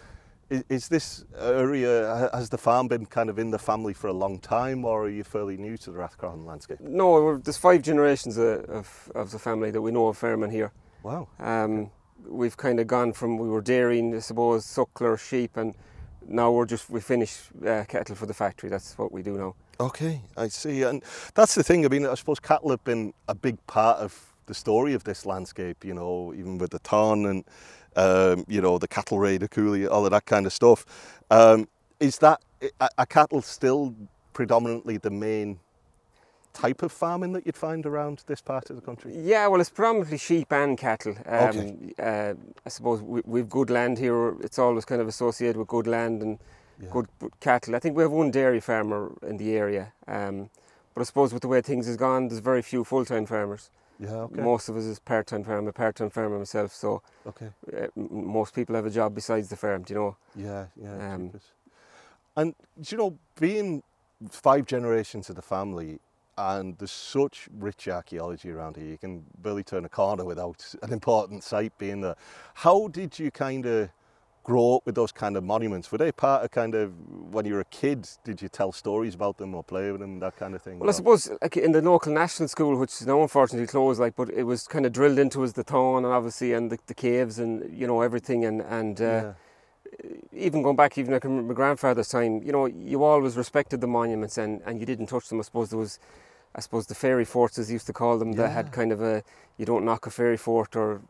Is, 0.48 0.64
is 0.70 0.88
this 0.88 1.24
area, 1.38 2.30
has 2.32 2.48
the 2.48 2.56
farm 2.56 2.88
been 2.88 3.04
kind 3.04 3.28
of 3.28 3.38
in 3.38 3.50
the 3.50 3.58
family 3.58 3.92
for 3.92 4.06
a 4.08 4.14
long 4.14 4.38
time 4.38 4.86
or 4.86 5.04
are 5.04 5.10
you 5.10 5.24
fairly 5.24 5.58
new 5.58 5.76
to 5.76 5.90
the 5.90 5.98
Rathcroghan 5.98 6.46
landscape? 6.46 6.80
No, 6.80 7.12
we're, 7.12 7.38
there's 7.38 7.58
five 7.58 7.82
generations 7.82 8.38
of, 8.38 8.64
of, 8.70 9.12
of 9.14 9.30
the 9.30 9.38
family 9.38 9.70
that 9.72 9.82
we 9.82 9.90
know 9.90 10.08
of 10.08 10.16
farming 10.16 10.52
here. 10.52 10.72
Wow. 11.02 11.28
Um, 11.38 11.90
we've 12.26 12.56
kind 12.56 12.80
of 12.80 12.86
gone 12.86 13.12
from 13.12 13.36
we 13.36 13.48
were 13.48 13.60
dairying, 13.60 14.14
I 14.16 14.20
suppose, 14.20 14.64
suckler, 14.64 15.18
sheep, 15.18 15.58
and 15.58 15.74
now 16.26 16.50
we're 16.50 16.64
just 16.64 16.88
we 16.88 17.00
finish 17.00 17.50
uh, 17.66 17.84
cattle 17.86 18.16
for 18.16 18.26
the 18.26 18.34
factory. 18.34 18.70
That's 18.70 18.96
what 18.96 19.12
we 19.12 19.22
do 19.22 19.36
now. 19.36 19.54
Okay, 19.78 20.22
I 20.36 20.48
see. 20.48 20.82
And 20.82 21.02
that's 21.34 21.54
the 21.54 21.62
thing. 21.62 21.84
I 21.84 21.88
mean, 21.88 22.06
I 22.06 22.14
suppose 22.14 22.40
cattle 22.40 22.70
have 22.70 22.84
been 22.84 23.12
a 23.28 23.34
big 23.34 23.64
part 23.66 23.98
of 23.98 24.32
the 24.46 24.54
story 24.54 24.94
of 24.94 25.04
this 25.04 25.26
landscape, 25.26 25.84
you 25.84 25.92
know, 25.94 26.32
even 26.34 26.58
with 26.58 26.70
the 26.70 26.80
Táin 26.80 27.28
and, 27.28 27.44
um, 27.96 28.44
you 28.48 28.60
know, 28.60 28.78
the 28.78 28.88
cattle 28.88 29.18
raider 29.18 29.48
Cooley, 29.48 29.86
all 29.86 30.04
of 30.04 30.12
that 30.12 30.24
kind 30.26 30.46
of 30.46 30.52
stuff. 30.52 30.86
Um, 31.30 31.68
is 32.00 32.18
that, 32.18 32.40
are 32.98 33.06
cattle 33.06 33.42
still 33.42 33.94
predominantly 34.32 34.98
the 34.98 35.10
main 35.10 35.58
type 36.54 36.82
of 36.82 36.90
farming 36.90 37.32
that 37.34 37.44
you'd 37.44 37.56
find 37.56 37.84
around 37.84 38.22
this 38.26 38.40
part 38.40 38.70
of 38.70 38.76
the 38.76 38.82
country? 38.82 39.12
Yeah, 39.14 39.46
well, 39.48 39.60
it's 39.60 39.70
predominantly 39.70 40.18
sheep 40.18 40.52
and 40.52 40.78
cattle. 40.78 41.14
Um, 41.26 41.48
Okay. 41.48 41.92
uh, 41.98 42.34
I 42.64 42.68
suppose 42.68 43.02
we, 43.02 43.20
we've 43.26 43.48
good 43.48 43.68
land 43.68 43.98
here. 43.98 44.36
It's 44.40 44.58
always 44.58 44.84
kind 44.86 45.02
of 45.02 45.08
associated 45.08 45.56
with 45.58 45.68
good 45.68 45.86
land 45.86 46.22
and 46.22 46.38
Yeah. 46.80 46.88
good 46.90 47.08
cattle. 47.40 47.74
I 47.74 47.78
think 47.78 47.96
we 47.96 48.02
have 48.02 48.12
one 48.12 48.30
dairy 48.30 48.60
farmer 48.60 49.12
in 49.26 49.36
the 49.38 49.56
area. 49.56 49.92
Um, 50.06 50.50
but 50.94 51.00
I 51.00 51.04
suppose 51.04 51.32
with 51.32 51.42
the 51.42 51.48
way 51.48 51.60
things 51.60 51.86
has 51.86 51.96
gone, 51.96 52.28
there's 52.28 52.40
very 52.40 52.62
few 52.62 52.84
full-time 52.84 53.26
farmers. 53.26 53.70
Yeah, 53.98 54.10
okay. 54.10 54.42
Most 54.42 54.68
of 54.68 54.76
us 54.76 54.84
is 54.84 54.98
part-time 54.98 55.44
farmer, 55.44 55.72
part-time 55.72 56.10
farmer 56.10 56.38
myself. 56.38 56.74
So 56.74 57.02
okay. 57.26 57.48
uh, 57.74 57.86
most 57.96 58.54
people 58.54 58.74
have 58.74 58.86
a 58.86 58.90
job 58.90 59.14
besides 59.14 59.48
the 59.48 59.56
farm. 59.56 59.82
Do 59.82 59.94
you 59.94 60.00
know? 60.00 60.16
Yeah, 60.34 60.66
yeah. 60.82 61.14
Um, 61.14 61.32
and 62.36 62.54
do 62.80 62.88
you 62.90 62.98
know, 62.98 63.18
being 63.40 63.82
five 64.30 64.66
generations 64.66 65.30
of 65.30 65.36
the 65.36 65.42
family, 65.42 65.98
and 66.38 66.76
there's 66.76 66.90
such 66.90 67.48
rich 67.58 67.88
archaeology 67.88 68.50
around 68.50 68.76
here, 68.76 68.86
you 68.86 68.98
can 68.98 69.24
barely 69.38 69.62
turn 69.62 69.86
a 69.86 69.88
corner 69.88 70.24
without 70.24 70.74
an 70.82 70.92
important 70.92 71.42
site 71.42 71.76
being 71.78 72.02
there. 72.02 72.16
How 72.54 72.88
did 72.88 73.18
you 73.18 73.30
kind 73.30 73.64
of 73.64 73.88
grow 74.46 74.76
up 74.76 74.86
with 74.86 74.94
those 74.94 75.10
kind 75.10 75.36
of 75.36 75.42
monuments? 75.42 75.90
Were 75.90 75.98
they 75.98 76.12
part 76.12 76.44
of 76.44 76.52
kind 76.52 76.76
of 76.76 76.92
when 77.34 77.44
you 77.46 77.54
were 77.54 77.60
a 77.60 77.72
kid? 77.82 78.08
Did 78.22 78.40
you 78.40 78.48
tell 78.48 78.70
stories 78.70 79.16
about 79.16 79.38
them 79.38 79.56
or 79.56 79.64
play 79.64 79.90
with 79.90 80.00
them, 80.00 80.20
that 80.20 80.36
kind 80.36 80.54
of 80.54 80.62
thing? 80.62 80.78
Well, 80.78 80.88
I 80.88 80.92
suppose 80.92 81.28
like 81.42 81.56
in 81.56 81.72
the 81.72 81.82
local 81.82 82.12
national 82.12 82.48
school, 82.48 82.76
which 82.78 82.92
is 82.92 83.08
now 83.08 83.20
unfortunately 83.20 83.66
closed, 83.66 83.98
like, 83.98 84.14
but 84.14 84.30
it 84.30 84.44
was 84.44 84.68
kind 84.68 84.86
of 84.86 84.92
drilled 84.92 85.18
into 85.18 85.42
us 85.42 85.52
the 85.52 85.64
town 85.64 86.04
and 86.04 86.14
obviously 86.18 86.52
and 86.52 86.70
the, 86.70 86.78
the 86.86 86.94
caves 86.94 87.40
and 87.40 87.76
you 87.76 87.88
know 87.88 88.02
everything 88.02 88.44
and 88.44 88.60
and 88.62 89.00
uh, 89.00 89.04
yeah. 89.04 89.32
even 90.32 90.62
going 90.62 90.76
back, 90.76 90.96
even 90.96 91.12
like 91.12 91.24
my 91.24 91.52
grandfather's 91.52 92.08
time, 92.08 92.40
you 92.44 92.52
know, 92.52 92.66
you 92.66 93.02
always 93.02 93.36
respected 93.36 93.80
the 93.80 93.88
monuments 93.88 94.38
and, 94.38 94.62
and 94.64 94.78
you 94.78 94.86
didn't 94.86 95.06
touch 95.06 95.28
them. 95.28 95.40
I 95.40 95.42
suppose 95.42 95.70
there 95.70 95.78
was, 95.80 95.98
I 96.54 96.60
suppose 96.60 96.86
the 96.86 96.94
fairy 96.94 97.24
forts, 97.24 97.58
as 97.58 97.68
used 97.68 97.88
to 97.88 97.92
call 97.92 98.16
them, 98.16 98.34
that 98.34 98.52
had 98.52 98.70
kind 98.70 98.92
of 98.92 99.02
a 99.02 99.24
you 99.58 99.66
don't 99.66 99.84
knock 99.84 100.06
a 100.06 100.10
fairy 100.10 100.36
fort 100.36 100.76
or 100.76 101.02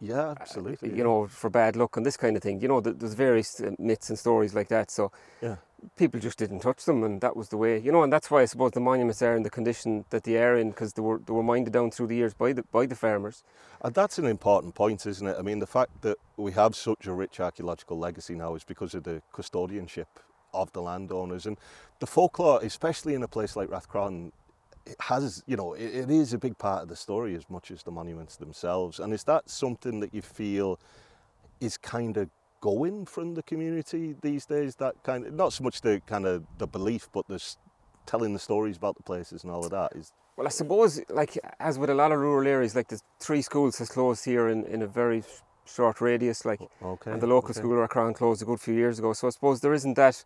yeah, 0.00 0.34
absolutely. 0.40 0.96
you 0.96 1.04
know 1.04 1.26
for 1.26 1.50
bad 1.50 1.76
luck 1.76 1.96
and 1.96 2.04
this 2.06 2.16
kind 2.16 2.36
of 2.36 2.42
thing. 2.42 2.60
You 2.60 2.68
know, 2.68 2.80
there's 2.80 3.14
various 3.14 3.60
uh, 3.60 3.72
myths 3.78 4.08
and 4.10 4.18
stories 4.18 4.54
like 4.54 4.68
that. 4.68 4.90
So 4.90 5.10
Yeah. 5.40 5.56
people 5.96 6.18
just 6.20 6.38
didn't 6.38 6.60
touch 6.60 6.84
them, 6.84 7.02
and 7.04 7.20
that 7.20 7.36
was 7.36 7.48
the 7.48 7.56
way. 7.56 7.78
You 7.78 7.92
know, 7.92 8.02
and 8.02 8.12
that's 8.12 8.30
why 8.30 8.42
I 8.42 8.46
suppose 8.46 8.72
the 8.72 8.80
monuments 8.80 9.22
are 9.22 9.36
in 9.36 9.42
the 9.42 9.50
condition 9.50 10.04
that 10.10 10.24
they 10.24 10.36
are 10.42 10.56
in 10.56 10.70
because 10.70 10.92
they 10.94 11.02
were 11.02 11.18
they 11.26 11.32
were 11.32 11.42
minded 11.42 11.72
down 11.72 11.90
through 11.90 12.08
the 12.08 12.16
years 12.16 12.34
by 12.34 12.52
the 12.52 12.62
by 12.72 12.86
the 12.86 12.96
farmers. 12.96 13.42
And 13.82 13.94
that's 13.94 14.18
an 14.18 14.26
important 14.26 14.74
point, 14.74 15.06
isn't 15.06 15.26
it? 15.26 15.36
I 15.38 15.42
mean, 15.42 15.58
the 15.58 15.66
fact 15.66 16.02
that 16.02 16.16
we 16.36 16.52
have 16.52 16.74
such 16.74 17.06
a 17.06 17.12
rich 17.12 17.40
archaeological 17.40 17.98
legacy 17.98 18.34
now 18.34 18.54
is 18.54 18.64
because 18.64 18.94
of 18.94 19.02
the 19.04 19.20
custodianship 19.32 20.06
of 20.52 20.72
the 20.72 20.80
landowners 20.80 21.46
and 21.46 21.56
the 21.98 22.06
folklore, 22.06 22.60
especially 22.62 23.14
in 23.14 23.22
a 23.22 23.28
place 23.28 23.56
like 23.56 23.68
Rathcroghan. 23.68 24.32
It 24.86 24.96
has, 25.00 25.42
you 25.46 25.56
know, 25.56 25.74
it, 25.74 25.94
it 25.94 26.10
is 26.10 26.32
a 26.32 26.38
big 26.38 26.58
part 26.58 26.82
of 26.82 26.88
the 26.88 26.96
story 26.96 27.34
as 27.34 27.48
much 27.48 27.70
as 27.70 27.82
the 27.82 27.90
monuments 27.90 28.36
themselves. 28.36 29.00
And 29.00 29.12
is 29.12 29.24
that 29.24 29.48
something 29.48 30.00
that 30.00 30.14
you 30.14 30.22
feel 30.22 30.78
is 31.60 31.76
kind 31.78 32.16
of 32.16 32.28
going 32.60 33.06
from 33.06 33.34
the 33.34 33.42
community 33.42 34.14
these 34.20 34.44
days? 34.46 34.76
That 34.76 35.02
kind 35.02 35.26
of, 35.26 35.32
not 35.34 35.52
so 35.52 35.64
much 35.64 35.80
the 35.80 36.02
kind 36.06 36.26
of 36.26 36.44
the 36.58 36.66
belief, 36.66 37.08
but 37.12 37.26
the 37.28 37.42
telling 38.06 38.32
the 38.32 38.38
stories 38.38 38.76
about 38.76 38.96
the 38.96 39.02
places 39.02 39.42
and 39.44 39.52
all 39.52 39.64
of 39.64 39.70
that 39.70 39.92
is. 39.94 40.12
Well, 40.36 40.46
I 40.46 40.50
suppose, 40.50 41.00
like 41.08 41.38
as 41.60 41.78
with 41.78 41.90
a 41.90 41.94
lot 41.94 42.12
of 42.12 42.18
rural 42.18 42.46
areas, 42.46 42.74
like 42.74 42.88
the 42.88 43.00
three 43.20 43.40
schools 43.40 43.78
has 43.78 43.88
closed 43.88 44.24
here 44.24 44.48
in, 44.48 44.64
in 44.64 44.82
a 44.82 44.86
very 44.86 45.22
short 45.64 46.00
radius, 46.00 46.44
like, 46.44 46.60
Okay. 46.82 47.10
and 47.10 47.20
the 47.20 47.26
local 47.26 47.50
okay. 47.50 47.60
school 47.60 47.86
Crown 47.88 48.12
closed 48.14 48.42
a 48.42 48.44
good 48.44 48.60
few 48.60 48.74
years 48.74 48.98
ago. 48.98 49.12
So 49.12 49.28
I 49.28 49.30
suppose 49.30 49.60
there 49.60 49.72
isn't 49.72 49.94
that 49.94 50.24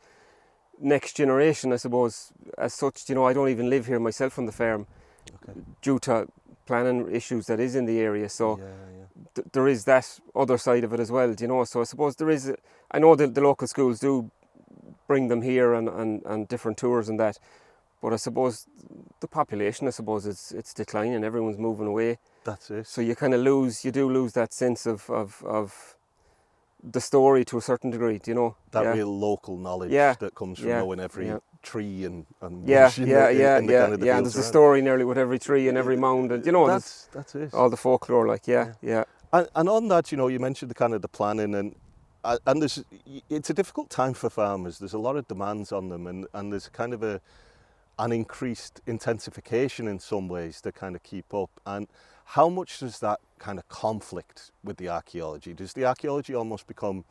next 0.80 1.16
generation, 1.16 1.72
I 1.72 1.76
suppose, 1.76 2.32
as 2.56 2.74
such. 2.74 3.08
You 3.08 3.14
know, 3.14 3.26
I 3.26 3.32
don't 3.32 3.48
even 3.48 3.68
live 3.70 3.86
here 3.86 4.00
myself 4.00 4.38
on 4.38 4.46
the 4.46 4.52
farm 4.52 4.86
Okay. 5.42 5.60
due 5.82 5.98
to 6.00 6.26
planning 6.66 7.10
issues 7.14 7.46
that 7.46 7.60
is 7.60 7.74
in 7.74 7.84
the 7.86 7.98
area. 8.00 8.28
So 8.28 8.58
yeah, 8.58 8.64
yeah. 8.64 9.04
th- 9.34 9.48
there 9.52 9.68
is 9.68 9.84
that 9.84 10.18
other 10.34 10.56
side 10.58 10.84
of 10.84 10.92
it 10.92 11.00
as 11.00 11.10
well. 11.10 11.34
You 11.38 11.48
know? 11.48 11.64
So 11.64 11.80
I 11.80 11.84
suppose 11.84 12.16
there 12.16 12.30
is. 12.30 12.48
A, 12.48 12.56
I 12.90 12.98
know 12.98 13.14
that 13.16 13.34
the 13.34 13.40
local 13.42 13.66
schools 13.68 13.98
do 14.00 14.30
bring 15.06 15.28
them 15.28 15.42
here 15.42 15.74
and, 15.74 15.88
and, 15.88 16.22
and 16.24 16.48
different 16.48 16.78
tours 16.78 17.08
and 17.08 17.18
that, 17.20 17.38
but 18.02 18.12
I 18.12 18.16
suppose 18.16 18.66
the 19.20 19.28
population, 19.28 19.86
I 19.86 19.90
suppose, 19.90 20.26
it's 20.26 20.52
it's 20.52 20.72
declining. 20.72 21.24
Everyone's 21.24 21.58
moving 21.58 21.86
away, 21.86 22.18
That's 22.44 22.70
it. 22.70 22.86
so 22.86 23.00
you 23.02 23.14
kind 23.14 23.34
of 23.34 23.40
lose. 23.40 23.84
You 23.84 23.90
do 23.92 24.08
lose 24.10 24.32
that 24.32 24.52
sense 24.54 24.86
of 24.86 25.10
of, 25.10 25.42
of 25.46 25.96
the 26.82 27.00
story 27.00 27.44
to 27.46 27.58
a 27.58 27.60
certain 27.60 27.90
degree. 27.90 28.18
Do 28.18 28.30
you 28.30 28.34
know? 28.34 28.56
that 28.70 28.84
yeah. 28.84 28.92
real 28.92 29.18
local 29.18 29.56
knowledge 29.56 29.90
Yeah, 29.90 30.14
that 30.20 30.34
comes 30.34 30.58
from 30.58 30.68
yeah, 30.68 30.78
knowing 30.80 31.00
every 31.00 31.32
tree 31.62 32.04
and, 32.04 32.26
and 32.40 32.68
yeah, 32.68 32.90
yeah, 32.96 33.04
the, 33.04 33.10
yeah, 33.10 33.28
yeah, 33.30 33.86
the 33.96 34.06
yeah. 34.06 34.16
And 34.16 34.26
there's 34.26 34.36
a 34.36 34.42
story 34.42 34.80
nearly 34.82 35.04
with 35.04 35.18
every 35.18 35.38
tree 35.38 35.68
and 35.68 35.76
every 35.76 35.96
mound, 35.96 36.32
and 36.32 36.46
you 36.46 36.52
know, 36.52 36.66
that's 36.66 37.08
that's 37.12 37.34
it. 37.34 37.54
all 37.54 37.70
the 37.70 37.76
folklore. 37.76 38.26
Like, 38.26 38.46
yeah, 38.46 38.74
yeah. 38.82 39.04
And, 39.32 39.48
and 39.54 39.68
on 39.68 39.88
that, 39.88 40.10
you 40.10 40.16
know, 40.16 40.28
you 40.28 40.38
mentioned 40.38 40.70
the 40.70 40.74
kind 40.74 40.94
of 40.94 41.02
the 41.02 41.08
planning 41.08 41.54
and 41.54 41.74
uh, 42.24 42.38
and 42.46 42.60
there's 42.60 42.82
it's 43.30 43.50
a 43.50 43.54
difficult 43.54 43.90
time 43.90 44.14
for 44.14 44.30
farmers. 44.30 44.78
There's 44.78 44.94
a 44.94 44.98
lot 44.98 45.16
of 45.16 45.26
demands 45.28 45.72
on 45.72 45.88
them, 45.88 46.06
and, 46.06 46.26
and 46.34 46.52
there's 46.52 46.68
kind 46.68 46.92
of 46.92 47.02
a 47.02 47.20
an 47.98 48.12
increased 48.12 48.80
intensification 48.86 49.88
in 49.88 49.98
some 49.98 50.28
ways 50.28 50.60
to 50.60 50.70
kind 50.72 50.94
of 50.94 51.02
keep 51.02 51.34
up. 51.34 51.50
And 51.66 51.88
how 52.28 52.48
much 52.50 52.80
does 52.80 52.98
that 52.98 53.20
kind 53.38 53.58
of 53.58 53.66
conflict 53.68 54.50
with 54.62 54.76
the 54.76 54.88
archaeology? 54.90 55.54
Does 55.54 55.72
the 55.72 55.86
archaeology 55.86 56.34
almost 56.34 56.66
become 56.66 57.06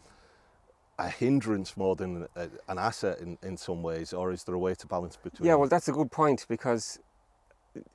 a 1.00 1.10
hindrance 1.10 1.76
more 1.76 1.96
than 1.96 2.28
a, 2.36 2.48
an 2.68 2.78
asset 2.78 3.20
in, 3.20 3.36
in 3.42 3.58
some 3.58 3.82
ways, 3.82 4.14
or 4.14 4.32
is 4.32 4.44
there 4.44 4.54
a 4.54 4.60
way 4.60 4.76
to 4.76 4.86
balance 4.86 5.18
between? 5.18 5.48
Yeah, 5.48 5.56
well, 5.56 5.68
that's 5.68 5.88
a 5.88 5.92
good 5.92 6.12
point 6.12 6.46
because 6.48 7.00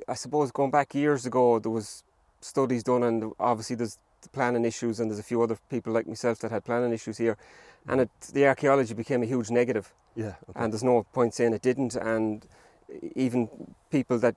I 0.08 0.14
suppose 0.14 0.50
going 0.50 0.72
back 0.72 0.96
years 0.96 1.24
ago, 1.24 1.60
there 1.60 1.70
was 1.70 2.02
studies 2.40 2.82
done, 2.82 3.04
and 3.04 3.32
obviously 3.38 3.76
there's 3.76 3.98
the 4.22 4.28
planning 4.28 4.64
issues, 4.64 4.98
and 4.98 5.08
there's 5.08 5.20
a 5.20 5.24
few 5.24 5.42
other 5.42 5.56
people 5.70 5.92
like 5.92 6.08
myself 6.08 6.40
that 6.40 6.50
had 6.50 6.64
planning 6.64 6.92
issues 6.92 7.18
here, 7.18 7.36
and 7.86 8.00
it, 8.00 8.10
the 8.32 8.48
archaeology 8.48 8.94
became 8.94 9.22
a 9.22 9.26
huge 9.26 9.48
negative, 9.48 9.92
yeah, 10.16 10.34
okay. 10.50 10.64
and 10.64 10.72
there's 10.72 10.82
no 10.82 11.04
point 11.12 11.34
saying 11.34 11.52
it 11.52 11.62
didn't, 11.62 11.94
and 11.94 12.46
even 13.14 13.48
people 13.90 14.18
that 14.18 14.34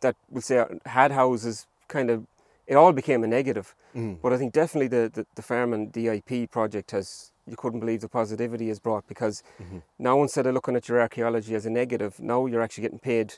that 0.00 0.16
will 0.30 0.42
say 0.42 0.64
had 0.84 1.12
houses 1.12 1.66
kind 1.88 2.10
of 2.10 2.26
it 2.66 2.74
all 2.76 2.92
became 2.92 3.24
a 3.24 3.26
negative. 3.26 3.74
Mm. 3.96 4.18
But 4.22 4.34
I 4.34 4.36
think 4.36 4.52
definitely 4.52 4.88
the, 4.88 5.10
the, 5.12 5.26
the 5.36 5.42
farm 5.42 5.72
and 5.72 5.90
DIP 5.90 6.50
project 6.50 6.90
has, 6.90 7.32
you 7.46 7.56
couldn't 7.56 7.80
believe 7.80 8.02
the 8.02 8.08
positivity 8.10 8.68
has 8.68 8.78
brought 8.78 9.06
because 9.08 9.42
Mhm. 9.58 9.80
now 9.98 10.20
instead 10.20 10.46
of 10.46 10.52
looking 10.52 10.76
at 10.76 10.86
your 10.86 11.00
archaeology 11.00 11.54
as 11.54 11.64
a 11.64 11.70
negative, 11.70 12.20
now 12.20 12.44
you're 12.44 12.60
actually 12.60 12.82
getting 12.82 12.98
paid 12.98 13.34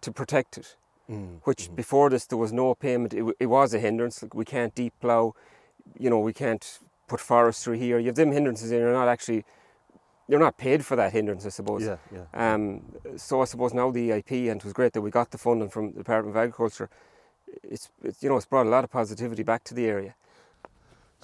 to 0.00 0.10
protect 0.10 0.58
it. 0.58 0.74
Mm. 1.08 1.40
Which 1.44 1.70
Mhm. 1.70 1.76
before 1.76 2.10
this, 2.10 2.26
there 2.26 2.38
was 2.38 2.52
no 2.52 2.74
payment. 2.74 3.14
It, 3.14 3.24
it 3.38 3.46
was 3.46 3.72
a 3.72 3.78
hindrance. 3.78 4.20
Like 4.20 4.34
we 4.34 4.44
can't 4.44 4.74
deep 4.74 4.94
plough, 5.00 5.34
you 5.96 6.10
know, 6.10 6.18
we 6.18 6.32
can't 6.32 6.80
put 7.06 7.20
forestry 7.20 7.78
here. 7.78 8.00
You 8.00 8.06
have 8.06 8.16
them 8.16 8.32
hindrances 8.32 8.72
and 8.72 8.80
you're 8.80 8.92
not 8.92 9.06
actually, 9.06 9.44
you're 10.26 10.40
not 10.40 10.56
paid 10.56 10.84
for 10.84 10.96
that 10.96 11.12
hindrance, 11.12 11.46
I 11.46 11.50
suppose. 11.50 11.82
Yeah, 11.84 11.98
yeah. 12.10 12.24
Um, 12.54 12.82
so 13.16 13.42
I 13.42 13.44
suppose 13.44 13.72
now 13.74 13.92
the 13.92 14.10
EIP, 14.10 14.48
and 14.50 14.60
it 14.60 14.64
was 14.64 14.72
great 14.72 14.92
that 14.94 15.02
we 15.02 15.10
got 15.12 15.30
the 15.30 15.38
funding 15.38 15.68
from 15.68 15.92
the 15.92 15.98
Department 15.98 16.36
of 16.36 16.40
Agriculture. 16.42 16.88
It's, 17.62 17.90
it's 18.02 18.22
you 18.22 18.28
know 18.28 18.36
it's 18.36 18.46
brought 18.46 18.66
a 18.66 18.70
lot 18.70 18.84
of 18.84 18.90
positivity 18.90 19.42
back 19.42 19.64
to 19.64 19.74
the 19.74 19.86
area. 19.86 20.14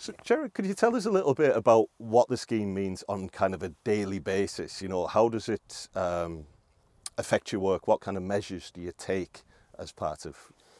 So, 0.00 0.12
Jared, 0.22 0.54
could 0.54 0.64
you 0.64 0.74
tell 0.74 0.94
us 0.94 1.06
a 1.06 1.10
little 1.10 1.34
bit 1.34 1.56
about 1.56 1.88
what 1.98 2.28
the 2.28 2.36
scheme 2.36 2.72
means 2.72 3.02
on 3.08 3.28
kind 3.28 3.52
of 3.52 3.64
a 3.64 3.70
daily 3.82 4.20
basis? 4.20 4.80
You 4.80 4.86
know, 4.86 5.08
how 5.08 5.28
does 5.28 5.48
it 5.48 5.88
um, 5.96 6.46
affect 7.16 7.50
your 7.50 7.60
work? 7.60 7.88
What 7.88 8.00
kind 8.00 8.16
of 8.16 8.22
measures 8.22 8.70
do 8.70 8.80
you 8.80 8.92
take 8.96 9.42
as 9.76 9.90
part 9.90 10.24
of? 10.24 10.36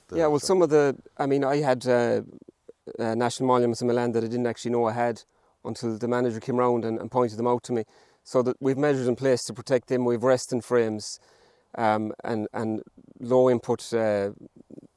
The, 0.06 0.18
yeah, 0.18 0.28
well, 0.28 0.38
some 0.38 0.62
of 0.62 0.70
the, 0.70 0.96
I 1.16 1.26
mean, 1.26 1.42
I 1.42 1.56
had 1.56 1.84
uh, 1.88 2.22
uh, 2.96 3.16
national 3.16 3.48
monuments 3.48 3.82
in 3.82 3.88
my 3.88 3.94
land 3.94 4.14
that 4.14 4.22
I 4.22 4.28
didn't 4.28 4.46
actually 4.46 4.70
know 4.70 4.84
I 4.84 4.92
had 4.92 5.22
until 5.64 5.98
the 5.98 6.06
manager 6.06 6.38
came 6.38 6.56
round 6.56 6.84
and, 6.84 7.00
and 7.00 7.10
pointed 7.10 7.38
them 7.38 7.48
out 7.48 7.64
to 7.64 7.72
me. 7.72 7.84
So 8.22 8.42
that 8.42 8.56
we've 8.60 8.78
measures 8.78 9.08
in 9.08 9.16
place 9.16 9.42
to 9.44 9.52
protect 9.52 9.88
them. 9.88 10.04
We've 10.04 10.22
resting 10.22 10.60
frames 10.60 11.18
um, 11.76 12.12
and 12.22 12.46
and 12.52 12.82
low 13.20 13.50
input 13.50 13.92
uh, 13.92 14.30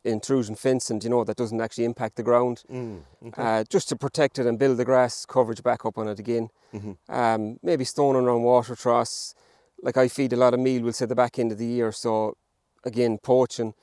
intrusion 0.04 0.56
fencing, 0.56 1.00
you 1.02 1.10
know, 1.10 1.24
that 1.24 1.38
doesn't 1.38 1.62
actually 1.62 1.86
impact 1.86 2.16
the 2.16 2.24
ground, 2.24 2.64
Mm, 2.72 3.02
okay. 3.28 3.42
uh, 3.42 3.64
just 3.70 3.88
to 3.90 3.96
protect 3.96 4.40
it 4.40 4.46
and 4.46 4.58
build 4.58 4.78
the 4.78 4.86
grass 4.86 5.26
coverage 5.26 5.62
back 5.64 5.86
up 5.86 5.98
on 5.98 6.08
it 6.08 6.20
again. 6.20 6.50
Mhm. 6.74 6.98
Um, 7.10 7.60
maybe 7.62 7.84
stoning 7.86 8.24
around 8.26 8.44
water 8.44 8.76
troughs. 8.76 9.36
Like 9.84 9.98
I 9.98 10.08
feed 10.08 10.34
a 10.34 10.38
lot 10.38 10.54
of 10.54 10.60
meal, 10.60 10.84
we'll 10.84 10.94
say 10.94 11.06
the 11.06 11.16
back 11.16 11.38
end 11.40 11.52
of 11.52 11.58
the 11.58 11.66
year, 11.66 11.92
so 11.92 12.36
again, 12.84 13.18
poaching. 13.20 13.74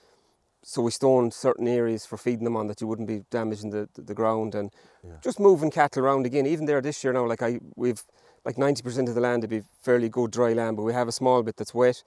So 0.64 0.82
we 0.82 0.90
stoned 0.90 1.32
certain 1.32 1.68
areas 1.68 2.04
for 2.04 2.16
feeding 2.18 2.44
them 2.44 2.56
on 2.56 2.66
that 2.66 2.80
you 2.80 2.86
wouldn't 2.88 3.08
be 3.08 3.24
damaging 3.30 3.70
the, 3.70 3.88
the, 3.94 4.02
the 4.02 4.14
ground 4.14 4.54
and 4.54 4.70
Yeah. 5.04 5.18
just 5.22 5.38
moving 5.40 5.70
cattle 5.70 6.04
around 6.04 6.26
again. 6.26 6.46
Even 6.46 6.66
there 6.66 6.80
this 6.80 7.02
year 7.04 7.12
now, 7.12 7.26
like 7.26 7.42
I 7.42 7.60
we've 7.76 8.04
like 8.44 8.56
90% 8.56 9.08
of 9.08 9.14
the 9.14 9.20
land 9.20 9.42
to 9.42 9.48
be 9.48 9.62
fairly 9.82 10.08
good 10.08 10.30
dry 10.32 10.52
land, 10.52 10.76
but 10.76 10.82
we 10.82 10.92
have 10.92 11.08
a 11.08 11.12
small 11.12 11.42
bit 11.42 11.56
that's 11.56 11.74
wet. 11.74 12.02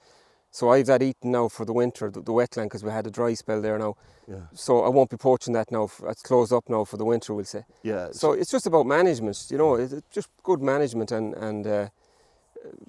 So 0.52 0.68
I've 0.68 0.86
that 0.86 1.02
eaten 1.02 1.32
now 1.32 1.48
for 1.48 1.64
the 1.64 1.72
winter, 1.72 2.10
the, 2.10 2.20
the 2.20 2.30
wetland, 2.30 2.64
because 2.64 2.84
we 2.84 2.90
had 2.90 3.06
a 3.06 3.10
dry 3.10 3.32
spell 3.32 3.62
there 3.62 3.78
now. 3.78 3.96
Yeah. 4.28 4.42
So 4.52 4.84
I 4.84 4.88
won't 4.90 5.08
be 5.08 5.16
poaching 5.16 5.54
that 5.54 5.72
now. 5.72 5.88
It's 6.04 6.22
closed 6.22 6.52
up 6.52 6.68
now 6.68 6.84
for 6.84 6.98
the 6.98 7.06
winter, 7.06 7.32
we'll 7.32 7.46
say. 7.46 7.64
Yeah. 7.82 8.08
So 8.12 8.32
it's 8.32 8.50
just 8.50 8.66
about 8.66 8.86
management, 8.86 9.46
you 9.50 9.56
know, 9.56 9.76
it's 9.76 9.94
just 10.12 10.28
good 10.42 10.60
management 10.60 11.10
and 11.10 11.34
and 11.34 11.66
uh, 11.66 11.88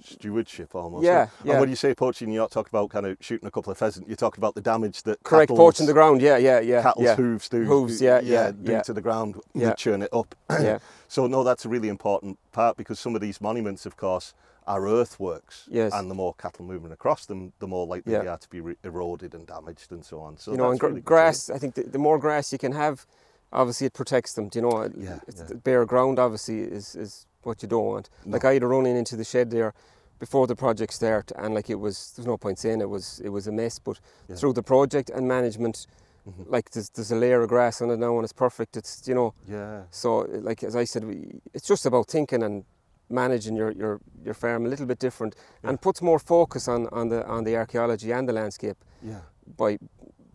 stewardship 0.03 0.75
almost. 0.75 1.05
Yeah, 1.05 1.29
And 1.39 1.47
yeah. 1.49 1.59
when 1.61 1.69
you 1.69 1.77
say 1.77 1.95
poaching, 1.95 2.31
you're 2.31 2.43
not 2.43 2.51
talking 2.51 2.69
about 2.69 2.89
kind 2.89 3.05
of 3.05 3.17
shooting 3.21 3.47
a 3.47 3.51
couple 3.51 3.71
of 3.71 3.77
pheasant. 3.77 4.07
You're 4.07 4.17
talking 4.17 4.41
about 4.41 4.55
the 4.55 4.61
damage 4.61 5.03
that 5.03 5.23
correct 5.23 5.49
poaching 5.49 5.85
the 5.85 5.93
ground. 5.93 6.21
Yeah, 6.21 6.37
yeah, 6.37 6.59
yeah, 6.59 6.81
cattle's 6.81 7.05
yeah, 7.05 7.15
hooves 7.15 7.49
do. 7.49 7.63
Hooves, 7.63 8.01
yeah, 8.01 8.19
yeah, 8.21 8.51
do 8.51 8.73
yeah. 8.73 8.81
to 8.81 8.93
the 8.93 9.01
ground. 9.01 9.39
Yeah. 9.53 9.73
Churn 9.73 10.01
it 10.01 10.09
up. 10.13 10.35
yeah. 10.49 10.79
So 11.07 11.27
no, 11.27 11.43
that's 11.43 11.63
a 11.63 11.69
really 11.69 11.89
important 11.89 12.39
part 12.51 12.75
because 12.75 12.99
some 12.99 13.13
of 13.13 13.21
these 13.21 13.39
monuments, 13.39 13.85
of 13.85 13.95
course, 13.95 14.33
are 14.67 14.87
earthworks. 14.87 15.67
Yes. 15.69 15.93
And 15.93 16.09
the 16.09 16.15
more 16.15 16.33
cattle 16.35 16.65
moving 16.65 16.91
across 16.91 17.25
them, 17.25 17.53
the 17.59 17.67
more 17.67 17.85
likely 17.85 18.13
Yeah. 18.13 18.21
they 18.21 18.27
are 18.27 18.37
to 18.37 18.49
be 18.49 18.61
re- 18.61 18.77
eroded 18.83 19.33
and 19.33 19.45
damaged 19.47 19.91
and 19.91 20.03
so 20.05 20.19
on. 20.21 20.37
So 20.37 20.51
you 20.51 20.57
know, 20.57 20.71
and 20.71 20.79
gr- 20.79 20.87
really 20.87 21.01
grass. 21.01 21.49
I 21.49 21.57
think 21.57 21.75
the, 21.75 21.83
the 21.83 21.97
more 21.99 22.17
grass 22.19 22.51
you 22.51 22.57
can 22.59 22.71
have, 22.73 23.05
obviously 23.51 23.87
it 23.87 23.93
protects 23.93 24.33
them. 24.33 24.49
Do 24.49 24.59
you 24.59 24.63
know, 24.69 24.89
Yeah, 24.97 25.19
It's 25.27 25.39
yeah. 25.41 25.47
the 25.47 25.55
bare 25.55 25.85
ground 25.85 26.19
obviously 26.19 26.61
is 26.61 26.95
is 26.95 27.25
what 27.43 27.61
you 27.61 27.67
don't 27.67 27.85
want. 27.85 28.09
No. 28.25 28.33
Like 28.33 28.45
I 28.45 28.53
had 28.53 28.63
a 28.63 28.67
run 28.67 28.85
in 28.85 28.95
into 28.95 29.15
the 29.15 29.25
shed 29.25 29.49
there 29.51 29.73
before 30.19 30.47
the 30.47 30.55
project 30.55 30.93
start, 30.93 31.31
and 31.35 31.53
like 31.53 31.69
it 31.69 31.79
was, 31.79 32.13
there's 32.15 32.25
no 32.27 32.37
point 32.37 32.57
saying 32.59 32.79
it 32.81 32.89
was 32.89 33.19
it 33.23 33.29
was 33.29 33.47
a 33.47 33.51
mess, 33.51 33.79
but 33.79 33.99
Yeah. 34.29 34.35
through 34.37 34.53
the 34.53 34.63
project 34.63 35.09
and 35.09 35.27
management, 35.27 35.85
Mhm. 36.25 36.49
like 36.49 36.69
there's, 36.71 36.89
there's 36.91 37.11
a 37.11 37.17
layer 37.17 37.41
of 37.41 37.49
grass 37.49 37.81
on 37.81 37.89
it 37.89 37.97
now, 37.99 38.15
and 38.15 38.23
it's 38.23 38.31
perfect. 38.31 38.77
It's 38.77 39.05
you 39.07 39.13
know, 39.15 39.33
Yeah. 39.45 39.83
so 39.91 40.19
like 40.49 40.63
as 40.63 40.73
I 40.75 40.85
said, 40.85 41.03
we, 41.03 41.41
it's 41.53 41.67
just 41.67 41.85
about 41.85 42.07
thinking 42.07 42.41
and 42.43 42.63
managing 43.09 43.55
your, 43.55 43.71
your, 43.71 43.99
your 44.23 44.33
farm 44.33 44.65
a 44.65 44.69
little 44.69 44.85
bit 44.85 44.99
different, 44.99 45.35
Yeah. 45.63 45.69
and 45.69 45.81
puts 45.81 46.01
more 46.01 46.19
focus 46.19 46.67
on, 46.67 46.87
on 46.91 47.09
the 47.09 47.25
on 47.27 47.43
the 47.43 47.55
archaeology 47.57 48.11
and 48.13 48.27
the 48.27 48.33
landscape 48.33 48.77
Yeah. 49.01 49.21
by 49.57 49.77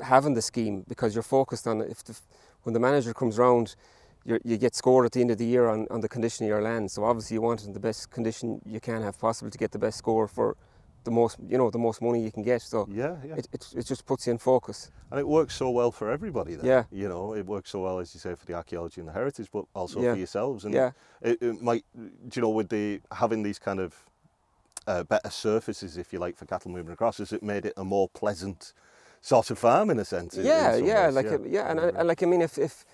having 0.00 0.34
the 0.34 0.42
scheme 0.42 0.84
because 0.88 1.14
you're 1.14 1.22
focused 1.38 1.66
on 1.66 1.80
if 1.80 2.02
the, 2.04 2.14
when 2.64 2.72
the 2.74 2.80
manager 2.80 3.12
comes 3.14 3.36
round, 3.38 3.74
you 4.24 4.38
you 4.44 4.56
get 4.58 4.74
scored 4.74 5.06
at 5.06 5.12
the 5.12 5.20
end 5.20 5.30
of 5.30 5.38
the 5.38 5.46
year 5.46 5.68
on, 5.68 5.86
on 5.90 6.00
the 6.00 6.08
condition 6.08 6.44
of 6.46 6.48
your 6.48 6.62
land. 6.62 6.90
So 6.90 7.04
obviously 7.04 7.34
you 7.34 7.42
want 7.42 7.62
it 7.62 7.66
in 7.66 7.72
the 7.72 7.80
best 7.80 8.10
condition 8.10 8.60
you 8.64 8.80
can 8.80 9.02
have 9.02 9.18
possible 9.18 9.50
to 9.50 9.58
get 9.58 9.70
the 9.72 9.78
best 9.78 9.98
score 9.98 10.28
for 10.28 10.56
the 11.04 11.10
most 11.10 11.36
you 11.48 11.56
know 11.58 11.70
the 11.70 11.78
most 11.78 12.02
money 12.02 12.22
you 12.22 12.30
can 12.32 12.42
get. 12.42 12.62
So 12.62 12.86
Yeah. 12.90 13.16
Yeah. 13.24 13.36
it, 13.36 13.48
it, 13.52 13.66
it 13.76 13.86
just 13.86 14.04
puts 14.06 14.26
you 14.26 14.32
in 14.32 14.38
focus. 14.38 14.90
and 15.10 15.18
it 15.20 15.26
works 15.26 15.54
so 15.54 15.70
well 15.70 15.90
for 15.90 16.10
everybody. 16.10 16.54
Then. 16.56 16.66
Yeah. 16.66 16.84
You 16.90 17.08
know, 17.08 17.34
it 17.34 17.46
works 17.46 17.70
so 17.70 17.82
well, 17.82 17.98
as 17.98 18.14
you 18.14 18.20
say, 18.20 18.34
for 18.34 18.44
the 18.46 18.54
archaeology 18.54 19.00
and 19.00 19.08
the 19.08 19.12
heritage, 19.12 19.48
but 19.52 19.64
also 19.74 20.00
Yeah. 20.02 20.12
for 20.12 20.18
yourselves. 20.18 20.64
And 20.64 20.74
Yeah. 20.74 20.90
it, 21.22 21.40
it 21.40 21.62
might, 21.62 21.84
you 22.34 22.42
know, 22.42 22.50
with 22.50 22.68
the 22.68 23.00
having 23.12 23.42
these 23.42 23.58
kind 23.58 23.80
of 23.80 23.94
uh, 24.86 25.02
better 25.04 25.30
surfaces, 25.30 25.96
if 25.98 26.12
you 26.12 26.18
like, 26.18 26.36
for 26.36 26.46
cattle 26.46 26.70
moving 26.70 26.92
across, 26.92 27.18
has 27.18 27.32
it 27.32 27.42
made 27.42 27.64
it 27.66 27.74
a 27.76 27.84
more 27.84 28.08
pleasant 28.08 28.72
sort 29.20 29.50
of 29.50 29.58
farm 29.58 29.90
in 29.90 29.98
a 29.98 30.04
sense? 30.04 30.34
in- 30.34 30.40
in 30.42 30.46
yeah, 30.46 30.76
yeah, 30.76 31.06
ways? 31.06 31.14
like 31.14 31.26
yeah, 31.26 31.38
yeah 31.46 31.70
and, 31.70 31.80
I- 31.80 31.88
and 31.98 32.08
like 32.08 32.22
I 32.22 32.26
mean, 32.26 32.40
if, 32.42 32.56
if 32.58 32.84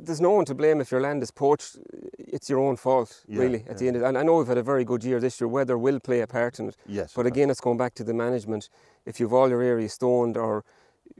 there's 0.00 0.20
no 0.20 0.30
one 0.30 0.44
to 0.46 0.54
blame 0.54 0.80
if 0.80 0.90
your 0.90 1.00
land 1.00 1.22
is 1.22 1.30
poached, 1.30 1.76
it's 2.18 2.48
your 2.50 2.58
own 2.60 2.76
fault, 2.76 3.22
Yeah, 3.28 3.40
really. 3.40 3.64
At 3.68 3.78
the 3.78 3.88
end, 3.88 3.96
of, 3.96 4.02
and 4.02 4.18
I 4.18 4.22
know 4.22 4.36
we've 4.38 4.46
had 4.46 4.58
a 4.58 4.62
very 4.62 4.84
good 4.84 5.04
year 5.04 5.20
this 5.20 5.40
year. 5.40 5.48
Weather 5.48 5.78
will 5.78 6.00
play 6.00 6.20
a 6.20 6.26
part 6.26 6.58
in 6.58 6.68
it, 6.68 6.76
yes, 6.86 7.12
but 7.14 7.26
again, 7.26 7.50
it's 7.50 7.60
going 7.60 7.78
back 7.78 7.94
to 7.94 8.04
the 8.04 8.14
management. 8.14 8.68
If 9.06 9.20
you've 9.20 9.32
all 9.32 9.48
your 9.48 9.62
area 9.62 9.88
stoned, 9.88 10.36
or 10.36 10.64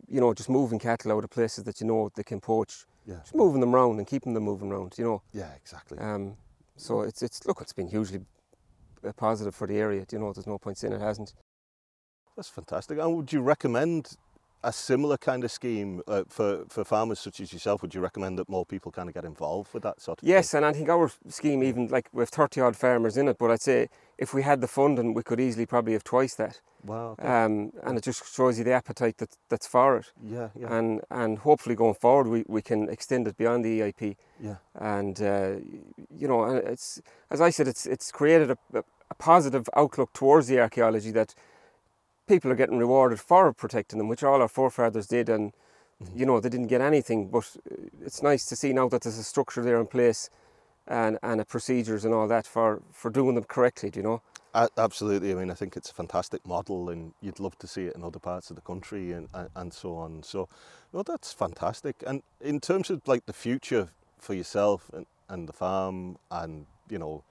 you 0.08 0.20
know, 0.20 0.34
just 0.34 0.48
moving 0.48 0.78
cattle 0.78 1.12
out 1.12 1.24
of 1.24 1.30
places 1.30 1.64
that 1.64 1.80
you 1.80 1.86
know 1.86 2.10
they 2.16 2.22
can 2.24 2.40
poach, 2.40 2.84
yeah, 3.06 3.16
just 3.16 3.34
moving 3.34 3.60
them 3.60 3.74
round 3.74 3.98
and 3.98 4.06
keeping 4.06 4.34
them 4.34 4.44
moving 4.44 4.70
round. 4.70 4.94
You 4.98 5.04
know, 5.04 5.22
yeah, 5.32 5.50
exactly. 5.56 5.98
um, 5.98 6.36
so 6.76 7.02
it's 7.02 7.22
it's 7.22 7.46
look, 7.46 7.60
it's 7.60 7.72
been 7.72 7.88
hugely 7.88 8.20
positive 9.16 9.54
for 9.54 9.66
the 9.66 9.76
area. 9.76 10.04
You 10.10 10.18
know, 10.18 10.32
there's 10.32 10.46
no 10.46 10.58
point 10.58 10.78
saying 10.78 10.94
it 10.94 11.00
hasn't. 11.00 11.34
That's 12.36 12.48
fantastic. 12.48 12.98
And 12.98 13.16
would 13.16 13.32
you 13.32 13.40
recommend 13.42 14.16
a 14.64 14.72
similar 14.72 15.16
kind 15.16 15.44
of 15.44 15.50
scheme 15.50 16.02
uh, 16.08 16.24
for 16.28 16.64
for 16.68 16.84
farmers 16.84 17.20
such 17.20 17.40
as 17.40 17.52
yourself? 17.52 17.82
Would 17.82 17.94
you 17.94 18.00
recommend 18.00 18.38
that 18.38 18.48
more 18.48 18.66
people 18.66 18.90
kind 18.92 19.08
of 19.08 19.14
get 19.14 19.24
involved 19.24 19.72
with 19.74 19.82
that 19.82 20.00
sort 20.00 20.22
of? 20.22 20.28
Yes, 20.28 20.54
and 20.54 20.64
I 20.64 20.72
think 20.72 20.88
our 20.88 21.10
scheme 21.28 21.62
even 21.62 21.88
like 21.88 22.08
we 22.12 22.20
have 22.22 22.30
thirty 22.30 22.60
odd 22.60 22.76
farmers 22.76 23.16
in 23.16 23.28
it, 23.28 23.38
but 23.38 23.50
I'd 23.50 23.62
say 23.62 23.88
if 24.18 24.34
we 24.34 24.42
had 24.42 24.60
the 24.60 24.68
funding, 24.68 25.14
we 25.14 25.22
could 25.22 25.40
easily 25.40 25.66
probably 25.66 25.92
have 25.92 26.04
twice 26.04 26.34
that. 26.36 26.60
Wow. 26.84 27.16
okay. 27.18 27.26
Um, 27.26 27.72
and 27.82 27.96
it 27.96 28.04
just 28.04 28.34
shows 28.36 28.58
you 28.58 28.64
the 28.64 28.72
appetite 28.72 29.16
that, 29.16 29.36
that's 29.48 29.66
for 29.66 29.96
it, 29.96 30.12
yeah, 30.22 30.48
yeah, 30.54 30.76
and 30.76 31.00
and 31.10 31.38
hopefully 31.38 31.74
going 31.74 31.94
forward 31.94 32.28
we, 32.28 32.44
we 32.46 32.60
can 32.60 32.88
extend 32.90 33.26
it 33.26 33.36
beyond 33.38 33.64
the 33.64 33.80
EIP. 33.80 34.16
yeah, 34.38 34.56
And 34.74 35.20
uh, 35.22 35.54
you 36.10 36.28
know, 36.28 36.44
it's 36.44 37.00
as 37.30 37.40
I 37.40 37.50
said, 37.50 37.68
it's 37.68 37.86
it's 37.86 38.12
created 38.12 38.50
a, 38.50 38.58
a 39.10 39.14
positive 39.14 39.68
outlook 39.74 40.12
towards 40.12 40.46
the 40.48 40.60
archaeology 40.60 41.10
that 41.12 41.34
people 42.26 42.50
are 42.50 42.56
getting 42.56 42.78
rewarded 42.78 43.20
for 43.20 43.52
protecting 43.52 43.98
them, 43.98 44.08
which 44.08 44.22
all 44.22 44.40
our 44.42 44.48
forefathers 44.48 45.06
did, 45.06 45.28
and 45.28 45.52
Mhm. 46.02 46.18
you 46.18 46.26
know 46.26 46.40
they 46.40 46.48
didn't 46.48 46.68
get 46.68 46.80
anything. 46.80 47.28
But 47.28 47.56
uh, 47.70 47.76
it's 48.00 48.22
nice 48.22 48.46
to 48.46 48.56
see 48.56 48.72
now 48.72 48.88
that 48.88 49.02
there's 49.02 49.18
a 49.18 49.24
structure 49.24 49.62
there 49.62 49.80
in 49.80 49.86
place, 49.86 50.30
and 50.86 51.18
and 51.22 51.40
a 51.40 51.44
procedures 51.44 52.04
and 52.04 52.14
all 52.14 52.28
that 52.28 52.46
for 52.46 52.82
for 52.92 53.10
doing 53.10 53.34
them 53.34 53.44
correctly. 53.44 53.90
Do 53.90 54.00
you 54.00 54.04
know? 54.04 54.22
Absolutely. 54.78 55.32
I 55.32 55.34
mean, 55.34 55.50
I 55.50 55.54
think 55.54 55.76
it's 55.76 55.90
a 55.90 55.94
fantastic 55.94 56.46
model, 56.46 56.88
and 56.88 57.12
you'd 57.20 57.40
love 57.40 57.58
to 57.58 57.66
see 57.66 57.86
it 57.86 57.96
in 57.96 58.04
other 58.04 58.20
parts 58.20 58.50
of 58.50 58.56
the 58.56 58.62
country 58.62 59.12
and 59.12 59.28
and, 59.34 59.48
and 59.56 59.72
so 59.74 59.96
on. 59.96 60.22
So, 60.22 60.48
well, 60.92 61.02
that's 61.02 61.32
fantastic. 61.32 62.04
And 62.06 62.22
in 62.40 62.60
terms 62.60 62.90
of 62.90 63.02
like 63.08 63.26
the 63.26 63.32
future 63.32 63.88
for 64.18 64.34
yourself 64.34 64.90
and, 64.94 65.06
and 65.28 65.48
the 65.48 65.52
farm, 65.52 66.18
and 66.30 66.66
you 66.88 66.98
know, 66.98 67.24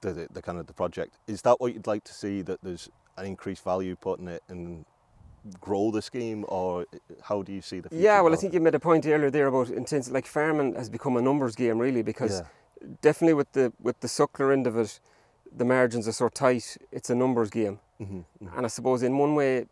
the, 0.00 0.12
the 0.12 0.28
the 0.32 0.42
kind 0.42 0.58
of 0.58 0.66
the 0.66 0.72
project, 0.72 1.14
is 1.28 1.42
that 1.42 1.60
what 1.60 1.74
you'd 1.74 1.86
like 1.86 2.02
to 2.04 2.12
see? 2.14 2.42
That 2.42 2.58
there's 2.62 2.90
an 3.18 3.26
increased 3.26 3.64
value 3.64 3.96
put 3.96 4.18
in 4.20 4.28
it 4.28 4.42
and 4.48 4.84
grow 5.60 5.90
the 5.90 6.02
scheme, 6.02 6.44
or 6.48 6.86
how 7.22 7.42
do 7.42 7.52
you 7.52 7.62
see 7.62 7.80
the 7.80 7.88
future? 7.88 8.02
Yeah, 8.02 8.20
well, 8.20 8.32
I 8.32 8.36
think 8.36 8.52
you 8.52 8.60
made 8.60 8.74
a 8.74 8.80
point 8.80 9.06
earlier 9.06 9.30
there 9.30 9.46
about 9.46 9.70
intense. 9.70 10.10
Like 10.10 10.26
farming 10.26 10.74
has 10.74 10.88
become 10.90 11.16
a 11.16 11.22
numbers 11.22 11.54
game, 11.54 11.78
really, 11.78 12.02
because 12.02 12.40
Yeah. 12.40 12.46
definitely 13.00 13.34
with 13.34 13.52
the 13.52 13.72
with 13.80 14.00
the 14.00 14.08
suckler 14.08 14.52
end 14.52 14.66
of 14.66 14.76
it, 14.76 15.00
the 15.56 15.64
margins 15.64 16.06
are 16.08 16.12
so 16.12 16.28
tight. 16.28 16.76
It's 16.92 17.10
a 17.10 17.14
numbers 17.14 17.50
game, 17.50 17.80
Mhm, 18.00 18.24
mhm. 18.42 18.56
and 18.56 18.66
I 18.66 18.68
suppose 18.68 19.02
in 19.02 19.16
one 19.18 19.34
way, 19.34 19.66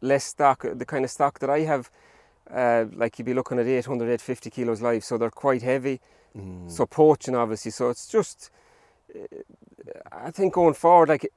less 0.00 0.24
stock. 0.24 0.62
The 0.62 0.84
kind 0.84 1.04
of 1.04 1.10
stock 1.10 1.38
that 1.40 1.50
I 1.50 1.60
have, 1.60 1.90
uh, 2.50 2.84
like 2.92 3.18
you'd 3.18 3.24
be 3.24 3.34
looking 3.34 3.58
at 3.58 3.66
800, 3.66 4.04
850 4.08 4.50
kilos 4.50 4.80
live, 4.80 5.02
so 5.04 5.18
they're 5.18 5.30
quite 5.30 5.62
heavy. 5.62 6.00
Mm. 6.36 6.70
So 6.70 6.86
poaching, 6.86 7.34
obviously. 7.34 7.70
So 7.70 7.88
it's 7.88 8.06
just, 8.06 8.50
uh, 9.14 9.40
I 10.12 10.30
think 10.30 10.52
going 10.52 10.74
forward, 10.74 11.08
like 11.08 11.32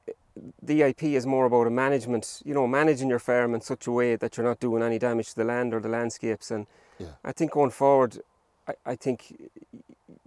the 0.62 0.82
IP 0.84 1.04
is 1.04 1.26
more 1.26 1.46
about 1.46 1.68
a 1.68 1.70
management. 1.70 2.42
You 2.46 2.54
know, 2.54 2.68
managing 2.68 3.10
your 3.10 3.20
farm 3.20 3.54
in 3.54 3.62
such 3.62 3.88
a 3.88 3.92
way 3.92 4.16
that 4.16 4.38
you're 4.38 4.46
not 4.46 4.60
doing 4.60 4.84
any 4.84 5.00
damage 5.00 5.30
to 5.30 5.36
the 5.36 5.44
land 5.44 5.74
or 5.74 5.80
the 5.80 5.90
landscapes. 5.90 6.52
And 6.52 6.68
Yeah. 6.98 7.14
I 7.24 7.32
think 7.32 7.52
going 7.52 7.72
forward, 7.72 8.20
I, 8.68 8.74
I 8.86 8.96
think, 8.96 9.20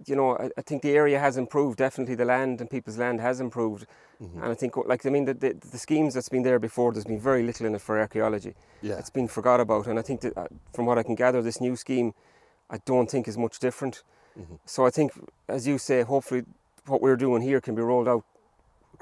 you 0.05 0.15
know, 0.15 0.37
I, 0.37 0.49
I 0.57 0.61
think 0.61 0.81
the 0.81 0.91
area 0.91 1.19
has 1.19 1.37
improved. 1.37 1.77
Definitely, 1.77 2.15
the 2.15 2.25
land 2.25 2.61
and 2.61 2.69
people's 2.69 2.97
land 2.97 3.19
has 3.21 3.39
improved. 3.39 3.85
Mhm. 4.21 4.35
And 4.43 4.51
I 4.51 4.55
think, 4.55 4.75
like 4.77 5.05
I 5.05 5.09
mean, 5.09 5.25
the, 5.25 5.33
the 5.33 5.53
the 5.71 5.77
schemes 5.77 6.13
that's 6.13 6.29
been 6.29 6.43
there 6.43 6.59
before, 6.59 6.91
there's 6.93 7.05
been 7.13 7.19
very 7.19 7.43
little 7.43 7.65
in 7.67 7.75
it 7.75 7.81
for 7.81 7.99
archaeology. 7.99 8.53
yeah. 8.81 8.97
It's 8.99 9.09
been 9.11 9.27
forgot 9.27 9.59
about. 9.59 9.87
And 9.87 9.97
I 9.99 10.01
think 10.03 10.21
that, 10.21 10.33
uh, 10.37 10.47
from 10.75 10.85
what 10.85 10.97
I 10.97 11.03
can 11.03 11.15
gather, 11.15 11.41
this 11.41 11.59
new 11.61 11.75
scheme, 11.75 12.13
I 12.69 12.77
don't 12.85 13.09
think 13.11 13.27
is 13.27 13.37
much 13.37 13.59
different. 13.59 14.03
Mhm. 14.39 14.59
So 14.65 14.85
I 14.85 14.89
think, 14.91 15.11
as 15.47 15.67
you 15.67 15.77
say, 15.77 16.01
hopefully 16.03 16.43
what 16.87 17.01
we're 17.01 17.15
doing 17.25 17.41
here 17.41 17.61
can 17.61 17.75
be 17.75 17.81
rolled 17.81 18.07
out 18.07 18.23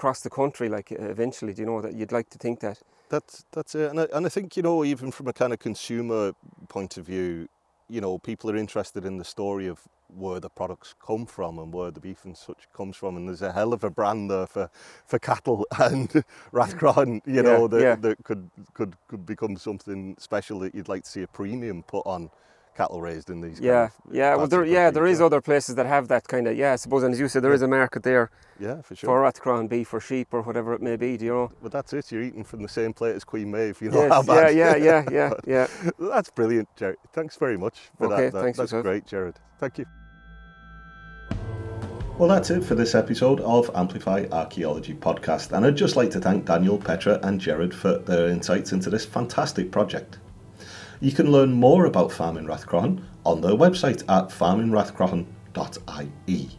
across 0.01 0.21
the 0.21 0.29
country, 0.31 0.67
like 0.67 0.91
eventually. 0.91 1.53
Do 1.53 1.61
you 1.61 1.67
know 1.67 1.81
that 1.81 1.93
you'd 1.93 2.11
like 2.11 2.29
to 2.31 2.39
think 2.39 2.59
that? 2.61 2.79
That's 3.09 3.45
that's 3.51 3.75
it, 3.75 3.91
and 3.91 3.99
I, 3.99 4.07
and 4.13 4.25
I 4.25 4.29
think 4.29 4.57
you 4.57 4.63
know 4.63 4.83
even 4.83 5.11
from 5.11 5.27
a 5.27 5.33
kind 5.33 5.53
of 5.53 5.59
consumer 5.59 6.33
point 6.69 6.97
of 6.97 7.05
view, 7.05 7.47
you 7.87 8.01
know 8.01 8.17
people 8.17 8.49
are 8.49 8.57
interested 8.57 9.05
in 9.05 9.17
the 9.19 9.23
story 9.23 9.67
of 9.67 9.79
where 10.17 10.39
the 10.39 10.49
products 10.49 10.95
come 11.05 11.25
from 11.25 11.59
and 11.59 11.71
where 11.73 11.91
the 11.91 11.99
beef 11.99 12.25
and 12.25 12.35
such 12.35 12.67
comes 12.75 12.97
from, 12.97 13.15
and 13.15 13.27
there's 13.27 13.43
a 13.43 13.51
hell 13.51 13.73
of 13.73 13.83
a 13.83 13.89
brand 13.91 14.31
there 14.31 14.47
for, 14.47 14.69
for 15.05 15.19
cattle 15.19 15.65
and 15.79 16.09
Rathcroghan, 16.51 17.21
you 17.25 17.43
know 17.43 17.61
Yeah, 17.61 17.67
that, 17.67 17.81
yeah. 17.81 17.95
that 17.97 18.23
could 18.23 18.49
could 18.73 18.95
could 19.07 19.25
become 19.25 19.55
something 19.57 20.15
special 20.17 20.59
that 20.61 20.73
you'd 20.73 20.89
like 20.89 21.03
to 21.03 21.09
see 21.11 21.21
a 21.21 21.27
premium 21.27 21.83
put 21.83 22.05
on 22.07 22.31
cattle 22.75 23.01
raised 23.01 23.29
in 23.29 23.41
these. 23.41 23.55
kind 23.59 23.65
Yeah, 23.65 23.83
of 23.85 23.91
yeah. 24.11 24.35
Well, 24.35 24.47
there, 24.47 24.61
of 24.61 24.67
the 24.67 24.73
yeah, 24.73 24.89
there 24.91 25.03
country, 25.03 25.11
is 25.11 25.21
other 25.21 25.41
places 25.41 25.75
that 25.75 25.85
have 25.85 26.07
that 26.09 26.27
kind 26.27 26.47
of. 26.47 26.57
Yeah, 26.57 26.73
I 26.73 26.75
suppose, 26.77 27.03
and 27.03 27.13
as 27.13 27.19
you 27.19 27.27
said, 27.27 27.43
there 27.43 27.53
is 27.53 27.61
a 27.61 27.67
market 27.67 28.03
there 28.03 28.29
Yeah, 28.59 28.81
for 28.81 28.95
sure. 28.95 29.07
for 29.07 29.21
Rathcroghan 29.21 29.69
beef 29.69 29.93
or 29.93 29.99
sheep 29.99 30.29
or 30.33 30.41
whatever 30.41 30.73
it 30.73 30.81
may 30.81 30.95
be. 30.95 31.17
Do 31.17 31.25
you 31.25 31.31
know? 31.31 31.51
But 31.61 31.71
that's 31.71 31.93
it. 31.93 32.11
You're 32.11 32.23
eating 32.23 32.43
from 32.43 32.61
the 32.63 32.69
same 32.69 32.93
plate 32.93 33.15
as 33.15 33.23
Queen 33.23 33.51
Maeve. 33.51 33.81
You 33.81 33.91
know 33.91 34.09
how 34.09 34.23
Yes, 34.23 34.27
yeah, 34.55 34.73
bad. 34.73 34.83
yeah, 34.83 35.03
yeah, 35.11 35.33
yeah, 35.45 35.67
yeah. 35.89 35.91
That's 35.99 36.29
brilliant, 36.31 36.67
Jared. 36.75 36.97
Thanks 37.13 37.35
very 37.37 37.57
much 37.57 37.89
for 37.97 38.11
Okay, 38.13 38.23
that. 38.25 38.33
that. 38.33 38.41
thanks 38.43 38.57
That's 38.57 38.71
yourself. 38.71 38.83
great, 38.83 39.05
Jared. 39.05 39.35
Thank 39.59 39.77
you. 39.77 39.85
Well, 42.17 42.29
that's 42.29 42.51
it 42.51 42.63
for 42.63 42.75
this 42.75 42.93
episode 42.93 43.39
of 43.41 43.71
Amplify 43.73 44.27
Archaeology 44.31 44.93
podcast, 44.93 45.51
and 45.53 45.65
I'd 45.65 45.75
just 45.75 45.95
like 45.95 46.11
to 46.11 46.19
thank 46.19 46.45
Daniel, 46.45 46.77
Petra, 46.77 47.19
and 47.23 47.41
Jared 47.41 47.73
for 47.73 47.97
their 47.97 48.27
insights 48.27 48.73
into 48.73 48.91
this 48.91 49.05
fantastic 49.05 49.71
project. 49.71 50.19
You 51.03 51.11
can 51.11 51.31
learn 51.31 51.53
more 51.53 51.87
about 51.87 52.11
Farming 52.11 52.45
Rathcroghan 52.45 53.01
on 53.25 53.41
their 53.41 53.53
website 53.53 54.03
at 54.07 54.29
farmingrathcroghan.ie. 54.29 56.49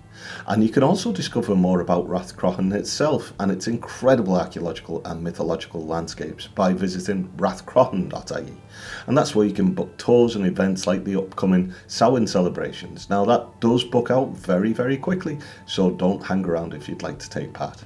And 0.49 0.65
you 0.65 0.69
can 0.69 0.83
also 0.83 1.13
discover 1.13 1.55
more 1.55 1.81
about 1.81 2.09
Rathcroghan 2.09 2.75
itself 2.75 3.33
and 3.39 3.53
its 3.53 3.69
incredible 3.69 4.35
archaeological 4.35 5.01
and 5.05 5.23
mythological 5.23 5.87
landscapes 5.87 6.49
by 6.49 6.73
visiting 6.73 7.29
rathcroghan.ie. 7.37 8.61
And 9.07 9.17
that's 9.17 9.37
where 9.37 9.47
you 9.47 9.55
can 9.55 9.75
book 9.75 9.97
tours 9.97 10.35
and 10.35 10.45
events 10.45 10.89
like 10.89 11.05
the 11.05 11.21
upcoming 11.21 11.73
Samhain 11.87 12.27
celebrations. 12.27 13.09
Now, 13.09 13.25
that 13.27 13.61
does 13.61 13.85
book 13.85 14.11
out 14.11 14.37
very, 14.37 14.73
very 14.73 14.97
quickly, 14.97 15.39
so 15.67 15.93
don't 15.93 16.27
hang 16.27 16.45
around 16.45 16.75
if 16.75 16.89
you'd 16.89 17.05
like 17.05 17.21
to 17.21 17.31
take 17.31 17.53
part. 17.53 17.85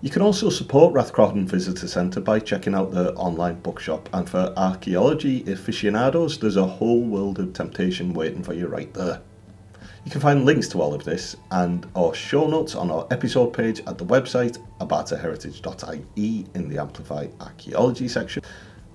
You 0.00 0.10
can 0.10 0.22
also 0.22 0.48
support 0.48 0.94
Rathcroghan 0.94 1.46
Visitor 1.46 1.88
Centre 1.88 2.20
by 2.20 2.38
checking 2.38 2.72
out 2.72 2.92
their 2.92 3.10
online 3.18 3.58
bookshop, 3.58 4.08
and 4.12 4.30
for 4.30 4.52
archaeology 4.56 5.42
aficionados, 5.50 6.38
there's 6.38 6.56
a 6.56 6.64
whole 6.64 7.02
world 7.02 7.40
of 7.40 7.52
temptation 7.52 8.12
waiting 8.12 8.44
for 8.44 8.54
you 8.54 8.68
right 8.68 8.94
there. 8.94 9.20
You 10.04 10.12
can 10.12 10.20
find 10.20 10.44
links 10.44 10.68
to 10.68 10.80
all 10.80 10.94
of 10.94 11.02
this 11.02 11.34
and 11.50 11.84
our 11.96 12.14
show 12.14 12.46
notes 12.46 12.76
on 12.76 12.92
our 12.92 13.08
episode 13.10 13.52
page 13.52 13.80
at 13.88 13.98
the 13.98 14.06
website 14.06 14.58
abartaheritage.ie 14.80 16.46
in 16.54 16.68
the 16.68 16.78
Amplify 16.78 17.26
Archaeology 17.40 18.06
section. 18.06 18.44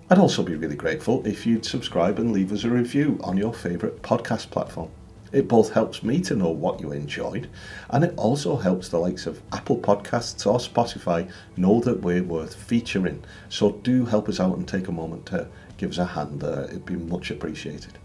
I'd 0.10 0.20
also 0.20 0.42
be 0.42 0.56
really 0.56 0.78
grateful 0.78 1.22
if 1.28 1.46
you'd 1.46 1.66
subscribe 1.66 2.18
and 2.18 2.32
leave 2.32 2.54
us 2.54 2.64
a 2.64 2.70
review 2.70 3.20
on 3.26 3.36
your 3.36 3.54
favourite 3.54 4.02
podcast 4.04 4.52
platform. 4.52 4.90
It 5.34 5.48
both 5.48 5.74
helps 5.74 6.04
me 6.04 6.22
to 6.22 6.36
know 6.36 6.52
what 6.52 6.80
you 6.80 6.92
enjoyed, 6.92 7.50
and 7.90 8.04
it 8.04 8.14
also 8.18 8.56
helps 8.56 8.88
the 8.88 9.00
likes 9.00 9.26
of 9.26 9.42
Apple 9.52 9.78
Podcasts 9.78 10.46
or 10.46 10.60
Spotify 10.60 11.30
know 11.58 11.80
that 11.82 12.02
we're 12.02 12.24
worth 12.24 12.54
featuring. 12.54 13.24
So 13.50 13.72
do 13.72 14.06
help 14.06 14.30
us 14.30 14.40
out 14.40 14.58
and 14.58 14.68
take 14.68 14.88
a 14.88 14.92
moment 14.92 15.26
to 15.28 15.48
give 15.78 15.90
us 15.90 15.98
a 15.98 16.06
hand 16.06 16.40
there, 16.40 16.66
it'd 16.66 16.86
be 16.86 16.96
much 16.96 17.32
appreciated. 17.32 17.98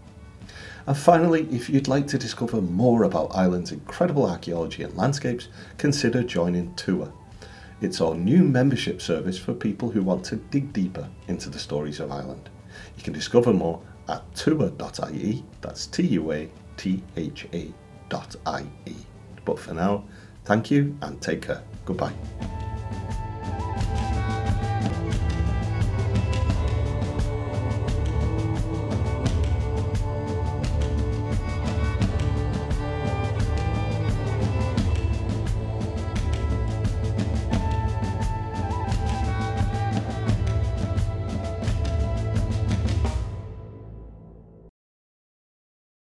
And 0.87 0.97
finally, 0.97 1.47
if 1.51 1.69
you'd 1.69 1.87
like 1.87 2.07
to 2.07 2.17
discover 2.17 2.61
more 2.61 3.03
about 3.03 3.35
Ireland's 3.35 3.71
incredible 3.71 4.25
archaeology 4.25 4.81
and 4.81 4.97
landscapes, 4.97 5.49
consider 5.77 6.23
joining 6.23 6.73
Tuatha. 6.73 7.13
It's 7.79 8.01
our 8.01 8.15
new 8.15 8.43
membership 8.43 9.01
service 9.01 9.37
for 9.37 9.53
people 9.53 9.91
who 9.91 10.01
want 10.01 10.25
to 10.25 10.37
dig 10.37 10.73
deeper 10.73 11.07
into 11.27 11.49
the 11.49 11.59
stories 11.59 11.99
of 11.99 12.11
Ireland. 12.11 12.49
You 12.97 13.03
can 13.03 13.13
discover 13.13 13.53
more 13.53 13.81
at 14.07 14.33
tuatha.ie, 14.33 15.43
that's 15.61 15.85
T 15.85 16.07
U 16.07 16.31
A 16.31 16.49
T 16.79 17.03
H 17.17 17.45
A 17.53 17.71
dot 18.07 18.35
I 18.45 18.65
E. 18.85 18.95
But 19.43 19.59
for 19.59 19.73
now, 19.73 20.05
thank 20.45 20.71
you 20.71 20.97
and 21.01 21.21
take 21.21 21.41
care. 21.41 21.61
Goodbye. 21.85 22.13